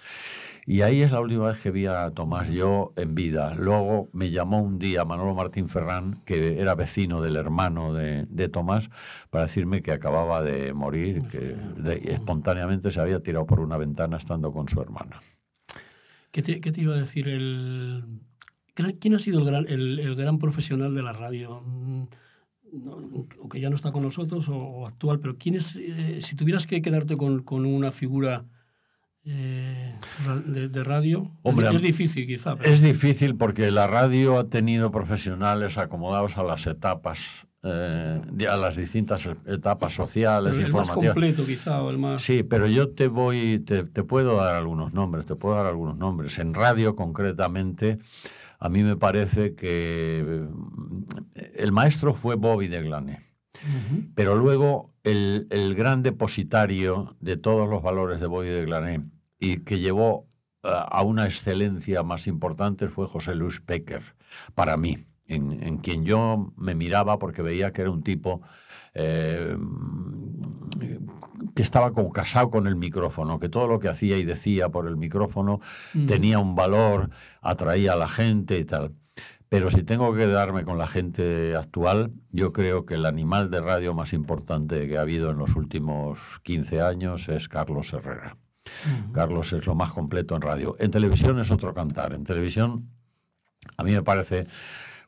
Y 0.65 0.79
ahí 0.81 1.01
es 1.01 1.11
la 1.11 1.19
última 1.19 1.47
vez 1.47 1.59
que 1.59 1.71
vi 1.71 1.87
a 1.87 2.09
Tomás 2.11 2.49
yo 2.49 2.93
en 2.95 3.15
vida. 3.15 3.53
Luego 3.55 4.07
me 4.13 4.31
llamó 4.31 4.61
un 4.61 4.79
día 4.79 5.03
Manolo 5.03 5.35
Martín 5.35 5.67
Ferrán, 5.67 6.21
que 6.23 6.61
era 6.61 6.73
vecino 6.73 7.21
del 7.21 7.35
hermano 7.35 7.93
de, 7.93 8.25
de 8.29 8.47
Tomás, 8.47 8.89
para 9.29 9.43
decirme 9.45 9.81
que 9.81 9.91
acababa 9.91 10.41
de 10.41 10.73
morir, 10.73 11.23
que 11.27 11.57
de- 11.77 12.13
espontáneamente 12.13 12.91
se 12.91 13.01
había 13.01 13.21
tirado 13.21 13.45
por 13.45 13.59
una 13.59 13.75
ventana 13.75 14.15
estando 14.15 14.51
con 14.51 14.69
su 14.69 14.79
hermana. 14.79 15.19
¿Qué 16.31 16.41
te, 16.41 16.61
qué 16.61 16.71
te 16.71 16.81
iba 16.81 16.93
a 16.93 16.97
decir? 16.97 17.27
El... 17.27 18.21
¿Quién 18.99 19.13
ha 19.15 19.19
sido 19.19 19.39
el 19.39 19.45
gran, 19.45 19.67
el, 19.67 19.99
el 19.99 20.15
gran 20.15 20.39
profesional 20.39 20.95
de 20.95 21.03
la 21.03 21.11
radio? 21.11 21.61
No, 22.73 22.97
o 23.39 23.49
que 23.49 23.59
ya 23.59 23.69
no 23.69 23.75
está 23.75 23.91
con 23.91 24.01
nosotros 24.01 24.49
o, 24.49 24.55
o 24.57 24.87
actual, 24.87 25.19
pero 25.19 25.37
¿quién 25.37 25.53
es, 25.55 25.75
eh, 25.75 26.19
si 26.21 26.35
tuvieras 26.35 26.65
que 26.65 26.81
quedarte 26.81 27.15
con, 27.17 27.43
con 27.43 27.65
una 27.67 27.91
figura 27.91 28.45
eh, 29.25 29.95
de, 30.47 30.67
de 30.69 30.83
radio, 30.83 31.31
Hombre, 31.43 31.67
es, 31.73 31.81
difícil 31.81 32.25
quizá. 32.27 32.55
pero- 32.57 32.69
Es 32.69 32.81
difícil 32.81 33.35
porque 33.35 33.71
la 33.71 33.87
radio 33.87 34.37
ha 34.37 34.43
tenido 34.45 34.91
profesionales 34.91 35.77
acomodados 35.77 36.37
a 36.37 36.43
las 36.43 36.67
etapas, 36.67 37.47
eh, 37.63 38.19
a 38.49 38.57
las 38.57 38.75
distintas 38.75 39.29
etapas 39.45 39.93
sociales, 39.93 40.55
pero 40.57 40.67
el 40.67 40.73
más 40.73 40.89
completo 40.89 41.45
quizá, 41.45 41.81
o 41.81 41.89
el 41.91 41.99
más... 41.99 42.21
Sí, 42.21 42.43
pero 42.43 42.67
yo 42.67 42.89
te 42.89 43.07
voy, 43.07 43.59
te, 43.65 43.83
te 43.85 44.03
puedo 44.03 44.35
dar 44.37 44.55
algunos 44.55 44.93
nombres, 44.93 45.25
te 45.25 45.35
puedo 45.35 45.55
dar 45.55 45.67
algunos 45.67 45.95
nombres. 45.95 46.37
En 46.39 46.53
radio, 46.53 46.95
concretamente, 46.95 47.99
a 48.63 48.69
mí 48.69 48.81
me 48.81 48.95
parece 48.95 49.55
que 49.55 50.23
eh, 50.25 51.49
el 51.55 51.73
maestro 51.73 52.13
fue 52.13 52.35
Bobby 52.35 52.69
de 52.69 52.81
Glane. 52.81 53.19
Pero 54.15 54.35
luego 54.35 54.89
el, 55.03 55.47
el 55.49 55.75
gran 55.75 56.01
depositario 56.01 57.15
de 57.19 57.35
todos 57.35 57.69
los 57.69 57.83
valores 57.83 58.21
de 58.21 58.27
Bobby 58.27 58.47
de 58.47 58.65
Glané 58.65 59.01
y 59.37 59.57
que 59.65 59.79
llevó 59.79 60.27
eh, 60.63 60.69
a 60.71 61.01
una 61.03 61.25
excelencia 61.25 62.03
más 62.03 62.25
importante 62.27 62.87
fue 62.87 63.05
José 63.05 63.35
Luis 63.35 63.59
Pecker, 63.59 64.15
para 64.55 64.77
mí. 64.77 64.97
en, 65.27 65.61
en 65.63 65.77
quien 65.77 66.05
yo 66.05 66.53
me 66.55 66.73
miraba 66.73 67.17
porque 67.17 67.41
veía 67.41 67.71
que 67.73 67.81
era 67.81 67.91
un 67.91 68.03
tipo 68.03 68.41
eh, 68.93 69.57
que 71.55 71.61
estaba 71.63 71.91
como 71.93 72.09
casado 72.11 72.49
con 72.49 72.67
el 72.67 72.75
micrófono, 72.75 73.39
que 73.39 73.49
todo 73.49 73.67
lo 73.67 73.79
que 73.79 73.89
hacía 73.89 74.17
y 74.17 74.23
decía 74.23 74.69
por 74.69 74.87
el 74.87 74.97
micrófono 74.97 75.59
Mm. 75.93 76.05
tenía 76.07 76.39
un 76.39 76.55
valor, 76.55 77.09
atraía 77.41 77.93
a 77.93 77.95
la 77.95 78.07
gente 78.07 78.57
y 78.59 78.65
tal. 78.65 78.93
Pero 79.49 79.69
si 79.69 79.83
tengo 79.83 80.15
que 80.15 80.25
darme 80.25 80.63
con 80.63 80.79
la 80.79 80.87
gente 80.87 81.55
actual, 81.55 82.11
yo 82.31 82.51
creo 82.53 82.87
que 82.87 82.95
el 82.95 83.05
animal 83.05 83.51
de 83.51 83.61
radio 83.61 83.93
más 83.93 84.13
importante 84.13 84.87
que 84.87 84.97
ha 84.97 85.01
habido 85.01 85.29
en 85.29 85.37
los 85.37 85.55
últimos 85.55 86.19
15 86.41 86.81
años 86.81 87.29
es 87.29 87.49
Carlos 87.49 87.93
Herrera. 87.93 88.37
Carlos 89.11 89.53
es 89.53 89.67
lo 89.67 89.75
más 89.75 89.93
completo 89.93 90.35
en 90.35 90.41
radio. 90.41 90.75
En 90.79 90.89
televisión 90.89 91.37
es 91.39 91.51
otro 91.51 91.73
cantar. 91.73 92.13
En 92.13 92.23
televisión, 92.23 92.89
a 93.77 93.83
mí 93.83 93.91
me 93.91 94.01
parece, 94.01 94.47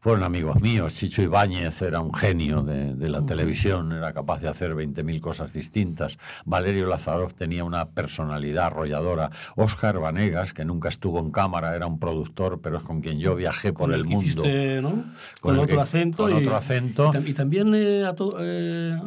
fueron 0.06 0.24
amigos 0.24 0.62
míos. 0.62 0.94
Chicho 0.94 1.24
Ibáñez 1.24 1.82
era 1.82 2.00
un 2.00 2.13
genio 2.13 2.62
de, 2.62 2.94
de 2.94 3.10
la 3.10 3.26
televisión, 3.26 3.91
era 3.91 4.13
capaz 4.13 4.39
de 4.39 4.48
hacer 4.48 4.76
20.000 4.76 5.20
cosas 5.20 5.52
distintas. 5.52 6.20
Valerio 6.46 6.86
Lazarov 6.86 7.34
tenía 7.34 7.63
una 7.63 7.88
personalidad 7.89 8.65
arrolladora. 8.68 9.32
Óscar 9.56 9.98
Vanegas, 9.98 10.54
que 10.54 10.63
nunca 10.63 10.89
estuvo 10.89 11.18
en 11.20 11.32
cámara, 11.32 11.76
era 11.76 11.88
un 11.88 11.98
productor, 11.98 12.62
pero 12.62 12.78
es 12.78 12.84
con 12.84 13.02
quien 13.02 13.18
yo 13.18 13.36
viajé 13.36 13.74
por 13.74 13.91
el 13.96 14.06
mundo. 14.06 14.22
hiciste, 14.24 14.80
¿no? 14.80 15.06
Con, 15.41 15.58
otro 15.58 15.76
que- 15.78 15.82
acento. 15.82 16.18
con 16.26 16.34
y, 16.34 16.36
otro 16.36 16.56
acento. 16.56 17.10
Y, 17.12 17.18
tam- 17.18 17.28
y 17.28 17.34
también 17.34 17.74
eh, 17.74 18.06
a 18.06 18.13
to- 18.13 18.38
eh, 18.39 19.00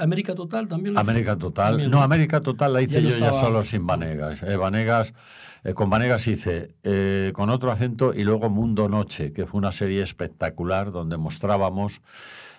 América 0.00 0.34
Total 0.34 0.68
también. 0.68 0.98
América. 0.98 1.34
Total. 1.38 1.68
También, 1.70 1.90
no, 1.90 2.02
América 2.02 2.42
Total 2.42 2.70
la 2.74 2.82
hice 2.82 3.00
Ya 3.02 3.08
yo 3.08 3.16
ya 3.16 3.32
solo 3.32 3.62
sin 3.62 3.86
Vanegas. 3.86 4.42
Eh, 4.42 4.56
Vanegas 4.56 5.14
eh, 5.64 5.74
con 5.74 5.90
Vanegas 5.90 6.26
hice 6.28 6.74
eh, 6.82 7.32
con 7.34 7.50
otro 7.50 7.70
acento 7.70 8.12
y 8.14 8.24
luego 8.24 8.48
Mundo 8.50 8.88
Noche, 8.88 9.32
que 9.32 9.46
fue 9.46 9.58
una 9.58 9.72
serie 9.72 10.02
espectacular 10.02 10.92
donde 10.92 11.16
mostrábamos 11.16 12.00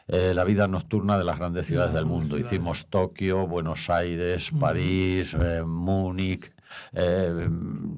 eh, 0.08 0.34
la 0.34 0.44
vida 0.44 0.68
nocturna 0.68 1.18
de 1.18 1.24
las 1.24 1.40
grandes 1.40 1.66
ciudades 1.68 1.94
del 1.94 2.06
mundo. 2.06 2.36
ciudades. 2.36 2.48
Hicimos 2.48 2.88
Tokio, 2.88 3.48
Buenos 3.48 3.90
Aires, 3.90 4.52
París, 4.60 5.34
eh, 5.40 5.64
Múnich. 5.66 6.52
eh, 6.92 7.48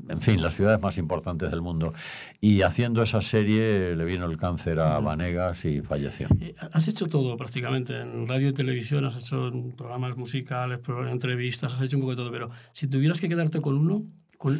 en 0.09 0.21
fin, 0.21 0.41
las 0.41 0.53
ciudades 0.53 0.81
más 0.81 0.97
importantes 0.97 1.49
del 1.49 1.61
mundo. 1.61 1.93
Y 2.41 2.61
haciendo 2.61 3.01
esa 3.01 3.21
serie 3.21 3.95
le 3.95 4.05
vino 4.05 4.25
el 4.25 4.37
cáncer 4.37 4.79
a 4.79 4.99
Vanegas 4.99 5.65
y 5.65 5.81
falleció. 5.81 6.27
Has 6.73 6.87
hecho 6.87 7.07
todo 7.07 7.37
prácticamente, 7.37 8.01
en 8.01 8.27
radio 8.27 8.49
y 8.49 8.53
televisión, 8.53 9.05
has 9.05 9.15
hecho 9.15 9.51
programas 9.75 10.15
musicales, 10.17 10.79
entrevistas, 11.09 11.73
has 11.73 11.81
hecho 11.81 11.97
un 11.97 12.01
poco 12.01 12.11
de 12.11 12.17
todo, 12.17 12.31
pero 12.31 12.49
si 12.71 12.87
tuvieras 12.87 13.19
que 13.19 13.29
quedarte 13.29 13.61
con 13.61 13.77
uno, 13.77 14.03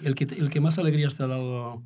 el 0.03 0.15
que, 0.15 0.25
el 0.35 0.49
que 0.49 0.61
más 0.61 0.77
alegrías 0.77 1.15
te 1.15 1.23
ha 1.23 1.27
dado 1.27 1.83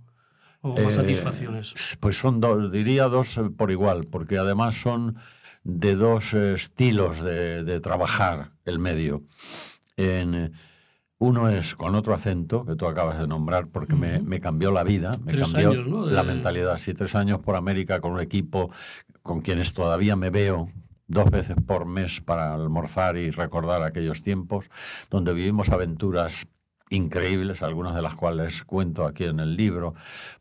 o 0.61 0.73
más 0.73 0.79
Eh, 0.79 0.91
satisfacciones. 0.91 1.73
Pues 1.99 2.17
son 2.17 2.39
dos, 2.41 2.71
diría 2.71 3.05
dos 3.05 3.37
eh, 3.37 3.49
por 3.55 3.71
igual, 3.71 4.05
porque 4.11 4.37
además 4.37 4.75
son 4.81 5.15
de 5.63 5.95
dos 5.95 6.33
estilos 6.33 7.21
de, 7.21 7.63
de 7.63 7.79
trabajar 7.79 8.51
el 8.65 8.79
medio. 8.79 9.23
En, 9.97 10.33
eh, 10.35 10.51
uno 11.17 11.49
es 11.49 11.75
con 11.75 11.95
otro 11.95 12.13
acento, 12.13 12.65
que 12.65 12.75
tú 12.75 12.85
acabas 12.87 13.19
de 13.19 13.27
nombrar, 13.27 13.67
porque 13.67 13.93
me, 13.93 14.19
me 14.19 14.39
cambió 14.39 14.71
la 14.71 14.83
vida, 14.83 15.11
me 15.23 15.33
Tres 15.33 15.51
cambió 15.51 15.71
años, 15.71 15.87
¿no? 15.87 16.05
la 16.05 16.23
mentalidad. 16.23 16.77
Sí, 16.77 16.93
tres 16.93 17.13
años 17.13 17.39
por 17.41 17.55
América 17.57 17.99
con 17.99 18.13
un 18.13 18.21
equipo 18.21 18.71
con 19.21 19.41
quienes 19.41 19.73
todavía 19.73 20.15
me 20.15 20.29
veo 20.29 20.69
dos 21.07 21.29
veces 21.29 21.57
por 21.67 21.85
mes 21.85 22.21
para 22.21 22.53
almorzar 22.53 23.17
y 23.17 23.31
recordar 23.31 23.83
aquellos 23.83 24.23
tiempos, 24.23 24.69
donde 25.09 25.33
vivimos 25.33 25.69
aventuras 25.69 26.47
increíbles, 26.89 27.61
algunas 27.61 27.95
de 27.95 28.01
las 28.01 28.15
cuales 28.15 28.63
cuento 28.63 29.05
aquí 29.05 29.25
en 29.25 29.39
el 29.39 29.55
libro, 29.55 29.93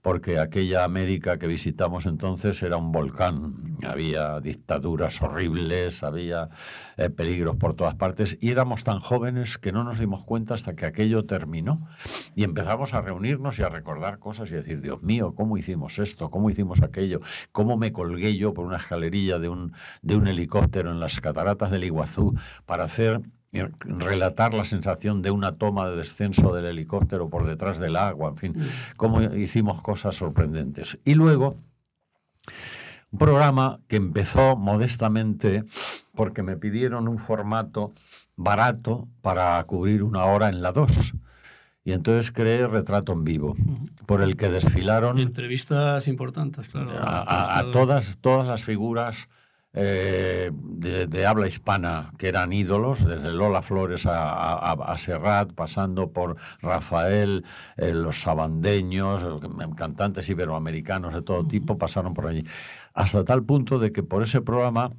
porque 0.03 0.39
aquella 0.39 0.85
América 0.85 1.39
que 1.39 1.47
visitamos 1.47 2.07
entonces 2.07 2.63
era 2.63 2.77
un 2.77 2.91
volcán, 2.91 3.55
había 3.87 4.41
dictaduras 4.41 5.21
horribles, 5.21 6.03
había 6.03 6.49
eh, 6.97 7.11
peligros 7.11 7.57
por 7.57 7.75
todas 7.75 7.95
partes 7.95 8.39
y 8.41 8.51
éramos 8.51 8.83
tan 8.83 8.99
jóvenes 8.99 9.59
que 9.59 9.73
no 9.73 9.85
nos 9.85 9.99
dimos 9.99 10.25
cuenta 10.25 10.55
hasta 10.55 10.75
que 10.75 10.87
aquello 10.87 11.25
terminó 11.25 11.87
y 12.35 12.45
empezamos 12.45 12.95
a 12.95 13.03
reunirnos 13.03 13.59
y 13.59 13.63
a 13.63 13.69
recordar 13.69 14.19
cosas 14.19 14.51
y 14.51 14.55
decir, 14.55 14.81
Dios 14.81 15.03
mío, 15.03 15.35
¿cómo 15.35 15.59
hicimos 15.59 15.99
esto? 15.99 16.31
¿Cómo 16.31 16.49
hicimos 16.49 16.83
aquello? 16.83 17.21
¿Cómo 17.53 17.77
me 17.77 17.93
colgué 17.93 18.37
yo 18.37 18.55
por 18.55 18.65
una 18.65 18.79
escalerilla 18.79 19.39
de 19.39 19.49
un, 19.49 19.73
de 20.03 20.17
un 20.17 20.27
helicóptero 20.29 20.91
en 20.91 21.01
las 21.01 21.21
cataratas 21.21 21.71
del 21.71 21.85
Iguazú 21.85 22.35
para 22.65 22.85
hacer 22.85 23.21
relatar 23.53 24.53
la 24.55 24.65
sensación 24.65 25.23
de 25.23 25.31
una 25.31 25.57
toma 25.57 25.89
de 25.89 25.97
descenso 25.97 26.53
del 26.55 26.67
helicóptero 26.67 27.29
por 27.31 27.47
detrás 27.47 27.79
del 27.79 27.97
agua, 27.97 28.29
en 28.31 28.37
fin, 28.37 28.55
cómo 28.97 29.23
hicimos 29.23 29.81
cosas 29.83 30.15
sorprendentes. 30.17 30.99
Y 31.05 31.15
luego, 31.15 31.57
un 33.11 33.19
programa 33.19 33.81
que 33.89 33.97
empezó 33.97 34.57
modestamente 34.57 35.65
porque 36.15 36.43
me 36.43 36.57
pidieron 36.57 37.09
un 37.09 37.19
formato 37.19 37.93
barato 38.37 39.09
para 39.23 39.63
cubrir 39.65 40.03
una 40.03 40.25
hora 40.27 40.49
en 40.49 40.61
la 40.63 40.73
2. 40.73 41.15
Y 41.85 41.93
entonces 41.93 42.31
creé 42.33 42.67
Retrato 42.67 43.13
en 43.15 43.25
Vivo, 43.25 43.57
por 44.05 44.21
el 44.21 44.37
que 44.37 44.51
desfilaron 44.51 45.19
Entrevistas 45.19 46.07
importantes, 46.07 46.69
claro. 46.69 46.91
a, 47.01 47.61
a- 47.61 47.71
todas, 47.73 48.19
todas 48.19 48.47
las 48.47 48.63
figuras 48.63 49.29
eh, 49.81 50.51
de, 50.55 51.07
de 51.07 51.27
habla 51.27 51.47
hispana 51.47 52.13
que 52.19 52.29
eran 52.29 52.53
ídolos, 52.53 53.05
desde 53.07 53.33
Lola 53.33 53.63
Flores 53.63 54.07
a, 54.07 54.53
a- 54.55 54.73
a 54.73 54.99
Serrat, 54.99 55.53
pasando 55.55 56.13
por 56.13 56.37
Rafael, 56.61 57.45
eh, 57.77 57.95
los 57.95 58.21
sabandeños, 58.21 59.23
eh, 59.25 59.67
cantantes 59.77 60.29
iberoamericanos 60.29 61.15
de 61.15 61.23
todo 61.23 61.45
tipo, 61.47 61.79
pasaron 61.79 62.15
por 62.15 62.27
allí. 62.27 62.45
Hasta 62.95 63.25
tal 63.25 63.45
punto 63.45 63.79
de 63.79 63.93
que 63.93 64.03
por 64.03 64.23
ese 64.23 64.41
programa, 64.43 64.91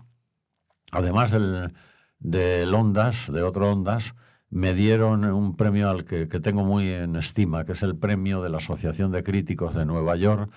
además 0.91 1.31
del, 1.31 1.73
del 2.19 2.73
Ondas, 2.73 3.31
de 3.31 3.43
otro 3.43 3.71
Ondas, 3.71 4.15
me 4.49 4.73
dieron 4.73 5.25
un 5.25 5.55
premio 5.55 5.89
al 5.89 6.05
que, 6.05 6.27
que 6.27 6.39
tengo 6.39 6.63
muy 6.63 6.89
en 6.89 7.15
estima, 7.15 7.65
que 7.65 7.73
es 7.73 7.83
el 7.83 7.97
premio 7.97 8.41
de 8.41 8.49
la 8.49 8.57
Asociación 8.57 9.11
de 9.11 9.23
Críticos 9.23 9.75
de 9.75 9.85
Nueva 9.85 10.15
York 10.15 10.51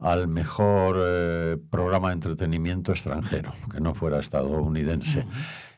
al 0.00 0.28
mejor 0.28 0.96
eh, 0.98 1.58
programa 1.70 2.08
de 2.08 2.14
entretenimiento 2.14 2.90
extranjero, 2.90 3.52
que 3.70 3.80
no 3.80 3.94
fuera 3.94 4.18
estadounidense. 4.18 5.26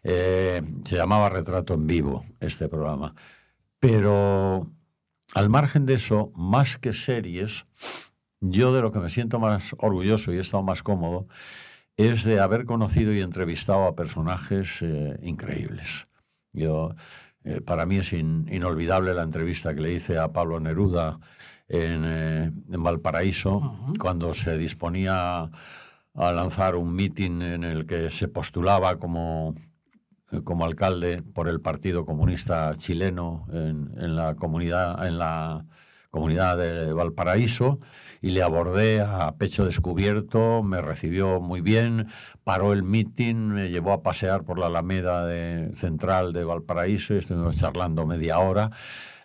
Eh, 0.05 0.63
se 0.85 0.97
llamaba 0.97 1.29
Retrato 1.29 1.75
en 1.75 1.87
Vivo, 1.87 2.25
este 2.41 2.69
programa. 2.69 3.15
Pero 3.81 4.71
al 5.35 5.49
margen 5.49 5.87
de 5.87 5.95
eso, 5.95 6.33
más 6.37 6.79
que 6.79 6.93
series, 6.93 7.67
yo 8.41 8.73
de 8.73 8.81
lo 8.81 8.93
que 8.93 9.01
me 9.01 9.09
siento 9.09 9.41
más 9.41 9.75
orgulloso 9.79 10.33
y 10.33 10.37
he 10.37 10.41
estado 10.41 10.63
más 10.63 10.83
cómodo 10.83 11.27
es 11.97 12.25
de 12.25 12.41
haber 12.41 12.65
conocido 12.65 13.13
y 13.13 13.21
entrevistado 13.21 13.85
a 13.85 13.97
personajes 13.97 14.83
eh, 14.83 15.19
increíbles. 15.23 16.07
Yo, 16.53 16.95
eh, 17.45 17.61
para 17.61 17.87
mí 17.87 17.97
es 17.97 18.13
in- 18.13 18.47
inolvidable 18.51 19.15
la 19.15 19.23
entrevista 19.23 19.75
que 19.75 19.81
le 19.81 19.93
hice 19.95 20.19
a 20.19 20.29
Pablo 20.29 20.61
Neruda 20.61 21.19
en, 21.69 22.03
eh, 22.05 22.53
en 22.71 22.83
Valparaíso, 22.83 23.79
cuando 23.99 24.35
se 24.35 24.59
disponía 24.59 25.51
a 26.15 26.33
lanzar 26.33 26.77
un 26.77 26.95
mitin 26.95 27.41
en 27.43 27.65
el 27.65 27.87
que 27.87 28.11
se 28.11 28.29
postulaba 28.29 28.99
como, 28.99 29.55
eh, 30.31 30.43
como 30.45 30.65
alcalde 30.67 31.23
por 31.23 31.49
el 31.49 31.61
Partido 31.61 32.05
Comunista 32.05 32.73
Chileno 32.75 33.47
en, 33.53 33.91
en 33.97 34.17
la 34.17 34.35
comunidad, 34.35 35.07
en 35.07 35.19
la 35.19 35.65
comunidad 36.11 36.59
de 36.59 36.93
Valparaíso 36.93 37.79
y 38.23 38.31
le 38.31 38.43
abordé 38.43 39.01
a 39.03 39.35
pecho 39.37 39.65
descubierto, 39.67 40.63
me 40.63 40.81
recibió 40.81 41.41
muy 41.41 41.61
bien, 41.61 42.07
paró 42.45 42.73
el 42.73 42.85
mitin, 42.85 43.49
me 43.49 43.69
llevó 43.69 43.93
a 43.93 44.03
pasear 44.03 44.45
por 44.45 44.59
la 44.59 44.67
Alameda 44.67 45.27
de- 45.27 45.75
central 45.75 46.33
de 46.33 46.45
Valparaíso 46.45 47.15
y 47.15 47.19
estuvimos 47.19 47.57
charlando 47.57 48.07
media 48.07 48.39
hora. 48.39 48.71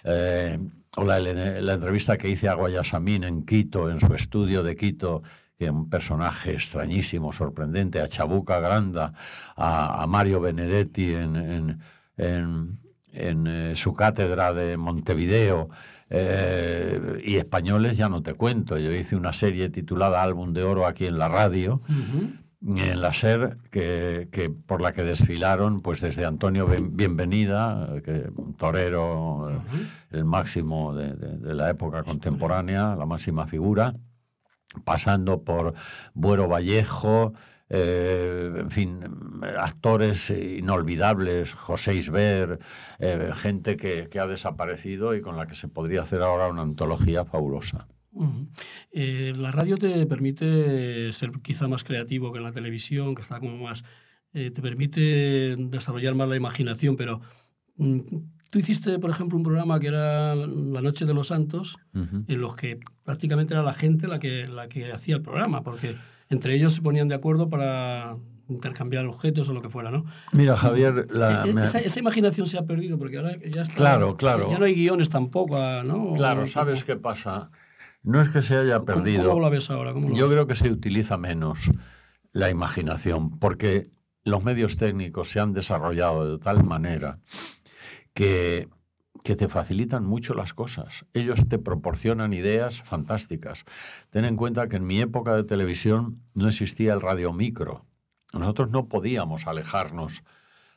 Eh, 0.03 0.57
la, 0.97 1.19
la 1.19 1.73
entrevista 1.73 2.17
que 2.17 2.27
hice 2.29 2.49
a 2.49 2.55
Guayasamín 2.55 3.23
en 3.23 3.45
Quito, 3.45 3.89
en 3.91 3.99
su 3.99 4.11
estudio 4.15 4.63
de 4.63 4.75
Quito, 4.75 5.21
que 5.59 5.65
es 5.65 5.71
un 5.71 5.89
personaje 5.89 6.53
extrañísimo, 6.53 7.31
sorprendente, 7.31 7.99
a 8.01 8.07
Chabuca 8.07 8.59
Granda, 8.59 9.13
a, 9.55 10.01
a 10.03 10.07
Mario 10.07 10.39
Benedetti 10.41 11.13
en, 11.13 11.35
en- 11.35 11.79
en- 12.17 12.79
en, 13.13 13.47
eh, 13.47 13.75
su 13.75 13.93
cátedra 13.95 14.53
de 14.53 14.77
Montevideo, 14.77 15.69
eh, 16.09 17.21
y 17.25 17.35
españoles 17.37 17.97
ya 17.97 18.09
no 18.09 18.21
te 18.23 18.33
cuento. 18.33 18.77
Yo 18.77 18.91
hice 18.91 19.15
una 19.15 19.33
serie 19.33 19.69
titulada 19.69 20.21
Álbum 20.23 20.53
de 20.53 20.63
Oro 20.63 20.85
aquí 20.87 21.05
en 21.05 21.17
la 21.17 21.27
radio, 21.27 21.81
en 22.65 23.01
la 23.01 23.13
SER, 23.13 23.57
que, 23.71 24.29
que 24.31 24.49
por 24.49 24.81
la 24.81 24.91
que 24.93 25.03
desfilaron 25.03 25.81
pues 25.81 26.01
desde 26.01 26.25
Antonio 26.25 26.65
Ben- 26.67 26.95
Bienvenida, 26.95 27.87
que 28.03 28.29
un 28.35 28.53
torero, 28.55 29.61
el 30.11 30.25
máximo 30.25 30.93
de, 30.95 31.13
de- 31.13 31.37
de 31.37 31.53
la 31.53 31.69
época 31.69 32.03
contemporánea, 32.03 32.95
la 32.95 33.05
máxima 33.05 33.45
figura, 33.47 33.93
pasando 34.83 35.43
por 35.43 35.73
Buero 36.13 36.47
Vallejo, 36.47 37.33
eh, 37.69 38.51
en 38.57 38.71
fin, 38.71 38.99
actores 39.57 40.29
inolvidables, 40.29 41.53
José 41.53 41.95
Isber, 41.95 42.59
eh, 42.99 43.31
gente 43.35 43.75
que, 43.77 44.07
que 44.09 44.19
ha 44.19 44.27
desaparecido 44.27 45.15
y 45.15 45.21
con 45.21 45.37
la 45.37 45.47
que 45.47 45.55
se 45.55 45.67
podría 45.67 46.01
hacer 46.01 46.21
ahora 46.21 46.47
una 46.47 46.61
antología 46.61 47.25
fabulosa. 47.25 47.87
Eh, 48.91 49.33
la 49.35 49.51
radio 49.51 49.77
te 49.77 50.05
permite 50.05 51.11
ser 51.13 51.31
quizá 51.43 51.67
más 51.67 51.83
creativo 51.83 52.31
que 52.31 52.39
en 52.39 52.43
la 52.43 52.51
televisión, 52.51 53.15
que 53.15 53.21
está 53.21 53.39
como 53.39 53.57
más... 53.57 53.83
Eh, 54.33 54.51
te 54.51 54.61
permite 54.61 55.55
desarrollar 55.57 56.13
más 56.15 56.27
la 56.27 56.35
imaginación, 56.35 56.97
pero 56.97 57.21
mm, 57.77 57.99
tú 58.51 58.59
hiciste, 58.59 58.99
por 58.99 59.09
ejemplo, 59.09 59.37
un 59.37 59.43
programa 59.43 59.79
que 59.79 59.87
era 59.87 60.35
La 60.35 60.81
Noche 60.81 61.05
de 61.05 61.13
los 61.13 61.27
Santos, 61.27 61.77
en 61.93 62.41
los 62.41 62.55
que 62.55 62.79
prácticamente 63.03 63.53
era 63.53 63.63
la 63.63 63.73
gente 63.73 64.07
la 64.07 64.19
que, 64.19 64.47
la 64.47 64.67
que 64.67 64.91
hacía 64.91 65.15
el 65.15 65.21
programa, 65.21 65.63
porque 65.63 65.95
entre 66.29 66.55
ellos 66.55 66.73
se 66.73 66.81
ponían 66.81 67.07
de 67.07 67.15
acuerdo 67.15 67.49
para 67.49 68.17
intercambiar 68.49 69.05
objetos 69.05 69.49
o 69.49 69.53
lo 69.53 69.61
que 69.61 69.69
fuera, 69.69 69.91
¿no? 69.91 70.05
Mira, 70.31 70.55
Javier, 70.55 71.07
la, 71.11 71.45
E- 71.45 71.49
esa, 71.63 71.79
esa 71.79 71.99
imaginación 71.99 72.47
se 72.47 72.57
ha 72.57 72.65
perdido 72.65 72.97
porque 72.97 73.17
ahora 73.17 73.35
ya 73.45 73.61
está. 73.61 73.75
Claro, 73.75 74.15
claro. 74.15 74.49
Ya 74.49 74.57
no 74.57 74.65
hay 74.65 74.73
guiones 74.75 75.09
tampoco, 75.09 75.57
ah, 75.57 75.83
¿no? 75.85 76.13
Claro, 76.13 76.45
¿sabes 76.45 76.83
qué 76.85 76.95
pasa? 76.95 77.51
No 78.03 78.21
es 78.21 78.29
que 78.29 78.41
se 78.41 78.55
haya 78.55 78.75
¿Cómo- 78.75 78.85
perdido. 78.85 79.27
¿Cómo, 79.29 79.41
lo 79.41 79.49
ves 79.49 79.69
ahora? 79.69 79.91
¿Cómo 79.93 80.07
lo 80.09 80.15
Yo 80.15 80.25
ves? 80.25 80.33
creo 80.33 80.47
que 80.47 80.55
se 80.55 80.71
utiliza 80.71 81.17
menos 81.17 81.69
la 82.31 82.49
imaginación, 82.49 83.37
porque 83.37 83.89
los 84.23 84.43
medios 84.45 84.77
técnicos 84.77 85.29
se 85.29 85.39
han 85.41 85.51
desarrollado 85.53 86.31
de 86.31 86.37
tal 86.41 86.63
manera 86.63 87.19
que, 88.13 88.69
que 89.27 89.35
te 89.35 89.49
facilitan 89.49 90.05
mucho 90.05 90.33
las 90.33 90.53
cosas. 90.53 91.05
Ellos 91.13 91.49
te 91.49 91.59
proporcionan 91.59 92.31
ideas 92.31 92.81
fantásticas. 92.81 93.65
Ten 94.09 94.23
en 94.23 94.37
cuenta 94.37 94.69
que 94.69 94.77
en 94.77 94.87
mi 94.87 95.01
época 95.01 95.35
de 95.35 95.43
televisión 95.43 96.21
no 96.33 96.47
existía 96.47 96.93
el 96.93 97.01
radiomicro. 97.01 97.85
Nosotros 98.31 98.69
no 98.71 98.87
podíamos 98.87 99.45
alejarnos 99.45 100.23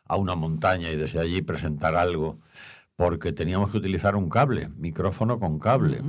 a 0.05 0.17
una 0.17 0.35
montaña 0.35 0.91
y 0.91 0.97
desde 0.97 1.21
allí 1.21 1.43
presentar 1.43 1.95
algo, 1.95 2.41
porque 2.97 3.33
teníamos 3.33 3.71
que 3.71 3.79
utilizar 3.79 4.17
un 4.17 4.29
cable, 4.29 4.69
micrófono 4.71 5.39
con 5.39 5.61
cable. 5.61 6.03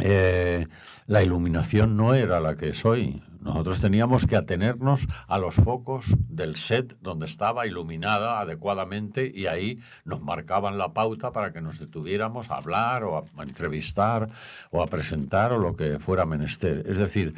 Eh, 0.00 0.66
la 1.06 1.22
iluminación 1.22 1.96
no 1.96 2.12
era 2.12 2.40
la 2.40 2.56
que 2.56 2.68
es 2.68 2.84
hoy. 2.84 3.22
Nosotros 3.44 3.78
teníamos 3.78 4.26
que 4.26 4.36
atenernos 4.36 5.06
a 5.28 5.36
los 5.36 5.56
focos 5.56 6.06
del 6.28 6.56
set 6.56 6.96
donde 7.02 7.26
estaba 7.26 7.66
iluminada 7.66 8.40
adecuadamente 8.40 9.30
y 9.32 9.46
ahí 9.46 9.80
nos 10.06 10.22
marcaban 10.22 10.78
la 10.78 10.94
pauta 10.94 11.30
para 11.30 11.50
que 11.50 11.60
nos 11.60 11.78
detuviéramos 11.78 12.50
a 12.50 12.56
hablar 12.56 13.04
o 13.04 13.18
a, 13.18 13.42
entrevistar 13.42 14.28
o 14.70 14.82
a 14.82 14.86
presentar 14.86 15.52
o 15.52 15.58
lo 15.58 15.76
que 15.76 15.98
fuera 15.98 16.24
menester. 16.24 16.86
Es 16.88 16.96
decir, 16.96 17.34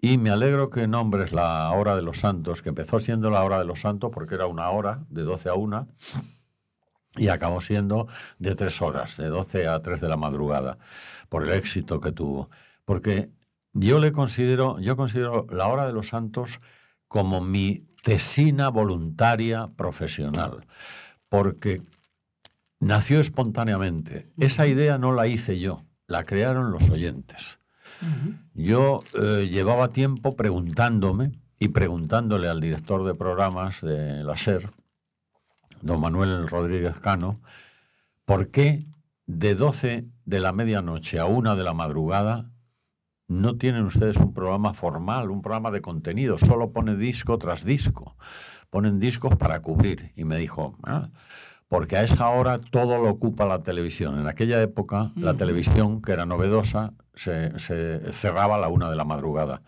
y 0.00 0.18
me 0.18 0.30
alegro 0.30 0.68
que 0.68 0.88
nombres 0.88 1.32
la 1.32 1.70
hora 1.70 1.94
de 1.94 2.02
los 2.02 2.18
santos, 2.18 2.60
que 2.60 2.70
empezó 2.70 2.98
siendo 2.98 3.30
la 3.30 3.44
hora 3.44 3.60
de 3.60 3.66
los 3.66 3.82
santos 3.82 4.10
porque 4.12 4.34
era 4.34 4.48
una 4.48 4.68
hora, 4.70 5.04
de 5.10 5.22
12 5.22 5.48
a 5.48 5.54
1, 5.54 5.86
y 7.18 7.28
acabó 7.28 7.60
siendo 7.60 8.08
de 8.40 8.56
tres 8.56 8.82
horas, 8.82 9.16
de 9.16 9.28
12 9.28 9.68
a 9.68 9.80
3 9.80 10.00
de 10.00 10.08
la 10.08 10.16
madrugada, 10.16 10.78
por 11.28 11.44
el 11.44 11.52
éxito 11.52 12.00
que 12.00 12.10
tuvo. 12.10 12.50
Porque 12.84 13.30
yo 13.72 13.98
le 13.98 14.12
considero, 14.12 14.78
yo 14.80 14.96
considero 14.96 15.46
la 15.50 15.68
hora 15.68 15.86
de 15.86 15.92
los 15.92 16.08
santos 16.08 16.60
como 17.08 17.40
mi 17.40 17.86
tesina 18.02 18.68
voluntaria 18.68 19.68
profesional, 19.76 20.66
porque 21.28 21.82
nació 22.78 23.20
espontáneamente. 23.20 24.26
Esa 24.36 24.66
idea 24.66 24.98
no 24.98 25.12
la 25.12 25.26
hice 25.26 25.58
yo, 25.58 25.84
la 26.06 26.24
crearon 26.24 26.72
los 26.72 26.88
oyentes. 26.90 27.58
Yo 28.54 29.00
eh, 29.20 29.48
llevaba 29.50 29.88
tiempo 29.88 30.34
preguntándome 30.34 31.32
y 31.58 31.68
preguntándole 31.68 32.48
al 32.48 32.60
director 32.60 33.04
de 33.04 33.14
programas 33.14 33.82
de 33.82 34.24
la 34.24 34.36
SER, 34.36 34.70
don 35.82 36.00
Manuel 36.00 36.48
Rodríguez 36.48 36.98
Cano, 36.98 37.40
por 38.24 38.50
qué 38.50 38.86
de 39.26 39.54
12 39.54 40.08
de 40.24 40.40
la 40.40 40.52
medianoche 40.52 41.18
a 41.18 41.26
1 41.26 41.56
de 41.56 41.64
la 41.64 41.74
madrugada 41.74 42.49
no 43.30 43.56
tienen 43.56 43.84
ustedes 43.84 44.16
un 44.16 44.34
programa 44.34 44.74
formal, 44.74 45.30
un 45.30 45.40
programa 45.40 45.70
de 45.70 45.80
contenido, 45.80 46.36
solo 46.36 46.72
pone 46.72 46.96
disco 46.96 47.38
tras 47.38 47.64
disco. 47.64 48.16
Ponen 48.70 48.98
discos 48.98 49.36
para 49.36 49.62
cubrir. 49.62 50.12
Y 50.16 50.24
me 50.24 50.36
dijo, 50.36 50.76
"Ah, 50.84 51.10
porque 51.68 51.96
a 51.96 52.02
esa 52.02 52.28
hora 52.28 52.58
todo 52.58 52.98
lo 52.98 53.08
ocupa 53.08 53.46
la 53.46 53.62
televisión. 53.62 54.18
En 54.18 54.26
aquella 54.26 54.60
época, 54.60 55.12
la 55.14 55.34
televisión, 55.34 56.02
que 56.02 56.10
era 56.10 56.26
novedosa, 56.26 56.92
se, 57.14 57.56
se 57.60 58.12
cerraba 58.12 58.56
a 58.56 58.58
la 58.58 58.68
una 58.68 58.90
de 58.90 58.96
la 58.96 59.04
madrugada. 59.04 59.62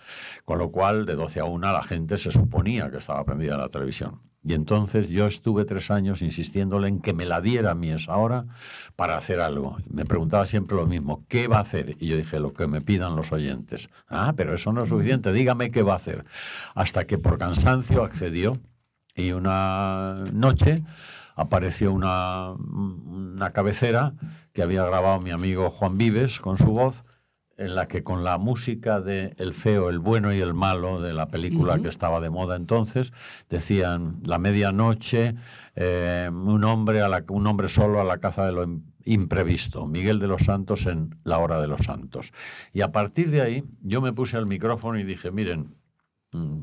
Con 0.44 0.58
lo 0.58 0.72
cual, 0.72 1.06
de 1.06 1.14
12 1.14 1.38
a 1.38 1.44
1, 1.44 1.72
la 1.72 1.84
gente 1.84 2.18
se 2.18 2.32
suponía 2.32 2.90
que 2.90 2.96
estaba 2.98 3.22
prendida 3.24 3.56
la 3.56 3.68
televisión. 3.68 4.31
Y 4.44 4.54
entonces 4.54 5.08
yo 5.08 5.26
estuve 5.26 5.64
tres 5.64 5.90
años 5.90 6.20
insistiéndole 6.20 6.88
en 6.88 7.00
que 7.00 7.12
me 7.12 7.26
la 7.26 7.40
diera 7.40 7.72
a 7.72 7.74
mí 7.74 7.90
esa 7.90 8.16
hora 8.16 8.46
para 8.96 9.16
hacer 9.16 9.40
algo. 9.40 9.76
Me 9.88 10.04
preguntaba 10.04 10.46
siempre 10.46 10.76
lo 10.76 10.86
mismo, 10.86 11.24
¿qué 11.28 11.46
va 11.46 11.58
a 11.58 11.60
hacer? 11.60 11.96
Y 12.00 12.08
yo 12.08 12.16
dije, 12.16 12.40
lo 12.40 12.52
que 12.52 12.66
me 12.66 12.80
pidan 12.80 13.14
los 13.14 13.30
oyentes. 13.30 13.88
Ah, 14.08 14.34
pero 14.36 14.54
eso 14.54 14.72
no 14.72 14.82
es 14.82 14.88
suficiente, 14.88 15.32
dígame 15.32 15.70
qué 15.70 15.82
va 15.82 15.92
a 15.92 15.96
hacer. 15.96 16.24
Hasta 16.74 17.06
que 17.06 17.18
por 17.18 17.38
cansancio 17.38 18.02
accedió 18.02 18.58
y 19.14 19.30
una 19.30 20.24
noche 20.32 20.82
apareció 21.36 21.92
una, 21.92 22.52
una 22.52 23.52
cabecera 23.52 24.14
que 24.52 24.62
había 24.62 24.84
grabado 24.84 25.20
mi 25.20 25.30
amigo 25.30 25.70
Juan 25.70 25.98
Vives 25.98 26.40
con 26.40 26.56
su 26.56 26.66
voz, 26.66 27.04
en 27.64 27.74
la 27.74 27.88
que 27.88 28.02
con 28.02 28.24
la 28.24 28.38
música 28.38 29.00
de 29.00 29.34
El 29.38 29.54
feo, 29.54 29.88
el 29.88 29.98
bueno 29.98 30.32
y 30.32 30.40
el 30.40 30.54
malo, 30.54 31.00
de 31.00 31.12
la 31.12 31.28
película 31.28 31.78
que 31.82 31.88
estaba 31.88 32.20
de 32.20 32.30
moda 32.30 32.56
entonces, 32.56 33.12
decían 33.48 34.18
la 34.24 34.38
medianoche, 34.38 35.34
eh, 35.76 36.28
un, 36.32 36.64
hombre 36.64 37.00
a 37.02 37.08
la- 37.08 37.24
un 37.28 37.46
hombre 37.46 37.68
solo 37.68 38.00
a 38.00 38.04
la 38.04 38.18
caza 38.18 38.44
de 38.46 38.52
lo 38.52 38.64
im- 38.66 38.82
imprevisto, 39.04 39.86
Miguel 39.86 40.18
de 40.18 40.28
los 40.28 40.42
Santos 40.42 40.86
en 40.86 41.16
La 41.24 41.38
Hora 41.38 41.60
de 41.60 41.66
los 41.68 41.80
Santos. 41.80 42.32
Y 42.72 42.82
a 42.82 42.92
partir 42.92 43.30
de 43.30 43.40
ahí 43.42 43.64
yo 43.82 44.00
me 44.00 44.12
puse 44.12 44.36
al 44.36 44.46
micrófono 44.46 44.98
y 44.98 45.04
dije, 45.04 45.30
miren, 45.30 45.74
mm, 46.32 46.58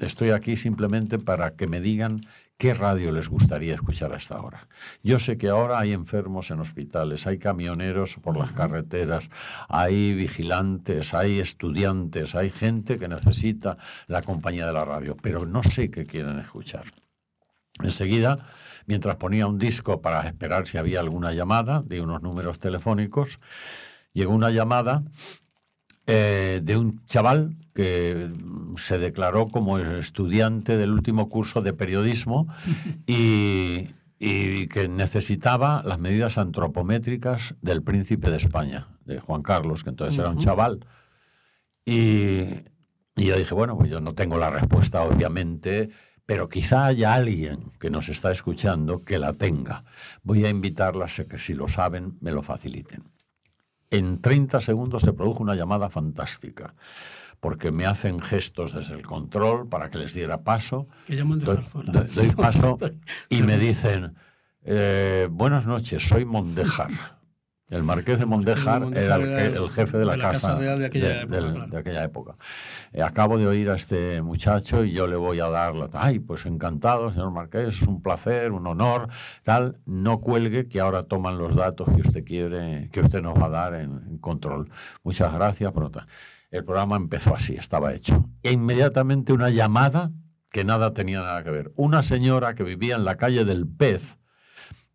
estoy 0.00 0.30
aquí 0.30 0.56
simplemente 0.56 1.18
para 1.18 1.54
que 1.56 1.66
me 1.66 1.80
digan 1.80 2.20
qué 2.58 2.72
radio 2.74 3.12
les 3.12 3.28
gustaría 3.28 3.74
escuchar 3.74 4.12
a 4.12 4.16
esta 4.16 4.40
hora. 4.40 4.68
Yo 5.02 5.18
sé 5.18 5.36
que 5.36 5.48
ahora 5.48 5.78
hay 5.78 5.92
enfermos 5.92 6.50
en 6.50 6.60
hospitales, 6.60 7.26
hay 7.26 7.38
camioneros 7.38 8.16
por 8.16 8.36
las 8.36 8.52
carreteras, 8.52 9.28
hay 9.68 10.14
vigilantes, 10.14 11.12
hay 11.14 11.40
estudiantes, 11.40 12.34
hay 12.34 12.50
gente 12.50 12.98
que 12.98 13.08
necesita 13.08 13.76
la 14.06 14.22
compañía 14.22 14.66
de 14.66 14.72
la 14.72 14.84
radio, 14.84 15.16
pero 15.22 15.44
no 15.44 15.62
sé 15.62 15.90
qué 15.90 16.04
quieren 16.04 16.38
escuchar. 16.38 16.84
Enseguida, 17.82 18.36
mientras 18.86 19.16
ponía 19.16 19.46
un 19.46 19.58
disco 19.58 20.00
para 20.00 20.26
esperar 20.26 20.66
si 20.66 20.78
había 20.78 21.00
alguna 21.00 21.32
llamada 21.32 21.82
de 21.84 22.00
unos 22.00 22.22
números 22.22 22.58
telefónicos, 22.58 23.38
llegó 24.14 24.32
una 24.32 24.50
llamada 24.50 25.02
eh, 26.06 26.60
de 26.62 26.76
un 26.76 27.04
chaval 27.06 27.56
que 27.74 28.30
se 28.76 28.98
declaró 28.98 29.48
como 29.48 29.78
estudiante 29.78 30.76
del 30.76 30.92
último 30.92 31.28
curso 31.28 31.60
de 31.60 31.72
periodismo 31.72 32.46
y, 33.06 33.88
y 34.18 34.68
que 34.68 34.88
necesitaba 34.88 35.82
las 35.84 35.98
medidas 35.98 36.38
antropométricas 36.38 37.54
del 37.60 37.82
príncipe 37.82 38.30
de 38.30 38.36
España, 38.36 38.88
de 39.04 39.20
Juan 39.20 39.42
Carlos, 39.42 39.84
que 39.84 39.90
entonces 39.90 40.18
era 40.18 40.30
un 40.30 40.38
chaval. 40.38 40.86
Y, 41.84 42.42
y 43.16 43.24
yo 43.24 43.36
dije, 43.36 43.54
bueno, 43.54 43.76
pues 43.76 43.90
yo 43.90 44.00
no 44.00 44.14
tengo 44.14 44.38
la 44.38 44.50
respuesta, 44.50 45.02
obviamente, 45.02 45.90
pero 46.26 46.48
quizá 46.48 46.86
haya 46.86 47.14
alguien 47.14 47.72
que 47.78 47.88
nos 47.88 48.08
está 48.08 48.30
escuchando 48.32 49.04
que 49.04 49.18
la 49.18 49.32
tenga. 49.32 49.84
Voy 50.22 50.44
a 50.44 50.50
invitarlas 50.50 51.18
a 51.20 51.24
que 51.24 51.38
si 51.38 51.54
lo 51.54 51.68
saben, 51.68 52.18
me 52.20 52.32
lo 52.32 52.42
faciliten. 52.42 53.04
En 53.90 54.20
30 54.20 54.60
segundos 54.60 55.02
se 55.02 55.12
produjo 55.12 55.42
una 55.42 55.54
llamada 55.54 55.88
fantástica, 55.90 56.74
porque 57.40 57.70
me 57.70 57.86
hacen 57.86 58.20
gestos 58.20 58.72
desde 58.72 58.94
el 58.94 59.02
control 59.02 59.68
para 59.68 59.90
que 59.90 59.98
les 59.98 60.14
diera 60.14 60.42
paso. 60.42 60.88
Que 61.06 61.16
llaman 61.16 61.38
de 61.38 61.46
Doy, 61.46 62.06
doy 62.14 62.30
paso 62.30 62.78
y 63.28 63.42
me 63.42 63.58
dicen, 63.58 64.16
eh, 64.64 65.28
buenas 65.30 65.66
noches, 65.66 66.02
soy 66.02 66.24
Mondejar. 66.24 66.90
El 67.68 67.82
marqués 67.82 68.18
de 68.20 68.26
Mondejar 68.26 68.80
Mondejar 68.82 69.20
era 69.22 69.44
el, 69.44 69.68
jefe 69.70 69.98
de 69.98 70.04
la, 70.04 70.12
de 70.12 70.18
la 70.18 70.30
Casa 70.30 70.54
Real 70.54 70.78
de 70.78 70.86
aquella 70.86 71.22
época, 71.22 71.36
del- 71.36 71.52
claro. 71.52 71.66
de 71.70 71.76
aquella 71.78 72.04
época. 72.04 72.36
Eh, 72.92 73.02
acabo 73.02 73.38
de 73.38 73.46
oír 73.48 73.70
a 73.70 73.74
este 73.74 74.22
muchacho 74.22 74.84
y 74.84 74.92
yo 74.92 75.08
le 75.08 75.16
voy 75.16 75.40
a 75.40 75.48
dar 75.48 75.74
la... 75.74 75.88
Ay, 75.94 76.20
pues 76.20 76.46
encantado, 76.46 77.10
señor 77.10 77.32
Marqués, 77.32 77.68
es 77.68 77.82
un 77.82 78.02
placer, 78.02 78.52
un 78.52 78.66
honor, 78.68 79.08
tal. 79.42 79.80
No 79.84 80.20
cuelgue 80.20 80.68
que 80.68 80.78
ahora 80.78 81.02
toman 81.02 81.38
los 81.38 81.56
datos 81.56 81.88
que 81.92 82.02
usted 82.02 82.24
quiere, 82.24 82.88
que 82.92 83.00
usted 83.00 83.20
nos 83.20 83.34
va 83.34 83.46
a 83.46 83.50
dar 83.50 83.74
en, 83.74 84.00
en 84.08 84.18
control. 84.18 84.70
Muchas 85.02 85.34
gracias 85.34 85.72
por 85.72 85.82
otra. 85.82 86.06
El 86.52 86.64
programa 86.64 86.94
empezó 86.94 87.34
así, 87.34 87.54
estaba 87.56 87.92
hecho. 87.92 88.30
E 88.44 88.52
inmediatamente 88.52 89.32
una 89.32 89.50
llamada 89.50 90.12
que 90.52 90.62
nada 90.64 90.94
tenía 90.94 91.18
nada 91.20 91.42
que 91.42 91.50
ver. 91.50 91.72
Una 91.74 92.02
señora 92.04 92.54
que 92.54 92.62
vivía 92.62 92.94
en 92.94 93.04
la 93.04 93.16
calle 93.16 93.44
del 93.44 93.66
Pez, 93.66 94.18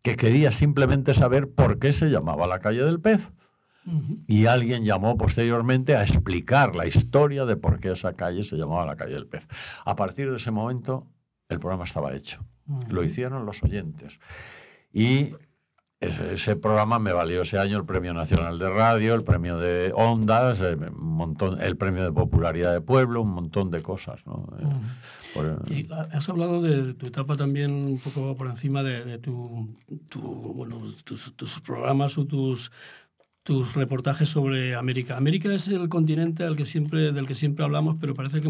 que 0.02 0.16
quería 0.16 0.52
simplemente 0.52 1.14
saber 1.14 1.48
por 1.48 1.78
qué 1.78 1.92
se 1.92 2.10
llamaba 2.10 2.46
la 2.46 2.58
calle 2.58 2.84
del 2.84 3.00
Pez. 3.00 3.32
Y 4.28 4.46
alguien 4.46 4.84
llamó 4.84 5.16
posteriormente 5.16 5.96
a 5.96 6.02
explicar 6.02 6.76
la 6.76 6.86
historia 6.86 7.44
de 7.46 7.56
por 7.56 7.80
qué 7.80 7.90
esa 7.90 8.12
calle 8.12 8.44
se 8.44 8.56
llamaba 8.56 8.86
la 8.86 8.96
calle 8.96 9.14
del 9.14 9.26
Pez. 9.26 9.48
A 9.84 9.96
partir 9.96 10.30
de 10.30 10.36
ese 10.36 10.52
momento, 10.52 11.08
el 11.48 11.58
programa 11.58 11.84
estaba 11.84 12.14
hecho. 12.14 12.44
Lo 12.90 13.02
hicieron 13.02 13.44
los 13.44 13.62
oyentes. 13.64 14.20
Y 14.92 15.32
ese, 15.98 16.34
ese, 16.34 16.54
programa 16.54 17.00
me 17.00 17.12
valió 17.12 17.42
ese 17.42 17.58
año 17.58 17.76
el 17.76 17.84
Premio 17.84 18.14
Nacional 18.14 18.58
de 18.58 18.70
Radio, 18.70 19.14
el 19.14 19.24
Premio 19.24 19.58
de 19.58 19.92
Ondas, 19.96 20.60
eh, 20.60 20.76
un 20.76 21.16
montón, 21.16 21.60
el 21.60 21.76
Premio 21.76 22.04
de 22.04 22.12
Popularidad 22.12 22.72
de 22.72 22.80
Pueblo, 22.80 23.22
un 23.22 23.30
montón 23.30 23.70
de 23.72 23.82
cosas. 23.82 24.24
¿no? 24.26 24.46
Uh 24.60 24.80
por, 25.34 25.62
y 25.70 25.88
has 26.12 26.28
hablado 26.28 26.60
de 26.60 26.94
tu 26.94 27.06
etapa 27.06 27.36
también 27.36 27.72
un 27.72 27.98
poco 27.98 28.36
por 28.36 28.46
encima 28.46 28.82
de, 28.82 29.04
de 29.04 29.18
tu, 29.18 29.76
tu, 30.08 30.20
bueno, 30.20 30.82
tus, 31.04 31.34
tus, 31.36 31.60
programas 31.60 32.18
o 32.18 32.26
tus, 32.26 32.70
tus 33.42 33.74
reportajes 33.74 34.28
sobre 34.28 34.74
América. 34.74 35.16
América 35.16 35.52
es 35.52 35.68
el 35.68 35.88
continente 35.88 36.44
al 36.44 36.56
que 36.56 36.64
siempre, 36.64 37.12
del 37.12 37.26
que 37.26 37.34
siempre 37.34 37.64
hablamos, 37.64 37.96
pero 38.00 38.14
parece 38.14 38.40
que 38.40 38.48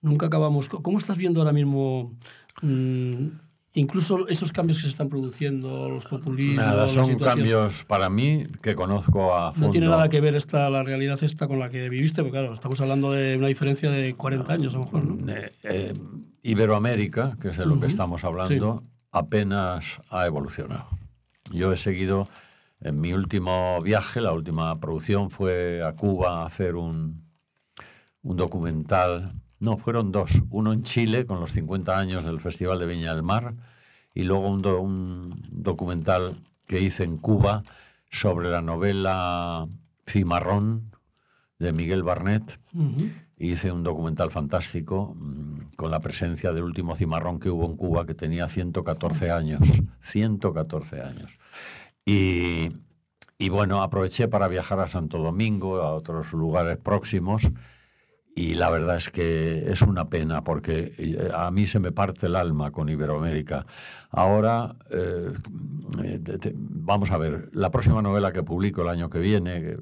nunca 0.00 0.26
acabamos. 0.26 0.68
¿Cómo 0.68 0.98
estás 0.98 1.16
viendo 1.16 1.40
ahora 1.40 1.52
mismo? 1.52 2.16
Mmm, 2.62 3.28
incluso 3.74 4.26
esos 4.28 4.52
cambios 4.52 4.78
que 4.78 4.84
se 4.84 4.88
están 4.88 5.08
produciendo, 5.08 5.88
los 5.88 6.06
populismos. 6.06 6.64
Nada, 6.64 6.88
son 6.88 7.18
cambios 7.18 7.84
para 7.84 8.08
mí 8.10 8.44
que 8.62 8.74
conozco 8.74 9.34
a 9.34 9.52
fondo. 9.52 9.66
No 9.66 9.72
tiene 9.72 9.88
nada 9.88 10.08
que 10.08 10.20
ver 10.20 10.34
esta, 10.36 10.68
la 10.70 10.82
realidad 10.82 11.22
esta 11.22 11.46
con 11.46 11.58
la 11.58 11.68
que 11.68 11.88
viviste, 11.88 12.22
porque 12.22 12.38
claro, 12.38 12.54
estamos 12.54 12.80
hablando 12.80 13.12
de 13.12 13.36
una 13.36 13.48
diferencia 13.48 13.90
de 13.90 14.14
40 14.14 14.52
años 14.52 14.74
a 14.74 14.78
lo 14.78 14.84
mejor. 14.84 15.04
¿no? 15.04 15.32
Eh, 15.32 15.52
eh, 15.64 15.94
Iberoamérica, 16.42 17.36
que 17.40 17.50
es 17.50 17.56
de 17.56 17.66
lo 17.66 17.74
uh 17.74 17.76
-huh. 17.76 17.80
que 17.80 17.86
estamos 17.86 18.24
hablando, 18.24 18.82
sí. 18.82 19.06
apenas 19.12 20.00
ha 20.10 20.26
evolucionado. 20.26 20.88
Yo 21.52 21.72
he 21.72 21.76
seguido, 21.76 22.28
en 22.80 23.00
mi 23.00 23.12
último 23.12 23.80
viaje, 23.82 24.20
la 24.20 24.32
última 24.32 24.78
producción 24.80 25.30
fue 25.30 25.82
a 25.82 25.92
Cuba 25.92 26.42
a 26.42 26.46
hacer 26.46 26.74
un, 26.76 27.24
un 28.22 28.36
documental 28.36 29.30
no, 29.60 29.76
fueron 29.76 30.12
dos. 30.12 30.42
Uno 30.50 30.72
en 30.72 30.82
Chile, 30.82 31.26
con 31.26 31.40
los 31.40 31.52
50 31.52 31.98
años 31.98 32.24
del 32.24 32.40
Festival 32.40 32.78
de 32.78 32.86
Viña 32.86 33.14
del 33.14 33.22
Mar, 33.22 33.54
y 34.14 34.24
luego 34.24 34.48
un, 34.48 34.62
do, 34.62 34.80
un 34.80 35.34
documental 35.50 36.40
que 36.66 36.80
hice 36.80 37.04
en 37.04 37.16
Cuba 37.16 37.62
sobre 38.10 38.50
la 38.50 38.62
novela 38.62 39.66
Cimarrón 40.06 40.92
de 41.58 41.72
Miguel 41.72 42.02
Barnett. 42.02 42.58
Uh 42.72 42.82
-huh. 42.82 43.12
Hice 43.36 43.70
un 43.70 43.82
documental 43.84 44.30
fantástico 44.30 45.14
mmm, 45.14 45.74
con 45.76 45.90
la 45.90 46.00
presencia 46.00 46.52
del 46.52 46.64
último 46.64 46.96
cimarrón 46.96 47.38
que 47.38 47.50
hubo 47.50 47.66
en 47.66 47.76
Cuba, 47.76 48.06
que 48.06 48.14
tenía 48.14 48.48
114 48.48 49.30
años. 49.30 49.60
114 50.00 51.02
años. 51.02 51.38
Y, 52.04 52.72
y 53.38 53.48
bueno, 53.48 53.82
aproveché 53.82 54.28
para 54.28 54.48
viajar 54.48 54.80
a 54.80 54.88
Santo 54.88 55.18
Domingo, 55.18 55.80
a 55.82 55.92
otros 55.94 56.32
lugares 56.32 56.78
próximos 56.78 57.50
y 58.38 58.54
la 58.54 58.70
verdad 58.70 58.98
es 58.98 59.10
que 59.10 59.68
es 59.68 59.82
una 59.82 60.08
pena 60.08 60.44
porque 60.44 60.92
a 61.34 61.50
mí 61.50 61.66
se 61.66 61.80
me 61.80 61.90
parte 61.90 62.26
el 62.26 62.36
alma 62.36 62.70
con 62.70 62.88
Iberoamérica. 62.88 63.66
Ahora, 64.12 64.76
eh, 64.92 65.32
te, 66.40 66.52
vamos 66.54 67.10
a 67.10 67.18
ver, 67.18 67.48
la 67.52 67.72
próxima 67.72 68.00
novela 68.00 68.30
que 68.30 68.44
publico 68.44 68.82
el 68.82 68.90
año 68.90 69.10
que 69.10 69.18
viene, 69.18 69.60
que, 69.60 69.78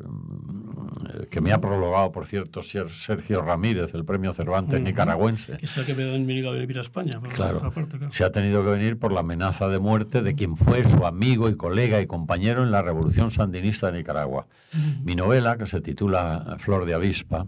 que 1.31 1.43
me 1.43 1.53
ha 1.53 1.61
prologado, 1.61 2.11
por 2.13 2.25
cierto, 2.25 2.63
Sergio 2.63 3.43
Ramírez, 3.43 3.93
el 3.93 4.07
premio 4.07 4.33
Cervantes 4.33 4.81
uh 4.81 4.83
-huh. 4.83 4.87
nicaragüense. 4.87 5.59
Que 5.59 5.67
se 5.67 5.83
ha 5.83 5.85
venido 5.95 6.51
a 6.51 6.55
vivir 6.55 6.79
a 6.79 6.81
España. 6.81 7.21
Por 7.21 7.29
claro, 7.29 7.59
parte, 7.71 7.99
claro, 7.99 8.11
se 8.11 8.25
ha 8.25 8.33
tenido 8.33 8.65
que 8.65 8.71
venir 8.71 8.99
por 8.99 9.13
la 9.13 9.21
amenaza 9.21 9.69
de 9.69 9.79
muerte 9.79 10.23
de 10.23 10.35
quien 10.35 10.57
fue 10.57 10.89
su 10.89 11.05
amigo 11.05 11.51
y 11.51 11.57
colega 11.57 12.01
y 12.01 12.07
compañero 12.07 12.63
en 12.63 12.71
la 12.71 12.81
revolución 12.81 13.31
sandinista 13.31 13.93
de 13.93 13.99
Nicaragua. 13.99 14.47
Uh 14.73 14.79
-huh. 14.79 15.05
Mi 15.05 15.15
novela, 15.15 15.59
que 15.59 15.67
se 15.67 15.83
titula 15.83 16.57
Flor 16.59 16.87
de 16.87 16.95
Avispa, 16.95 17.45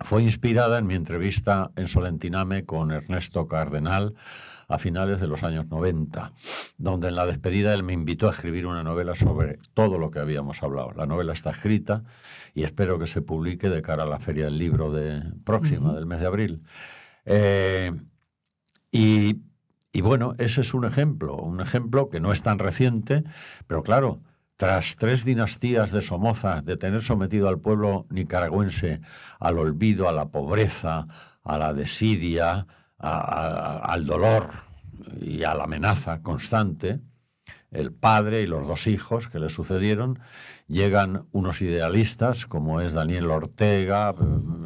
fue 0.00 0.22
inspirada 0.22 0.78
en 0.78 0.86
mi 0.86 0.94
entrevista 0.94 1.70
en 1.76 1.86
Solentiname 1.86 2.64
con 2.64 2.90
Ernesto 2.90 3.46
Cardenal 3.46 4.14
a 4.68 4.78
finales 4.78 5.20
de 5.20 5.26
los 5.26 5.42
años 5.42 5.66
90, 5.66 6.32
donde 6.78 7.08
en 7.08 7.16
la 7.16 7.26
despedida 7.26 7.74
él 7.74 7.82
me 7.82 7.92
invitó 7.92 8.28
a 8.28 8.30
escribir 8.30 8.66
una 8.66 8.84
novela 8.84 9.14
sobre 9.14 9.58
todo 9.74 9.98
lo 9.98 10.10
que 10.10 10.20
habíamos 10.20 10.62
hablado. 10.62 10.92
La 10.92 11.06
novela 11.06 11.32
está 11.32 11.50
escrita 11.50 12.04
y 12.54 12.62
espero 12.62 12.98
que 12.98 13.08
se 13.08 13.20
publique 13.20 13.68
de 13.68 13.82
cara 13.82 14.04
a 14.04 14.06
la 14.06 14.20
Feria 14.20 14.44
del 14.44 14.58
Libro 14.58 14.92
de, 14.92 15.22
próxima, 15.44 15.90
uh 15.90 15.92
-huh. 15.92 15.96
del 15.96 16.06
mes 16.06 16.20
de 16.20 16.26
abril. 16.26 16.62
Eh, 17.24 17.92
y, 18.92 19.40
y 19.92 20.00
bueno, 20.02 20.34
ese 20.38 20.60
es 20.60 20.72
un 20.72 20.84
ejemplo, 20.84 21.36
un 21.36 21.60
ejemplo 21.60 22.08
que 22.08 22.20
no 22.20 22.32
es 22.32 22.42
tan 22.42 22.60
reciente, 22.60 23.24
pero 23.66 23.82
claro, 23.82 24.20
tras 24.60 24.96
tres 24.96 25.24
dinastías 25.24 25.90
de 25.90 26.02
Somoza, 26.02 26.60
de 26.60 26.76
tener 26.76 27.00
sometido 27.00 27.48
al 27.48 27.60
pueblo 27.60 28.04
nicaragüense 28.10 29.00
al 29.38 29.58
olvido, 29.58 30.06
a 30.06 30.12
la 30.12 30.26
pobreza, 30.26 31.06
a 31.42 31.56
la 31.56 31.72
desidia, 31.72 32.66
al 32.98 34.04
dolor 34.04 34.50
y 35.18 35.44
a 35.44 35.54
la 35.54 35.64
amenaza 35.64 36.20
constante, 36.20 37.00
el 37.70 37.94
padre 37.94 38.42
y 38.42 38.46
los 38.46 38.68
dos 38.68 38.86
hijos 38.86 39.28
que 39.28 39.38
le 39.38 39.48
sucedieron, 39.48 40.18
llegan 40.68 41.26
unos 41.32 41.62
idealistas 41.62 42.44
como 42.46 42.82
es 42.82 42.92
Daniel 42.92 43.30
Ortega, 43.30 44.14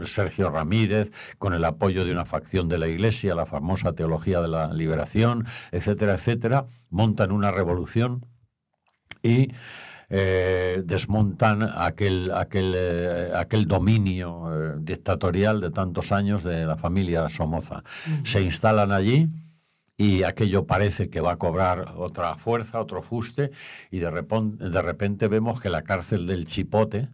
Sergio 0.02 0.50
Ramírez, 0.50 1.12
con 1.38 1.54
el 1.54 1.64
apoyo 1.64 2.04
de 2.04 2.10
una 2.10 2.24
facción 2.24 2.68
de 2.68 2.78
la 2.78 2.88
Iglesia, 2.88 3.36
la 3.36 3.46
famosa 3.46 3.92
teología 3.92 4.40
de 4.40 4.48
la 4.48 4.72
liberación, 4.72 5.46
etcétera, 5.70 6.14
etcétera, 6.14 6.66
montan 6.90 7.30
una 7.30 7.52
revolución 7.52 8.26
y 9.24 9.50
eh, 10.10 10.82
desmontan 10.84 11.62
aquel, 11.62 12.30
aquel, 12.30 12.74
eh, 12.76 13.32
aquel 13.34 13.66
dominio 13.66 14.44
eh, 14.52 14.74
dictatorial 14.78 15.60
de 15.60 15.70
tantos 15.70 16.12
años 16.12 16.44
de 16.44 16.64
la 16.66 16.76
familia 16.76 17.28
Somoza. 17.28 17.78
Uh 17.78 18.10
-huh. 18.10 18.26
Se 18.26 18.42
instalan 18.42 18.92
allí 18.92 19.28
y 19.96 20.22
aquello 20.22 20.66
parece 20.66 21.08
que 21.08 21.20
va 21.20 21.32
a 21.32 21.36
cobrar 21.36 21.94
otra 21.96 22.36
fuerza, 22.36 22.80
otro 22.80 23.02
fuste, 23.02 23.50
y 23.90 23.98
de, 23.98 24.10
repente, 24.10 24.68
de 24.68 24.82
repente 24.82 25.28
vemos 25.28 25.60
que 25.60 25.70
la 25.70 25.82
cárcel 25.82 26.26
del 26.26 26.44
Chipote, 26.46 27.08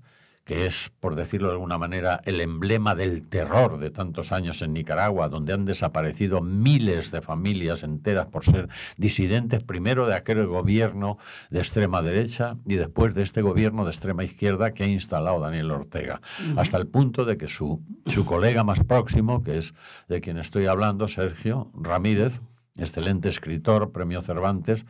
que 0.50 0.66
es, 0.66 0.90
por 0.98 1.14
decirlo 1.14 1.46
de 1.46 1.52
alguna 1.52 1.78
manera, 1.78 2.22
el 2.24 2.40
emblema 2.40 2.96
del 2.96 3.22
terror 3.22 3.78
de 3.78 3.90
tantos 3.90 4.32
años 4.32 4.62
en 4.62 4.72
Nicaragua, 4.72 5.28
donde 5.28 5.52
han 5.52 5.64
desaparecido 5.64 6.40
miles 6.40 7.12
de 7.12 7.22
familias 7.22 7.84
enteras 7.84 8.26
por 8.26 8.42
ser 8.42 8.68
disidentes, 8.96 9.62
primero 9.62 10.08
de 10.08 10.16
aquel 10.16 10.44
gobierno 10.48 11.18
de 11.50 11.60
extrema 11.60 12.02
derecha 12.02 12.56
y 12.66 12.74
después 12.74 13.14
de 13.14 13.22
este 13.22 13.42
gobierno 13.42 13.84
de 13.84 13.92
extrema 13.92 14.24
izquierda 14.24 14.74
que 14.74 14.82
ha 14.82 14.88
instalado 14.88 15.38
Daniel 15.38 15.70
Ortega, 15.70 16.18
hasta 16.56 16.78
el 16.78 16.88
punto 16.88 17.24
de 17.24 17.36
que 17.36 17.46
su, 17.46 17.80
su 18.06 18.26
colega 18.26 18.64
más 18.64 18.82
próximo, 18.82 19.44
que 19.44 19.56
es 19.56 19.72
de 20.08 20.20
quien 20.20 20.36
estoy 20.36 20.66
hablando, 20.66 21.06
Sergio 21.06 21.70
Ramírez, 21.80 22.40
excelente 22.80 23.28
escritor, 23.28 23.92
premio 23.92 24.22
Cervantes, 24.22 24.86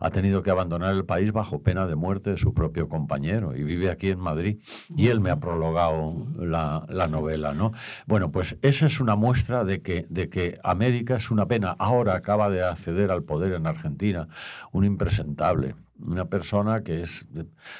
ha 0.00 0.10
tenido 0.10 0.42
que 0.42 0.50
abandonar 0.50 0.94
el 0.94 1.04
país 1.04 1.32
bajo 1.32 1.62
pena 1.62 1.86
de 1.86 1.94
muerte 1.94 2.30
de 2.30 2.36
su 2.36 2.54
propio 2.54 2.88
compañero 2.88 3.54
y 3.54 3.62
vive 3.62 3.90
aquí 3.90 4.08
en 4.08 4.18
Madrid. 4.18 4.58
Y 4.96 5.08
él 5.08 5.20
me 5.20 5.30
ha 5.30 5.40
prologado 5.40 6.26
la, 6.38 6.84
la 6.88 7.06
novela, 7.06 7.54
¿no? 7.54 7.72
Bueno, 8.06 8.32
pues 8.32 8.56
esa 8.62 8.86
es 8.86 9.00
una 9.00 9.14
muestra 9.14 9.64
de 9.64 9.80
que, 9.80 10.06
de 10.08 10.28
que 10.28 10.58
América 10.64 11.16
es 11.16 11.30
una 11.30 11.46
pena. 11.46 11.76
Ahora 11.78 12.14
acaba 12.14 12.50
de 12.50 12.62
acceder 12.64 13.10
al 13.10 13.22
poder 13.22 13.52
en 13.52 13.66
Argentina 13.66 14.28
un 14.72 14.84
impresentable 14.84 15.74
una 16.04 16.26
persona 16.26 16.82
que 16.82 17.02
es, 17.02 17.28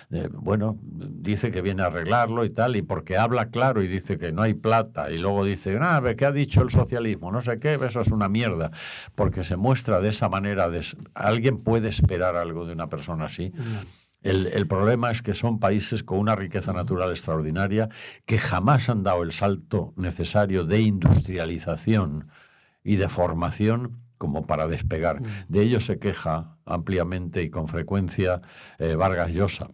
de, 0.09 0.29
bueno, 0.29 0.79
dice 0.83 1.51
que 1.51 1.63
viene 1.63 1.83
a 1.83 1.87
arreglarlo 1.87 2.45
y 2.45 2.51
tal, 2.51 2.77
y 2.77 2.83
porque 2.83 3.17
habla 3.17 3.51
claro 3.51 3.83
y 3.83 3.89
dice 3.89 4.19
que 4.19 4.33
no 4.33 4.43
hay 4.43 4.55
plata, 4.55 5.11
y 5.11 5.19
luego 5.19 5.45
dice, 5.45 5.79
ah, 5.81 6.03
¿qué 6.17 6.25
ha 6.25 6.33
dicho 6.33 6.63
el 6.63 6.71
socialismo? 6.71 7.33
No 7.33 7.41
sé 7.41 7.59
qué, 7.59 7.75
eso 7.75 8.01
es 8.01 8.09
una 8.09 8.29
mierda, 8.29 8.71
porque 9.15 9.45
se 9.45 9.57
muestra 9.57 10.01
de 10.01 10.09
esa 10.09 10.29
manera, 10.29 10.69
de, 10.71 10.85
¿alguien 11.15 11.59
puede 11.59 11.89
esperar 11.89 12.37
algo 12.37 12.67
de 12.67 12.73
una 12.73 12.89
persona 12.89 13.27
así? 13.27 13.53
El, 14.23 14.47
el, 14.47 14.69
problema 14.69 15.11
es 15.11 15.21
que 15.21 15.35
son 15.35 15.59
países 15.59 16.05
con 16.05 16.19
una 16.19 16.37
riqueza 16.37 16.73
natural 16.73 17.11
extraordinaria 17.11 17.89
que 18.25 18.39
jamás 18.39 18.89
han 18.89 19.03
dado 19.03 19.25
el 19.25 19.33
salto 19.33 19.93
necesario 19.97 20.65
de 20.65 20.81
industrialización 20.81 22.29
y 22.85 22.97
de 22.97 23.09
formación 23.09 24.03
como 24.23 24.43
para 24.43 24.69
despegar. 24.69 25.21
De 25.49 25.63
ello 25.63 25.81
se 25.81 25.99
queja 25.99 26.57
ampliamente 26.65 27.43
y 27.43 27.51
con 27.51 27.67
frecuencia 27.67 28.41
eh, 28.79 28.95
Vargas 28.95 29.33
Llosa, 29.35 29.71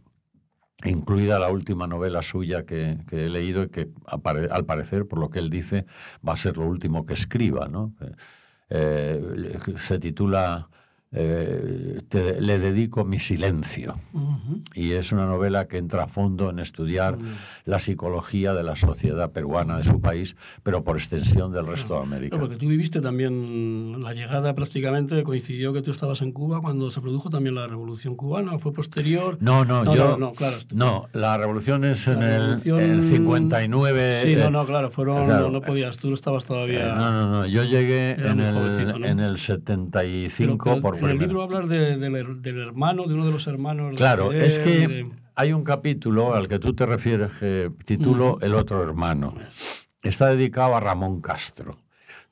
incluida 0.85 1.39
la 1.39 1.51
última 1.51 1.87
novela 1.87 2.23
suya 2.23 2.65
que, 2.65 2.97
que 3.07 3.27
he 3.27 3.29
leído 3.29 3.65
y 3.65 3.69
que 3.69 3.91
al 4.07 4.65
parecer, 4.65 5.07
por 5.07 5.19
lo 5.19 5.29
que 5.29 5.39
él 5.39 5.51
dice, 5.51 5.85
va 6.27 6.33
a 6.33 6.39
ser 6.39 6.57
lo 6.57 6.67
último 6.67 7.05
que 7.05 7.13
escriba. 7.13 7.69
¿no? 7.69 7.95
Eh, 8.71 9.59
se 9.87 9.99
titula 9.99 10.71
eh, 11.11 12.01
te, 12.09 12.39
le 12.41 12.59
dedico 12.59 13.05
mi 13.05 13.19
silencio. 13.19 13.97
Uh 14.13 14.21
-huh. 14.21 14.63
Y 14.75 14.93
es 14.93 15.11
una 15.11 15.25
novela 15.25 15.67
que 15.67 15.79
entra 15.79 16.05
a 16.05 16.09
fondo 16.09 16.51
en 16.51 16.59
estudiar 16.59 17.15
uh 17.15 17.21
-huh. 17.21 17.35
la 17.65 17.79
psicología 17.79 18.53
de 18.53 18.63
la 18.63 18.77
sociedad 18.77 19.31
peruana 19.33 19.79
de 19.79 19.85
su 19.85 20.01
país, 20.01 20.37
pero 20.63 20.85
por 20.85 20.97
extensión 20.97 21.51
del 21.53 21.67
resto 21.67 21.95
de 21.95 22.03
América. 22.03 22.37
No, 22.37 22.43
porque 22.43 22.57
tú 22.57 22.69
viviste 22.69 23.01
también 23.01 24.03
la 24.03 24.13
llegada 24.13 24.55
prácticamente, 24.55 25.23
coincidió 25.23 25.73
que 25.73 25.81
tú 25.81 25.91
estabas 25.91 26.21
en 26.21 26.33
Cuba 26.33 26.61
cuando 26.61 26.91
se 26.91 27.01
produjo 27.01 27.31
también 27.31 27.55
la 27.55 27.67
revolución 27.67 28.15
cubana, 28.15 28.59
fue 28.59 28.73
posterior. 28.73 29.39
No, 29.41 29.65
no, 29.65 29.85
no 29.85 29.95
yo. 29.95 30.11
No, 30.11 30.19
no, 30.19 30.33
claro, 30.33 30.57
no, 30.75 31.09
la 31.15 31.39
revolución 31.39 31.85
es 31.85 32.07
en, 32.07 32.21
revolución... 32.21 32.81
El, 32.81 32.91
el, 32.91 33.03
59. 33.03 34.21
Sí, 34.23 34.33
eh, 34.33 34.37
no, 34.37 34.51
no, 34.51 34.67
claro, 34.67 34.91
fueron, 34.91 35.27
claro, 35.27 35.47
no, 35.47 35.53
no, 35.53 35.61
podías, 35.63 35.97
tú 35.97 36.13
estabas 36.13 36.45
todavía. 36.45 36.93
Eh, 36.93 36.95
no, 36.95 37.13
no, 37.13 37.31
no, 37.31 37.47
yo 37.47 37.65
llegué 37.65 38.13
en 38.13 38.41
el, 38.41 38.55
¿no? 39.01 39.07
en 39.07 39.21
el 39.21 39.39
75 39.39 40.81
por 40.83 40.98
En 40.99 41.11
el 41.11 41.19
libro 41.19 41.43
hablas 41.43 41.69
de- 41.69 41.97
del 41.97 42.15
her- 42.15 42.41
del 42.41 42.59
hermano, 42.59 43.07
de 43.07 43.15
uno 43.15 43.27
de 43.27 43.33
los 43.33 43.47
hermanos. 43.47 43.91
de 43.93 43.97
Claro, 43.97 44.31
Fidel, 44.31 44.43
es 44.45 44.59
que 44.59 44.89
de- 44.89 45.11
hay 45.35 45.53
un 45.53 45.65
capítulo 45.65 46.35
al 46.35 46.49
que 46.49 46.59
tú 46.59 46.75
te 46.75 46.87
refieres 46.87 47.33
que 47.33 47.71
titulo 47.85 48.39
El 48.41 48.55
otro 48.55 48.83
hermano. 48.83 49.35
Está 50.03 50.27
dedicado 50.27 50.75
a 50.77 50.81
Ramón 50.81 51.21
Castro. 51.21 51.79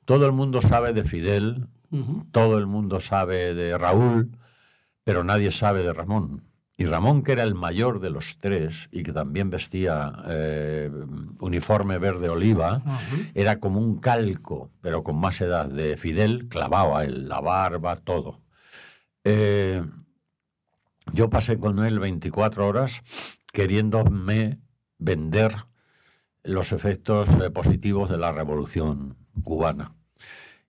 Todo 0.05 0.25
el 0.25 0.31
mundo 0.31 0.61
sabe 0.61 0.93
de 0.93 1.03
Fidel, 1.03 1.67
todo 2.31 2.57
el 2.57 2.65
mundo 2.67 2.99
sabe 2.99 3.53
de 3.53 3.77
Raúl, 3.77 4.29
pero 5.03 5.23
nadie 5.23 5.51
sabe 5.51 5.83
de 5.83 5.93
Ramón. 5.93 6.43
Y 6.79 6.85
Ramón, 6.85 7.23
que 7.23 7.31
era 7.31 7.41
el 7.43 7.55
mayor 7.55 7.99
de 7.99 8.11
los 8.11 8.37
tres 8.37 8.87
y 8.91 9.01
que 9.03 9.11
también 9.11 9.49
vestía 9.49 10.13
eh, 10.29 10.91
uniforme 11.39 11.97
verde 11.97 12.29
oliva, 12.29 12.83
era 13.33 13.59
como 13.59 13.79
un 13.79 13.97
calco, 13.99 14.69
pero 14.81 15.03
con 15.03 15.17
más 15.19 15.41
edad, 15.41 15.65
de 15.67 15.97
Fidel, 15.97 16.47
clavado 16.49 16.95
a 16.95 17.03
él, 17.03 17.27
la 17.27 17.41
barba, 17.41 17.95
todo. 17.95 18.41
Eh, 19.29 19.83
yo 21.13 21.29
pasé 21.29 21.57
con 21.57 21.83
él 21.85 21.99
24 21.99 22.65
horas 22.65 23.01
queriéndome 23.51 24.59
vender 24.99 25.53
los 26.43 26.71
efectos 26.71 27.27
eh, 27.41 27.49
positivos 27.49 28.09
de 28.09 28.17
la 28.17 28.31
revolución 28.31 29.17
cubana. 29.43 29.93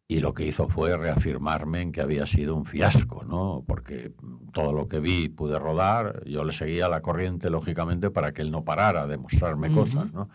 Y 0.08 0.18
lo 0.20 0.32
que 0.34 0.44
hizo 0.46 0.68
fue 0.68 0.96
reafirmarme 0.96 1.82
en 1.82 1.92
que 1.92 2.00
había 2.00 2.26
sido 2.26 2.56
un 2.56 2.64
fiasco, 2.64 3.22
¿no? 3.28 3.62
Porque 3.66 4.12
todo 4.52 4.72
lo 4.72 4.88
que 4.88 4.98
vi 5.00 5.28
pude 5.28 5.58
rodar, 5.58 6.24
yo 6.24 6.42
le 6.44 6.52
seguía 6.52 6.88
la 6.88 7.00
corriente, 7.02 7.50
lógicamente, 7.50 8.10
para 8.10 8.32
que 8.32 8.42
él 8.42 8.50
no 8.50 8.64
parara 8.64 9.06
de 9.06 9.18
mostrarme 9.18 9.70
cosas, 9.70 10.12
¿no? 10.12 10.30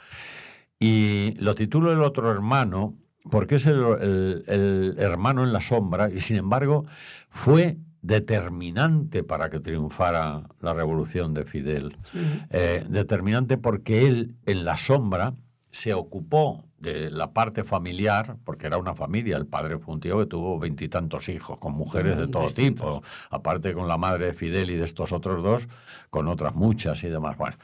Y 0.80 1.34
lo 1.40 1.56
titulo 1.56 1.92
El 1.92 2.04
otro 2.04 2.32
hermano, 2.32 2.96
porque 3.32 3.56
es 3.56 3.66
el, 3.66 3.84
el- 4.02 4.44
el 4.48 4.96
hermano 5.00 5.44
en 5.44 5.52
la 5.52 5.62
sombra, 5.62 6.10
y 6.12 6.20
sin 6.20 6.38
embargo 6.38 6.86
fue 7.30 7.78
determinante 8.04 9.24
para 9.24 9.50
que 9.50 9.60
triunfara 9.60 10.44
la 10.60 10.74
revolución 10.74 11.34
de 11.34 11.46
Fidel. 11.46 11.98
Sí. 12.04 12.20
Eh, 12.52 12.84
determinante 12.88 13.58
porque 13.58 14.06
él 14.06 14.36
en 14.46 14.66
la 14.66 14.78
sombra 14.78 15.34
se 15.70 15.94
ocupó 15.96 16.66
de 16.78 17.10
la 17.10 17.32
parte 17.32 17.64
familiar, 17.64 18.36
porque 18.44 18.68
era 18.68 18.78
una 18.78 18.94
familia, 18.94 19.38
el 19.38 19.48
padre 19.48 19.80
fue 19.80 19.96
un 19.96 20.02
tío 20.02 20.20
que 20.20 20.26
tuvo 20.26 20.60
veintitantos 20.60 21.30
hijos, 21.30 21.58
con 21.60 21.74
mujeres 21.74 22.18
de 22.18 22.28
todo 22.28 22.48
tipo, 22.48 23.02
aparte 23.32 23.74
con 23.74 23.88
la 23.88 23.98
madre 23.98 24.28
de 24.28 24.34
Fidel 24.34 24.70
y 24.70 24.76
de 24.76 24.84
estos 24.84 25.14
otros 25.14 25.42
dos, 25.42 25.68
con 26.10 26.28
otras 26.28 26.54
muchas 26.54 27.04
y 27.06 27.08
demás. 27.08 27.38
Bueno, 27.38 27.56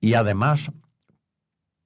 y 0.00 0.14
además 0.14 0.70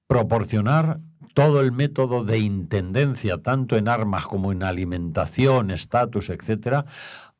proporcionar 0.06 1.00
todo 1.32 1.62
el 1.62 1.72
método 1.72 2.24
de 2.24 2.38
intendencia, 2.38 3.42
tanto 3.42 3.76
en 3.76 3.88
armas 3.88 4.26
como 4.26 4.52
en 4.52 4.62
alimentación, 4.62 5.70
estatus, 5.70 6.28
etcétera, 6.28 6.84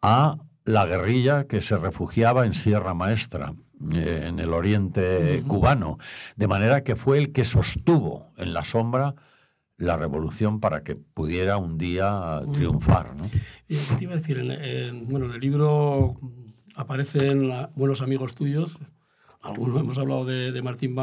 a 0.02 0.38
la 0.66 0.84
guerrilla 0.84 1.46
que 1.46 1.60
se 1.62 1.76
refugiaba 1.78 2.44
en 2.44 2.52
Sierra 2.52 2.92
Maestra, 2.92 3.54
eh, 3.94 4.24
en 4.28 4.38
el 4.40 4.52
oriente 4.52 5.42
cubano. 5.46 5.96
De 6.36 6.46
manera 6.48 6.82
que 6.82 6.96
fue 6.96 7.18
el 7.18 7.32
que 7.32 7.44
sostuvo 7.44 8.32
en 8.36 8.52
la 8.52 8.62
sombra 8.64 9.14
la 9.78 9.96
revolución 9.96 10.58
para 10.60 10.82
que 10.82 10.96
pudiera 10.96 11.56
un 11.58 11.76
día 11.78 12.40
triunfar. 12.54 13.14
¿no? 13.14 13.26
Y 13.68 13.76
¿qué 13.76 13.94
te 13.98 14.04
iba 14.04 14.14
a 14.14 14.16
decir? 14.16 14.38
En, 14.38 14.50
en- 14.50 15.06
bueno, 15.08 15.26
en 15.26 15.32
el 15.32 15.40
libro 15.40 16.18
aparecen 16.74 17.48
la- 17.48 17.70
buenos 17.74 18.00
amigos 18.02 18.34
tuyos. 18.34 18.78
Algunos 19.42 19.80
hemos 19.80 19.98
hablado 19.98 20.24
de, 20.24 20.50
de 20.50 20.62
Martín, 20.62 20.94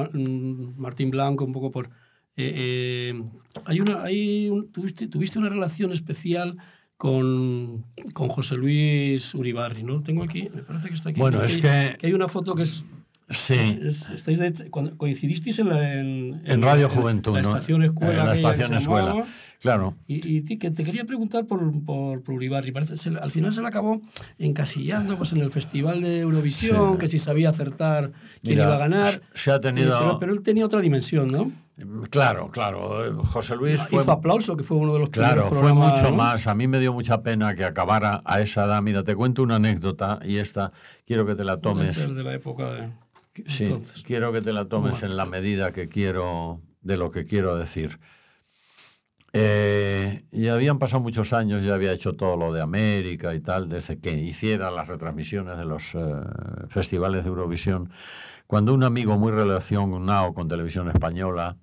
Martín 0.76 1.12
Blanco, 1.12 1.46
un 1.46 1.54
poco 1.54 1.72
por... 1.72 1.86
eh, 2.36 3.14
eh, 3.16 3.24
hay 3.66 3.80
una, 3.80 4.04
hay 4.04 4.50
un- 4.50 4.70
tuviste, 4.72 5.08
tuviste 5.08 5.40
una 5.40 5.50
relación 5.50 5.92
especial 5.94 6.58
con, 6.98 7.86
con 8.14 8.30
José 8.30 8.56
Luis 8.56 9.34
Uribarri, 9.36 9.84
¿no? 9.84 10.02
Tengo 10.02 10.24
aquí, 10.24 10.50
me 10.54 10.62
parece 10.64 10.88
que 10.90 10.96
está 10.96 11.10
aquí. 11.10 11.20
Bueno, 11.20 11.40
¿no? 11.40 11.44
es 11.46 11.58
que- 11.58 11.98
hay 12.02 12.14
una 12.14 12.28
foto 12.28 12.56
que 12.56 12.64
es... 12.64 12.84
Sí. 13.30 13.54
es- 13.56 14.10
estáis 14.10 14.38
de 14.38 14.70
cuando 14.70 14.98
coincidisteis 14.98 15.58
en, 15.60 15.70
la, 15.70 15.94
en, 16.00 16.42
En 16.46 16.62
Radio 16.62 16.86
en 16.88 16.92
Juventud, 16.92 17.34
La 17.36 17.42
¿no? 17.42 17.50
estación 17.50 17.84
escuela. 17.84 18.22
En 18.22 18.28
la 18.28 18.34
estación 18.34 18.74
escuela. 18.74 19.08
llamaba. 19.10 19.28
Claro. 19.64 19.96
Y, 20.08 20.38
y 20.38 20.58
que 20.60 20.70
te 20.72 20.84
quería 20.84 21.06
preguntar 21.06 21.46
por, 21.48 21.60
por, 21.86 22.22
por 22.22 22.36
Uribarri. 22.36 22.72
Parece, 22.74 22.98
se 22.98 23.10
al 23.10 23.32
final 23.32 23.52
se 23.54 23.62
le 23.62 23.68
acabó 23.70 24.02
encasillando 24.38 25.18
pues, 25.18 25.32
en 25.32 25.40
el 25.40 25.50
Festival 25.52 26.02
de 26.02 26.20
Eurovisión, 26.20 26.94
Sí. 26.94 26.98
que 27.00 27.08
si 27.08 27.18
sabía 27.18 27.50
acertar 27.50 28.12
quién 28.42 28.56
Mira, 28.56 28.66
iba 28.66 28.76
a 28.76 28.78
ganar. 28.78 29.22
se 29.34 29.52
ha 29.52 29.60
tenido- 29.62 29.96
Eh, 29.96 30.00
Pero, 30.04 30.20
pero 30.20 30.34
él 30.34 30.42
tenía 30.42 30.66
otra 30.66 30.82
dimensión, 30.82 31.30
¿no? 31.30 31.52
Claro, 32.12 32.52
claro. 32.52 33.06
eh, 33.06 33.12
José 33.26 33.56
Luis 33.56 33.82
fue, 33.82 34.02
Hizo 34.04 34.12
aplauso, 34.12 34.56
que 34.56 34.64
fue 34.64 34.78
uno 34.78 34.94
de 34.94 35.00
los 35.00 35.10
Claro, 35.10 35.50
fue 35.50 35.74
mucho 35.74 36.10
¿no? 36.12 36.16
más. 36.18 36.46
A 36.46 36.54
mí 36.54 36.68
me 36.68 36.80
dio 36.80 36.94
mucha 36.94 37.24
pena 37.24 37.56
que 37.56 37.64
acabara 37.64 38.22
a 38.26 38.42
esa 38.42 38.66
edad. 38.66 38.82
Mira, 38.82 39.04
te 39.04 39.16
cuento 39.16 39.42
una 39.44 39.56
anécdota 39.56 40.20
y 40.24 40.38
esta 40.38 40.72
quiero 41.08 41.26
que 41.26 41.36
te 41.36 41.44
la 41.44 41.58
tomes. 41.62 41.98
Es 41.98 42.14
de 42.14 42.24
la 42.24 42.34
época 42.34 42.70
de... 42.74 42.90
Sí, 43.48 43.64
entonces. 43.64 44.04
quiero 44.04 44.32
que 44.32 44.42
te 44.42 44.54
la 44.54 44.66
tomes 44.66 45.02
en 45.02 45.16
la 45.16 45.26
medida 45.26 45.72
que 45.72 45.88
quiero 45.88 46.60
de 46.82 46.98
lo 46.98 47.10
que 47.12 47.26
quiero 47.26 47.56
decir. 47.58 48.00
Eh, 49.36 50.22
y 50.32 50.48
habían 50.50 50.78
pasado 50.78 51.02
muchos 51.02 51.34
años, 51.34 51.64
yo 51.66 51.74
había 51.74 51.92
hecho 51.92 52.14
todo 52.16 52.38
lo 52.38 52.54
de 52.54 52.62
América 52.62 53.34
y 53.34 53.40
tal, 53.40 53.68
desde 53.68 54.00
que 54.00 54.12
hiciera 54.14 54.70
las 54.70 54.88
retransmisiones 54.88 55.58
de 55.58 55.66
los 55.66 55.96
eh, 55.96 56.00
festivales 56.70 57.24
de 57.24 57.30
Eurovisión, 57.30 57.90
cuando 58.46 58.76
un 58.76 58.84
amigo 58.84 59.18
muy 59.18 59.32
relacionado 59.32 60.34
con 60.36 60.48
televisión 60.48 60.88
española 60.90 61.58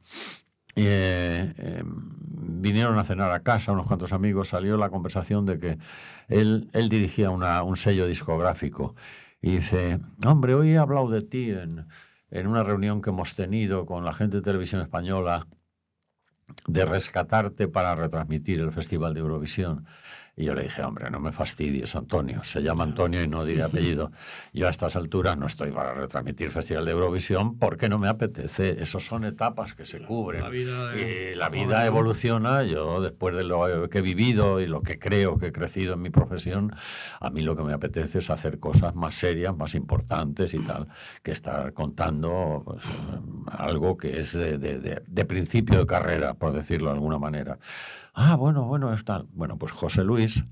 eh, 0.74 1.52
eh, 1.58 1.82
vinieron 1.84 2.98
a 2.98 3.04
cenar 3.04 3.30
a 3.30 3.42
casa, 3.44 3.70
unos 3.72 3.86
cuantos 3.86 4.12
amigos, 4.12 4.48
salió 4.48 4.76
la 4.76 4.90
conversación 4.90 5.46
de 5.46 5.58
que 5.58 5.78
él, 6.28 6.68
él 6.72 6.88
dirigía 6.88 7.30
una- 7.30 7.62
un 7.62 7.76
sello 7.76 8.06
discográfico. 8.06 8.96
Y 9.42 9.52
dice, 9.56 10.00
hombre, 10.26 10.54
hoy 10.54 10.70
he 10.72 10.78
hablado 10.78 11.08
de 11.08 11.22
ti 11.22 11.50
en, 11.50 11.86
en 12.30 12.46
una 12.48 12.62
reunión 12.64 13.00
que 13.02 13.10
hemos 13.10 13.34
tenido 13.34 13.86
con 13.86 14.04
la 14.04 14.12
gente 14.14 14.38
de 14.38 14.42
televisión 14.42 14.82
española 14.82 15.46
de 16.66 16.84
rescatarte 16.84 17.68
para 17.68 17.94
retransmitir 17.94 18.60
el 18.60 18.72
Festival 18.72 19.14
de 19.14 19.20
Eurovisión. 19.20 19.86
Y 20.40 20.44
yo 20.44 20.54
le 20.54 20.62
dije, 20.62 20.82
hombre, 20.82 21.10
no 21.10 21.20
me 21.20 21.32
fastidies, 21.32 21.94
Antonio. 21.96 22.42
Se 22.44 22.62
llama 22.62 22.84
Antonio 22.84 23.22
y 23.22 23.28
no 23.28 23.44
diré 23.44 23.62
apellido. 23.62 24.10
Yo 24.54 24.68
a 24.68 24.70
estas 24.70 24.96
alturas 24.96 25.36
no 25.36 25.46
estoy 25.46 25.70
para 25.70 25.92
retransmitir 25.92 26.50
Festival 26.50 26.86
de 26.86 26.92
Eurovisión 26.92 27.58
porque 27.58 27.90
no 27.90 27.98
me 27.98 28.08
apetece. 28.08 28.82
Esos 28.82 29.04
son 29.04 29.24
etapas 29.24 29.74
que 29.74 29.84
se 29.84 30.00
cubren. 30.00 30.40
la 30.42 30.48
vida 30.48 30.96
y 30.96 31.34
la 31.34 31.50
vida 31.50 31.84
evoluciona. 31.84 32.62
Yo, 32.62 33.02
después 33.02 33.36
de 33.36 33.44
lo 33.44 33.88
que 33.90 33.98
he 33.98 34.00
vivido 34.00 34.60
y 34.60 34.66
lo 34.66 34.80
que 34.80 34.98
creo 34.98 35.36
que 35.36 35.48
he 35.48 35.52
crecido 35.52 35.92
en 35.92 36.00
mi 36.00 36.08
profesión, 36.08 36.74
a 37.20 37.28
mí 37.28 37.42
lo 37.42 37.54
que 37.54 37.62
me 37.62 37.74
apetece 37.74 38.20
es 38.20 38.30
hacer 38.30 38.58
cosas 38.58 38.94
más 38.94 39.16
serias, 39.16 39.54
más 39.54 39.74
importantes 39.74 40.54
y 40.54 40.58
tal, 40.60 40.88
que 41.22 41.32
estar 41.32 41.74
contando 41.74 42.62
pues, 42.64 42.82
algo 43.50 43.98
que 43.98 44.20
es 44.20 44.32
de, 44.32 44.56
de- 44.56 44.78
de- 44.78 45.02
de 45.06 45.24
principio 45.26 45.80
de 45.80 45.84
carrera, 45.86 46.32
por 46.32 46.54
decirlo 46.54 46.88
de 46.88 46.94
alguna 46.94 47.18
manera. 47.18 47.58
Ah, 48.14 48.36
bueno, 48.36 48.66
bueno, 48.66 48.92
es 48.92 49.04
tal. 49.04 49.26
Bueno, 49.32 49.58
pues 49.58 49.72
José 49.72 50.04
Luis 50.04 50.44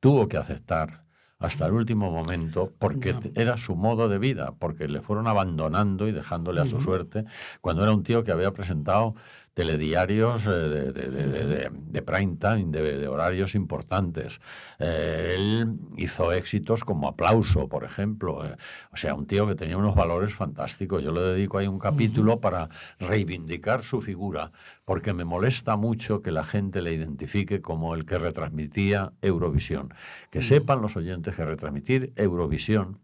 tuvo 0.00 0.28
que 0.28 0.36
aceptar 0.36 1.04
hasta 1.38 1.66
el 1.66 1.72
último 1.72 2.10
momento 2.10 2.72
porque 2.78 3.14
era 3.34 3.56
su 3.56 3.76
modo 3.76 4.08
de 4.08 4.18
vida, 4.18 4.54
porque 4.58 4.88
le 4.88 5.02
fueron 5.02 5.26
abandonando 5.26 6.08
y 6.08 6.12
dejándole 6.12 6.60
a 6.60 6.66
su 6.66 6.80
suerte 6.80 7.24
cuando 7.60 7.82
era 7.82 7.92
un 7.92 8.02
tío 8.02 8.24
que 8.24 8.32
había 8.32 8.52
presentado 8.52 9.14
telediarios 9.54 10.46
eh, 10.46 10.50
de, 10.50 10.92
de- 10.92 11.10
de- 11.10 11.70
de- 11.70 12.02
prime 12.02 12.36
time, 12.36 12.66
de, 12.66 13.08
horarios 13.08 13.54
importantes. 13.54 14.40
Eh, 14.78 15.36
él 15.36 15.78
hizo 15.96 16.32
éxitos 16.32 16.84
como 16.84 17.08
Aplauso, 17.08 17.68
por 17.68 17.84
ejemplo. 17.84 18.44
eh, 18.44 18.56
o 18.92 18.96
sea, 18.96 19.14
un 19.14 19.26
tío 19.26 19.46
que 19.46 19.54
tenía 19.54 19.76
unos 19.76 19.94
valores 19.94 20.34
fantásticos. 20.34 21.02
Yo 21.02 21.12
le 21.12 21.20
dedico 21.20 21.58
ahí 21.58 21.68
un 21.68 21.78
capítulo 21.78 22.40
para 22.40 22.68
reivindicar 22.98 23.82
su 23.84 24.00
figura, 24.02 24.50
porque 24.84 25.12
me 25.14 25.24
molesta 25.24 25.76
mucho 25.76 26.20
que 26.20 26.32
la 26.32 26.44
gente 26.44 26.82
le 26.82 26.92
identifique 26.92 27.62
como 27.62 27.94
el 27.94 28.04
que 28.04 28.18
retransmitía 28.18 29.12
Eurovisión. 29.22 29.94
Que 30.30 30.42
sepan 30.42 30.82
los 30.82 30.96
oyentes 30.96 31.36
que 31.36 31.44
retransmitir 31.44 32.12
Eurovisión 32.16 33.00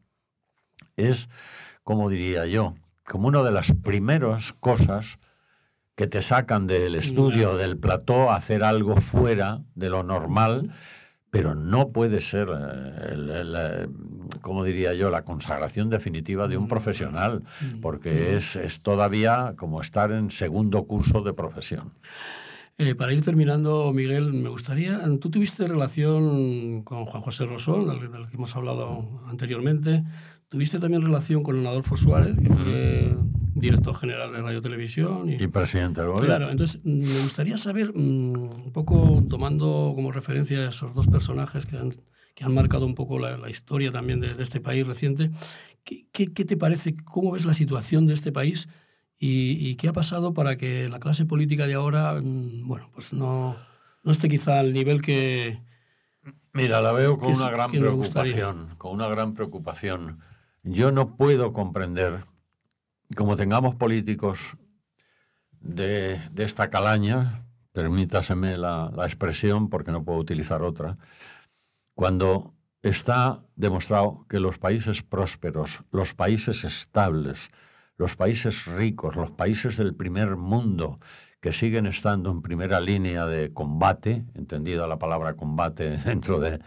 es, 0.97 1.29
como 1.85 2.11
diría 2.11 2.47
yo, 2.47 2.75
como 3.07 3.29
una 3.29 3.43
de 3.43 3.53
las 3.53 3.73
primeras 3.73 4.53
cosas 4.53 5.19
que 6.01 6.07
te 6.07 6.23
sacan 6.23 6.67
del 6.67 6.95
estudio, 6.95 7.59
del 7.59 7.77
plató, 7.77 8.31
a 8.31 8.37
hacer 8.37 8.65
algo 8.65 8.97
fuera 9.03 9.61
de 9.75 9.91
lo 9.91 10.03
normal, 10.03 10.71
pero 11.31 11.55
no 11.55 11.91
puede 11.91 12.23
ser, 12.23 12.49
eh, 12.49 13.13
el- 13.13 13.29
el, 13.29 13.55
eh, 13.55 13.87
como 14.41 14.65
diría 14.65 14.95
yo, 14.95 15.11
la 15.11 15.25
consagración 15.27 15.91
definitiva 15.91 16.49
de 16.49 16.57
un 16.57 16.69
profesional, 16.69 17.43
porque 17.83 18.35
es, 18.35 18.57
es 18.57 18.81
todavía 18.81 19.53
como 19.59 19.83
estar 19.83 20.11
en 20.11 20.31
segundo 20.31 20.85
curso 20.87 21.21
de 21.21 21.35
profesión. 21.35 21.93
Eh, 22.79 22.95
para 22.95 23.13
ir 23.13 23.23
terminando, 23.23 23.93
Miguel, 23.93 24.33
me 24.33 24.49
gustaría. 24.49 25.03
Tú 25.21 25.29
tuviste 25.31 25.69
relación 25.69 26.81
con 26.83 27.05
Juan 27.05 27.23
José 27.23 27.45
Rosón, 27.45 27.87
del, 27.89 28.11
del 28.11 28.27
que 28.27 28.37
hemos 28.37 28.57
hablado 28.57 29.21
anteriormente. 29.29 30.03
Tuviste 30.51 30.81
también 30.81 31.03
relación 31.03 31.45
con 31.45 31.65
Adolfo 31.65 31.97
Suárez, 31.97 32.37
que 32.37 32.49
fue 32.49 33.17
director 33.55 33.95
general 33.95 34.33
de 34.33 34.43
Radio 34.43 34.61
Televisión. 34.61 35.31
Y 35.31 35.47
presidente 35.47 36.01
del 36.01 36.11
gobierno. 36.11 36.27
Claro, 36.27 36.51
entonces 36.51 36.81
mm, 36.83 36.99
me 36.99 37.21
gustaría 37.23 37.57
saber, 37.57 37.93
mm, 37.95 38.65
un 38.65 38.73
poco 38.73 39.23
tomando 39.29 39.93
como 39.95 40.11
referencia 40.11 40.59
a 40.59 40.71
esos 40.71 40.93
dos 40.93 41.07
personajes 41.07 41.67
que 41.67 41.77
han, 41.77 41.93
que 42.35 42.43
han 42.45 42.53
marcado 42.53 42.85
un 42.85 42.97
poco 42.97 43.21
la, 43.21 43.39
la 43.39 43.49
historia 43.49 43.93
también 43.93 44.19
de, 44.19 44.27
de, 44.27 44.43
este 44.43 44.61
país 44.61 44.85
reciente. 44.85 45.31
¿Qué, 45.85 46.09
¿Qué, 46.11 46.33
qué, 46.33 46.45
te 46.45 46.57
parece? 46.57 46.97
¿Cómo 47.05 47.31
ves 47.31 47.45
la 47.45 47.55
situación 47.55 48.09
de 48.09 48.15
este 48.15 48.33
país? 48.33 48.69
Y, 49.21 49.53
y, 49.69 49.77
qué 49.77 49.87
ha 49.87 49.93
pasado 49.93 50.35
para 50.35 50.57
que 50.57 50.89
la 50.89 50.99
clase 50.99 51.27
política 51.27 51.69
de 51.69 51.75
ahora, 51.75 52.15
mm, 52.21 52.67
bueno, 52.67 52.91
pues 52.93 53.13
no, 53.13 53.55
no 54.03 54.11
esté 54.11 54.29
quizá 54.29 54.59
al 54.59 54.73
nivel 54.73 55.01
que... 55.01 55.63
Mira, 56.53 56.81
la 56.81 56.91
veo 56.91 57.19
con 57.19 57.33
una 57.33 57.51
gran 57.51 57.71
preocupación, 57.71 58.75
con 58.79 58.95
una 58.95 59.07
gran 59.07 59.35
preocupación. 59.35 60.19
Yo 60.63 60.91
no 60.91 61.17
puedo 61.17 61.53
comprender, 61.53 62.21
como 63.17 63.37
tengamos 63.37 63.75
políticos 63.77 64.57
de, 65.61 66.21
esta 66.37 66.69
calaña, 66.69 67.47
permítaseme 67.73 68.59
la, 68.59 68.91
la, 68.95 69.05
expresión 69.05 69.71
porque 69.71 69.93
no 69.93 70.05
puedo 70.05 70.19
utilizar 70.19 70.63
otra, 70.63 70.99
cuando 71.95 72.55
está 72.83 73.43
demostrado 73.57 74.27
que 74.29 74.41
los 74.41 74.59
países 74.59 75.03
prósperos, 75.03 75.83
los 75.91 76.15
países 76.15 76.65
estables, 76.65 77.51
los 77.97 78.17
países 78.17 78.67
ricos, 78.67 79.17
los 79.17 79.31
países 79.31 79.77
del 79.77 79.95
primer 79.95 80.37
mundo, 80.37 80.99
que 81.41 81.53
siguen 81.53 81.87
estando 81.87 82.31
en 82.31 82.43
primera 82.43 82.81
línea 82.81 83.27
de 83.27 83.53
combate, 83.53 84.27
entendida 84.35 84.87
la 84.87 84.99
palabra 84.99 85.35
combate 85.35 85.97
dentro 86.05 86.39
de, 86.39 86.61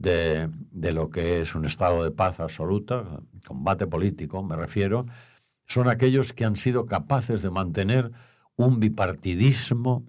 de, 0.00 0.48
de, 0.72 0.92
lo 0.92 1.10
que 1.10 1.40
es 1.40 1.54
un 1.54 1.66
estado 1.66 2.02
de 2.02 2.10
paz 2.10 2.40
absoluta, 2.40 3.04
combate 3.46 3.86
político 3.86 4.42
me 4.42 4.56
refiero, 4.56 5.06
son 5.66 5.88
aquellos 5.88 6.32
que 6.32 6.44
han 6.44 6.56
sido 6.56 6.86
capaces 6.86 7.42
de 7.42 7.50
mantener 7.50 8.10
un 8.56 8.80
bipartidismo 8.80 10.04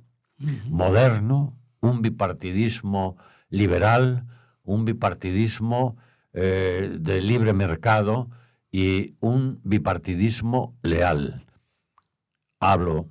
moderno, 0.68 1.58
un 1.82 2.02
bipartidismo 2.02 3.18
liberal, 3.50 4.26
un 4.64 4.86
bipartidismo 4.86 5.98
eh, 6.34 6.98
de 7.00 7.22
libre 7.22 7.54
mercado 7.54 8.30
y 8.72 9.16
un 9.20 9.60
bipartidismo 9.64 10.78
leal. 10.82 11.42
Hablo 12.60 13.10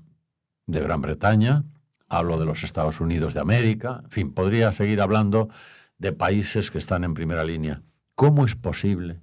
de 0.66 0.80
Gran 0.80 1.02
Bretaña, 1.02 1.64
hablo 2.08 2.38
de 2.38 2.46
los 2.46 2.64
Estados 2.64 3.00
Unidos 3.00 3.34
de 3.34 3.40
América, 3.40 4.00
en 4.04 4.10
fin, 4.10 4.34
podría 4.34 4.72
seguir 4.72 5.00
hablando 5.00 5.48
de 6.00 6.12
países 6.12 6.70
que 6.72 6.78
están 6.78 7.04
en 7.04 7.14
primera 7.14 7.44
línea. 7.44 7.82
¿Cómo 8.16 8.44
es 8.44 8.56
posible 8.56 9.20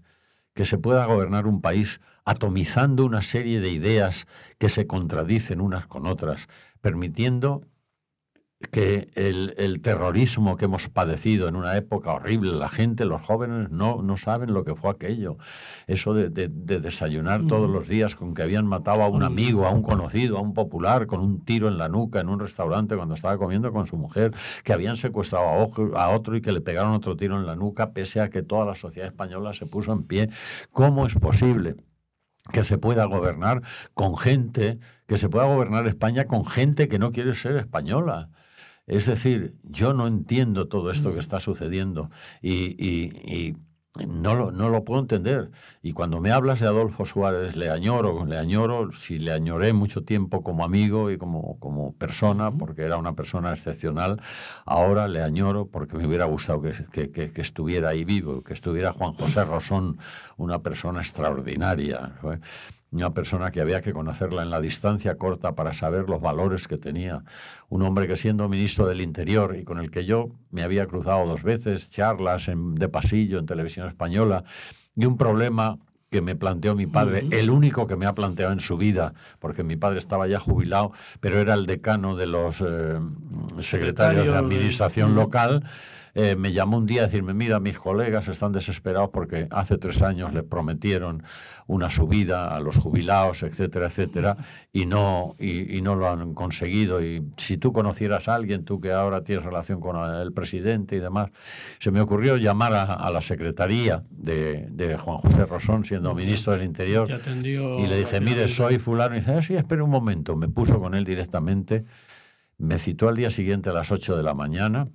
que 0.54 0.64
se 0.64 0.78
pueda 0.78 1.06
gobernar 1.06 1.46
un 1.46 1.60
país 1.60 2.00
atomizando 2.24 3.06
una 3.06 3.22
serie 3.22 3.60
de 3.60 3.70
ideas 3.70 4.28
que 4.58 4.70
se 4.70 4.88
contradicen 4.88 5.60
unas 5.60 5.88
con 5.88 6.06
otras, 6.08 6.48
permitiendo 6.82 7.64
que 8.72 9.10
el, 9.14 9.54
el, 9.58 9.82
terrorismo 9.82 10.58
que 10.58 10.66
hemos 10.66 10.90
padecido 10.90 11.48
en 11.48 11.56
una 11.56 11.78
época 11.78 12.12
horrible, 12.12 12.54
la 12.54 12.68
gente, 12.68 13.06
los 13.06 13.22
jóvenes, 13.22 13.70
no, 13.70 14.02
no 14.02 14.18
saben 14.18 14.52
lo 14.52 14.64
que 14.66 14.74
fue 14.74 14.90
aquello. 14.90 15.38
Eso 15.86 16.16
de, 16.16 16.30
de, 16.30 16.48
de 16.50 16.80
desayunar 16.80 17.46
todos 17.46 17.70
los 17.70 17.88
días 17.88 18.16
con 18.16 18.34
que 18.34 18.42
habían 18.42 18.66
matado 18.66 19.04
a 19.04 19.10
un 19.10 19.22
amigo, 19.22 19.68
a 19.68 19.72
un 19.72 19.84
conocido, 19.84 20.40
a 20.40 20.42
un 20.42 20.54
popular, 20.56 21.06
con 21.06 21.20
un 21.20 21.46
tiro 21.46 21.68
en 21.68 21.78
la 21.78 21.88
nuca 21.88 22.20
en 22.20 22.30
un 22.30 22.40
restaurante 22.40 22.96
cuando 22.96 23.14
estaba 23.14 23.38
comiendo 23.38 23.72
con 23.72 23.86
su 23.86 23.96
mujer, 23.96 24.34
que 24.64 24.74
habían 24.74 24.98
secuestrado 24.98 25.46
a 25.46 25.64
otro, 25.64 25.96
a 25.96 26.10
otro 26.10 26.36
y 26.36 26.42
que 26.42 26.52
le 26.52 26.62
pegaron 26.62 26.94
otro 26.94 27.16
tiro 27.16 27.38
en 27.38 27.46
la 27.46 27.56
nuca, 27.56 27.92
pese 27.94 28.22
a 28.22 28.30
que 28.32 28.42
toda 28.42 28.66
la 28.66 28.74
sociedad 28.76 29.08
española 29.08 29.54
se 29.54 29.68
puso 29.68 29.94
en 29.94 30.04
pie. 30.04 30.30
¿Cómo 30.72 31.06
es 31.06 31.14
posible? 31.14 31.76
que 32.52 32.64
se 32.64 32.78
pueda 32.78 33.04
gobernar 33.04 33.62
con 33.94 34.18
gente, 34.18 34.80
que 35.06 35.18
se 35.18 35.28
pueda 35.28 35.46
gobernar 35.46 35.86
España 35.86 36.28
con 36.28 36.46
gente 36.46 36.88
que 36.88 36.98
no 36.98 37.12
quiere 37.12 37.34
ser 37.34 37.58
española. 37.58 38.30
Es 38.88 39.06
decir, 39.06 39.56
yo 39.64 39.94
no 39.94 40.08
entiendo 40.08 40.68
todo 40.70 40.92
esto 40.92 41.14
que 41.14 41.20
está 41.20 41.40
sucediendo 41.40 42.10
y, 42.42 42.76
y, 42.84 43.12
y 43.26 43.58
no, 44.06 44.36
lo, 44.36 44.52
no 44.52 44.70
lo 44.70 44.84
puedo 44.84 45.02
entender. 45.02 45.52
Y 45.82 45.94
cuando 45.94 46.22
me 46.22 46.32
hablas 46.32 46.60
de 46.60 46.68
Adolfo 46.68 47.06
Suárez, 47.06 47.56
le 47.56 47.70
añoro, 47.70 48.26
le 48.26 48.38
añoro, 48.38 48.92
si 48.94 49.20
le 49.20 49.32
añoré 49.32 49.74
mucho 49.74 50.04
tiempo 50.04 50.44
como 50.44 50.64
amigo 50.64 51.12
y 51.12 51.18
como, 51.18 51.60
como 51.60 51.96
persona, 51.96 52.52
porque 52.52 52.84
era 52.84 52.98
una 52.98 53.14
persona 53.16 53.52
excepcional, 53.52 54.22
ahora 54.66 55.08
le 55.08 55.22
añoro 55.22 55.68
porque 55.68 55.98
me 55.98 56.08
hubiera 56.08 56.26
gustado 56.26 56.62
que, 56.62 56.74
que, 56.92 57.12
que, 57.12 57.32
que 57.32 57.42
estuviera 57.42 57.90
ahí 57.90 58.06
vivo, 58.06 58.42
que 58.42 58.54
estuviera 58.54 58.94
Juan 58.94 59.14
José 59.14 59.44
Rosón, 59.46 59.98
una 60.38 60.60
persona 60.62 61.02
extraordinaria. 61.02 62.14
Una 62.92 63.14
persona 63.14 63.52
que 63.52 63.62
había 63.62 63.82
que 63.82 63.94
conocerla 63.94 64.44
en 64.44 64.50
la 64.50 64.62
distancia 64.62 65.16
corta 65.18 65.56
para 65.56 65.74
saber 65.74 66.10
los 66.10 66.22
valores 66.22 66.68
que 66.68 66.78
tenía, 66.78 67.24
un 67.70 67.82
hombre 67.82 68.08
que 68.08 68.18
siendo 68.18 68.48
ministro 68.48 68.88
del 68.88 69.02
Interior 69.02 69.56
y 69.58 69.64
con 69.64 69.80
el 69.80 69.92
que 69.92 70.06
yo 70.06 70.32
me 70.52 70.64
había 70.64 70.88
cruzado 70.88 71.26
dos 71.26 71.44
veces, 71.44 71.90
charlas 71.90 72.48
en, 72.48 72.76
de 72.76 72.88
pasillo 72.88 73.40
en 73.40 73.46
televisión 73.46 73.88
española, 73.88 74.44
y 74.96 75.06
un 75.06 75.18
problema 75.18 75.78
que 76.10 76.22
me 76.22 76.36
planteó 76.36 76.74
mi 76.74 76.88
padre, 76.88 77.24
uh 77.24 77.28
-huh. 77.30 77.34
el 77.34 77.50
único 77.50 77.86
que 77.86 77.98
me 77.98 78.06
ha 78.06 78.14
planteado 78.14 78.54
en 78.54 78.62
su 78.62 78.78
vida, 78.78 79.14
porque 79.40 79.64
mi 79.64 79.76
padre 79.76 80.00
estaba 80.00 80.26
ya 80.28 80.40
jubilado, 80.40 80.94
pero 81.20 81.40
era 81.40 81.54
el 81.54 81.66
decano 81.66 82.16
de 82.16 82.28
los 82.28 82.62
eh, 82.62 82.98
secretarios 83.60 84.28
de 84.28 84.36
administración 84.38 85.10
de... 85.10 85.22
local 85.22 85.64
eh, 86.20 86.36
me 86.36 86.52
llamó 86.52 86.78
un 86.78 86.88
día 86.88 87.02
a 87.02 87.06
decirme, 87.06 87.36
mira, 87.36 87.60
mis 87.60 87.78
colegas 87.78 88.28
están 88.28 88.52
desesperados 88.52 89.12
porque 89.14 89.48
hace 89.52 89.78
tres 89.78 90.02
años 90.02 90.34
les 90.34 90.42
prometieron 90.42 91.22
una 91.68 91.92
subida 91.92 92.56
a 92.56 92.60
los 92.60 92.78
jubilados, 92.78 93.44
etcétera, 93.44 93.86
etcétera, 93.86 94.36
y 94.74 94.88
no, 94.88 95.36
y, 95.38 95.78
y 95.78 95.82
no 95.84 95.96
lo 95.96 96.10
han 96.10 96.34
conseguido. 96.34 97.04
Y 97.04 97.24
si 97.38 97.60
tú 97.60 97.72
conocieras 97.72 98.28
a 98.28 98.34
alguien, 98.34 98.66
tú 98.66 98.82
que 98.82 98.94
ahora 98.94 99.24
tienes 99.24 99.46
relación 99.46 99.80
con 99.80 99.96
el 100.12 100.34
presidente 100.34 100.96
y 100.96 101.00
demás, 101.00 101.30
se 101.78 101.92
me 101.92 102.02
ocurrió 102.02 102.36
llamar 102.38 102.74
a, 102.74 102.94
a 102.96 103.12
la 103.12 103.22
secretaría 103.22 104.04
de, 104.10 104.66
de, 104.72 104.98
Juan 104.98 105.20
José 105.20 105.46
Rosón, 105.46 105.86
siendo 105.86 106.16
ministro 106.16 106.54
del 106.54 106.64
Interior, 106.64 107.08
y 107.08 107.86
le 107.86 107.96
dije, 107.96 108.20
mire, 108.22 108.48
soy 108.48 108.80
fulano. 108.80 109.14
Y 109.14 109.20
dice, 109.20 109.34
ah, 109.34 109.42
sí, 109.44 109.54
espera 109.54 109.84
un 109.84 109.92
momento. 109.92 110.36
Me 110.36 110.48
puso 110.48 110.80
con 110.80 110.96
él 110.96 111.06
directamente, 111.06 111.86
me 112.58 112.80
citó 112.80 113.08
al 113.08 113.16
día 113.16 113.30
siguiente 113.30 113.70
a 113.70 113.74
las 113.74 113.92
8 113.92 114.18
de 114.18 114.24
la 114.24 114.34
mañana, 114.34 114.88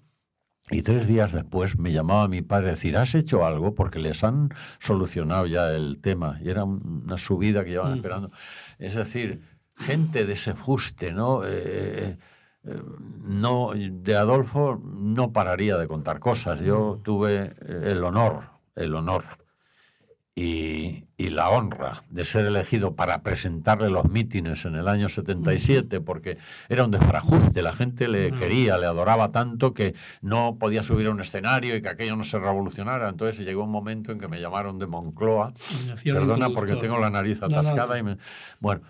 y 0.70 0.82
tres 0.82 1.06
días 1.06 1.32
después 1.32 1.78
me 1.78 1.92
llamaba 1.92 2.28
mi 2.28 2.42
padre 2.42 2.68
a 2.68 2.70
decir, 2.70 2.96
¿has 2.96 3.14
hecho 3.14 3.44
algo? 3.44 3.74
Porque 3.74 3.98
les 3.98 4.24
han 4.24 4.50
solucionado 4.78 5.46
ya 5.46 5.72
el 5.72 6.00
tema. 6.00 6.38
Y 6.42 6.48
era 6.48 6.64
una 6.64 7.18
subida 7.18 7.64
que 7.64 7.70
llevaban 7.70 7.92
mm. 7.92 7.96
esperando. 7.96 8.30
Es 8.78 8.94
decir, 8.94 9.42
gente 9.76 10.24
de 10.24 10.32
ese 10.32 10.54
fuste, 10.54 11.12
¿no? 11.12 11.44
Eh, 11.44 12.16
eh, 12.64 12.82
no, 13.24 13.72
de 13.74 14.16
Adolfo 14.16 14.80
no 14.82 15.32
pararía 15.32 15.76
de 15.76 15.88
contar 15.88 16.20
cosas. 16.20 16.60
Yo 16.60 16.96
mm. 16.98 17.02
tuve 17.02 17.54
el 17.66 18.02
honor, 18.04 18.44
el 18.74 18.94
honor 18.94 19.41
y, 20.34 21.04
y, 21.18 21.28
la 21.28 21.50
honra 21.50 22.04
de 22.08 22.24
ser 22.24 22.46
elegido 22.46 22.96
para 22.96 23.22
presentarle 23.22 23.90
los 23.90 24.06
mítines 24.06 24.64
en 24.64 24.76
el 24.76 24.88
año 24.88 25.10
77, 25.10 26.00
porque 26.00 26.38
era 26.70 26.84
un 26.84 26.90
desfrajuste, 26.90 27.60
la 27.60 27.74
gente 27.74 28.08
le 28.08 28.32
quería, 28.32 28.78
le 28.78 28.86
adoraba 28.86 29.30
tanto 29.30 29.74
que 29.74 29.94
no 30.22 30.56
podía 30.58 30.82
subir 30.82 31.08
a 31.08 31.10
un 31.10 31.20
escenario 31.20 31.76
y 31.76 31.82
que 31.82 31.88
aquello 31.90 32.16
no 32.16 32.24
se 32.24 32.38
revolucionara. 32.38 33.10
Entonces 33.10 33.44
llegó 33.44 33.64
un 33.64 33.70
momento 33.70 34.10
en 34.10 34.18
que 34.18 34.28
me 34.28 34.40
llamaron 34.40 34.78
de 34.78 34.86
Moncloa, 34.86 35.52
perdona 36.02 36.48
porque 36.48 36.76
tengo 36.76 36.98
la 36.98 37.10
nariz 37.10 37.42
atascada, 37.42 37.88
no, 37.88 37.92
no. 37.94 37.98
y 37.98 38.02
me... 38.02 38.16
Bueno, 38.58 38.82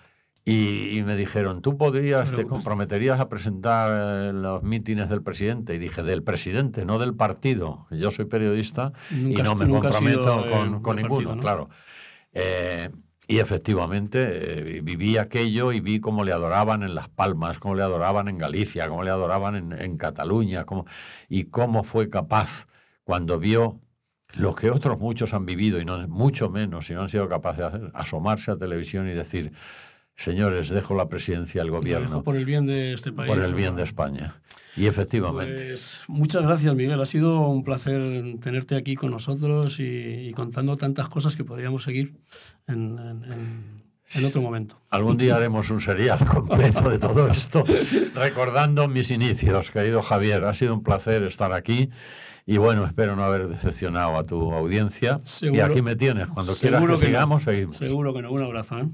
y, 0.45 0.99
y, 0.99 1.05
me 1.05 1.17
dijeron, 1.17 1.63
¿tú 1.63 1.77
podrías, 1.77 2.35
te 2.35 2.47
comprometerías 2.47 3.21
a 3.21 3.29
presentar 3.29 3.91
eh, 3.93 4.33
los 4.33 4.63
mítines 4.63 5.09
del 5.09 5.23
presidente? 5.23 5.75
Y 5.75 5.79
dije, 5.79 6.03
del 6.03 6.23
presidente, 6.23 6.85
no 6.85 6.99
del 6.99 7.15
partido. 7.15 7.87
Yo 7.91 8.11
soy 8.11 8.25
periodista 8.25 8.93
y 9.11 9.35
no 9.37 9.55
me 9.55 9.69
comprometo 9.69 10.43
sido, 10.43 10.51
con, 10.51 10.75
eh, 10.75 10.83
con 10.83 10.97
ninguno, 10.97 11.29
partido, 11.29 11.37
¿no? 11.37 11.41
claro. 11.41 11.69
Eh, 12.33 12.91
y 13.29 13.39
efectivamente 13.39 14.77
eh, 14.77 14.81
viví 14.83 15.17
aquello 15.17 15.73
y 15.73 15.81
vi 15.81 16.01
cómo 16.01 16.25
le 16.25 16.33
adoraban 16.33 16.83
en 16.83 16.95
Las 16.95 17.09
Palmas, 17.09 17.59
cómo 17.59 17.75
le 17.75 17.83
adoraban 17.83 18.29
en 18.29 18.37
Galicia, 18.37 18.89
cómo 18.89 19.05
le 19.05 19.11
adoraban 19.11 19.55
en, 19.55 19.73
en 19.73 19.97
Cataluña, 19.97 20.65
cómo, 20.65 20.87
y 21.29 21.45
cómo 21.45 21.85
fue 21.85 22.11
capaz 22.11 22.67
cuando 23.05 23.39
vio 23.39 23.81
lo 24.35 24.55
que 24.55 24.71
otros 24.71 24.99
muchos 24.99 25.35
han 25.35 25.47
vivido 25.47 25.81
y 25.81 25.85
no 25.85 26.07
mucho 26.09 26.51
menos 26.51 26.91
y 26.91 26.95
no 26.95 27.03
han 27.03 27.09
sido 27.09 27.29
capaces 27.29 27.59
de 27.61 27.67
hacer, 27.67 27.91
asomarse 27.95 28.51
a 28.51 28.57
televisión 28.57 29.09
y 29.09 29.13
decir, 29.13 29.53
señores, 30.17 30.71
dejo 30.71 30.95
la 30.95 31.09
presidencia 31.09 31.63
al 31.63 31.71
gobierno. 31.71 32.23
por 32.23 32.37
el 32.37 32.45
bien 32.45 32.67
de 32.67 32.93
este 32.93 33.13
país. 33.13 33.29
Por 33.29 33.41
el 33.41 33.55
bien 33.55 33.77
de 33.77 33.83
España. 33.83 34.41
Y 34.77 34.87
efectivamente. 34.87 35.67
Pues, 35.67 36.01
muchas 36.09 36.43
gracias, 36.43 36.75
Miguel. 36.75 37.01
Ha 37.01 37.07
sido 37.07 37.47
un 37.49 37.63
placer 37.63 38.37
tenerte 38.41 38.77
aquí 38.77 38.95
con 38.95 39.11
nosotros 39.11 39.79
y, 39.81 40.29
y 40.29 40.33
contando 40.33 40.77
tantas 40.77 41.09
cosas 41.09 41.37
que 41.37 41.45
podríamos 41.45 41.83
seguir 41.83 42.15
en, 42.67 42.99
en, 42.99 43.25
en, 43.25 43.83
en, 44.15 44.25
otro 44.25 44.41
momento. 44.41 44.81
Algún 44.89 45.19
día 45.19 45.37
haremos 45.37 45.69
un 45.71 45.81
serial 45.81 46.25
completo 46.25 46.89
de 46.89 46.99
todo 46.99 47.29
esto, 47.29 47.65
recordando 48.15 48.89
mis 48.89 49.11
inicios, 49.11 49.71
querido 49.71 50.03
Javier. 50.03 50.45
Ha 50.45 50.55
sido 50.55 50.75
un 50.75 50.83
placer 50.83 51.23
estar 51.25 51.53
aquí. 51.53 51.91
Y 52.45 52.57
bueno, 52.57 52.85
espero 52.85 53.15
no 53.15 53.25
haber 53.25 53.49
decepcionado 53.49 54.17
a 54.17 54.25
tu 54.25 54.53
audiencia. 54.53 55.21
Seguro, 55.23 55.59
y 55.59 55.61
aquí 55.61 55.83
me 55.83 55.97
tienes. 55.97 56.27
Cuando 56.29 56.55
quieras 56.57 56.83
que, 56.85 56.89
que 56.89 56.97
sigamos, 56.97 57.47
no. 57.47 57.53
seguimos. 57.53 57.77
Seguro 57.77 58.15
que 58.15 58.23
no. 58.23 58.33
Un 58.33 58.43
abrazo. 58.43 58.81
¿eh? 58.81 58.89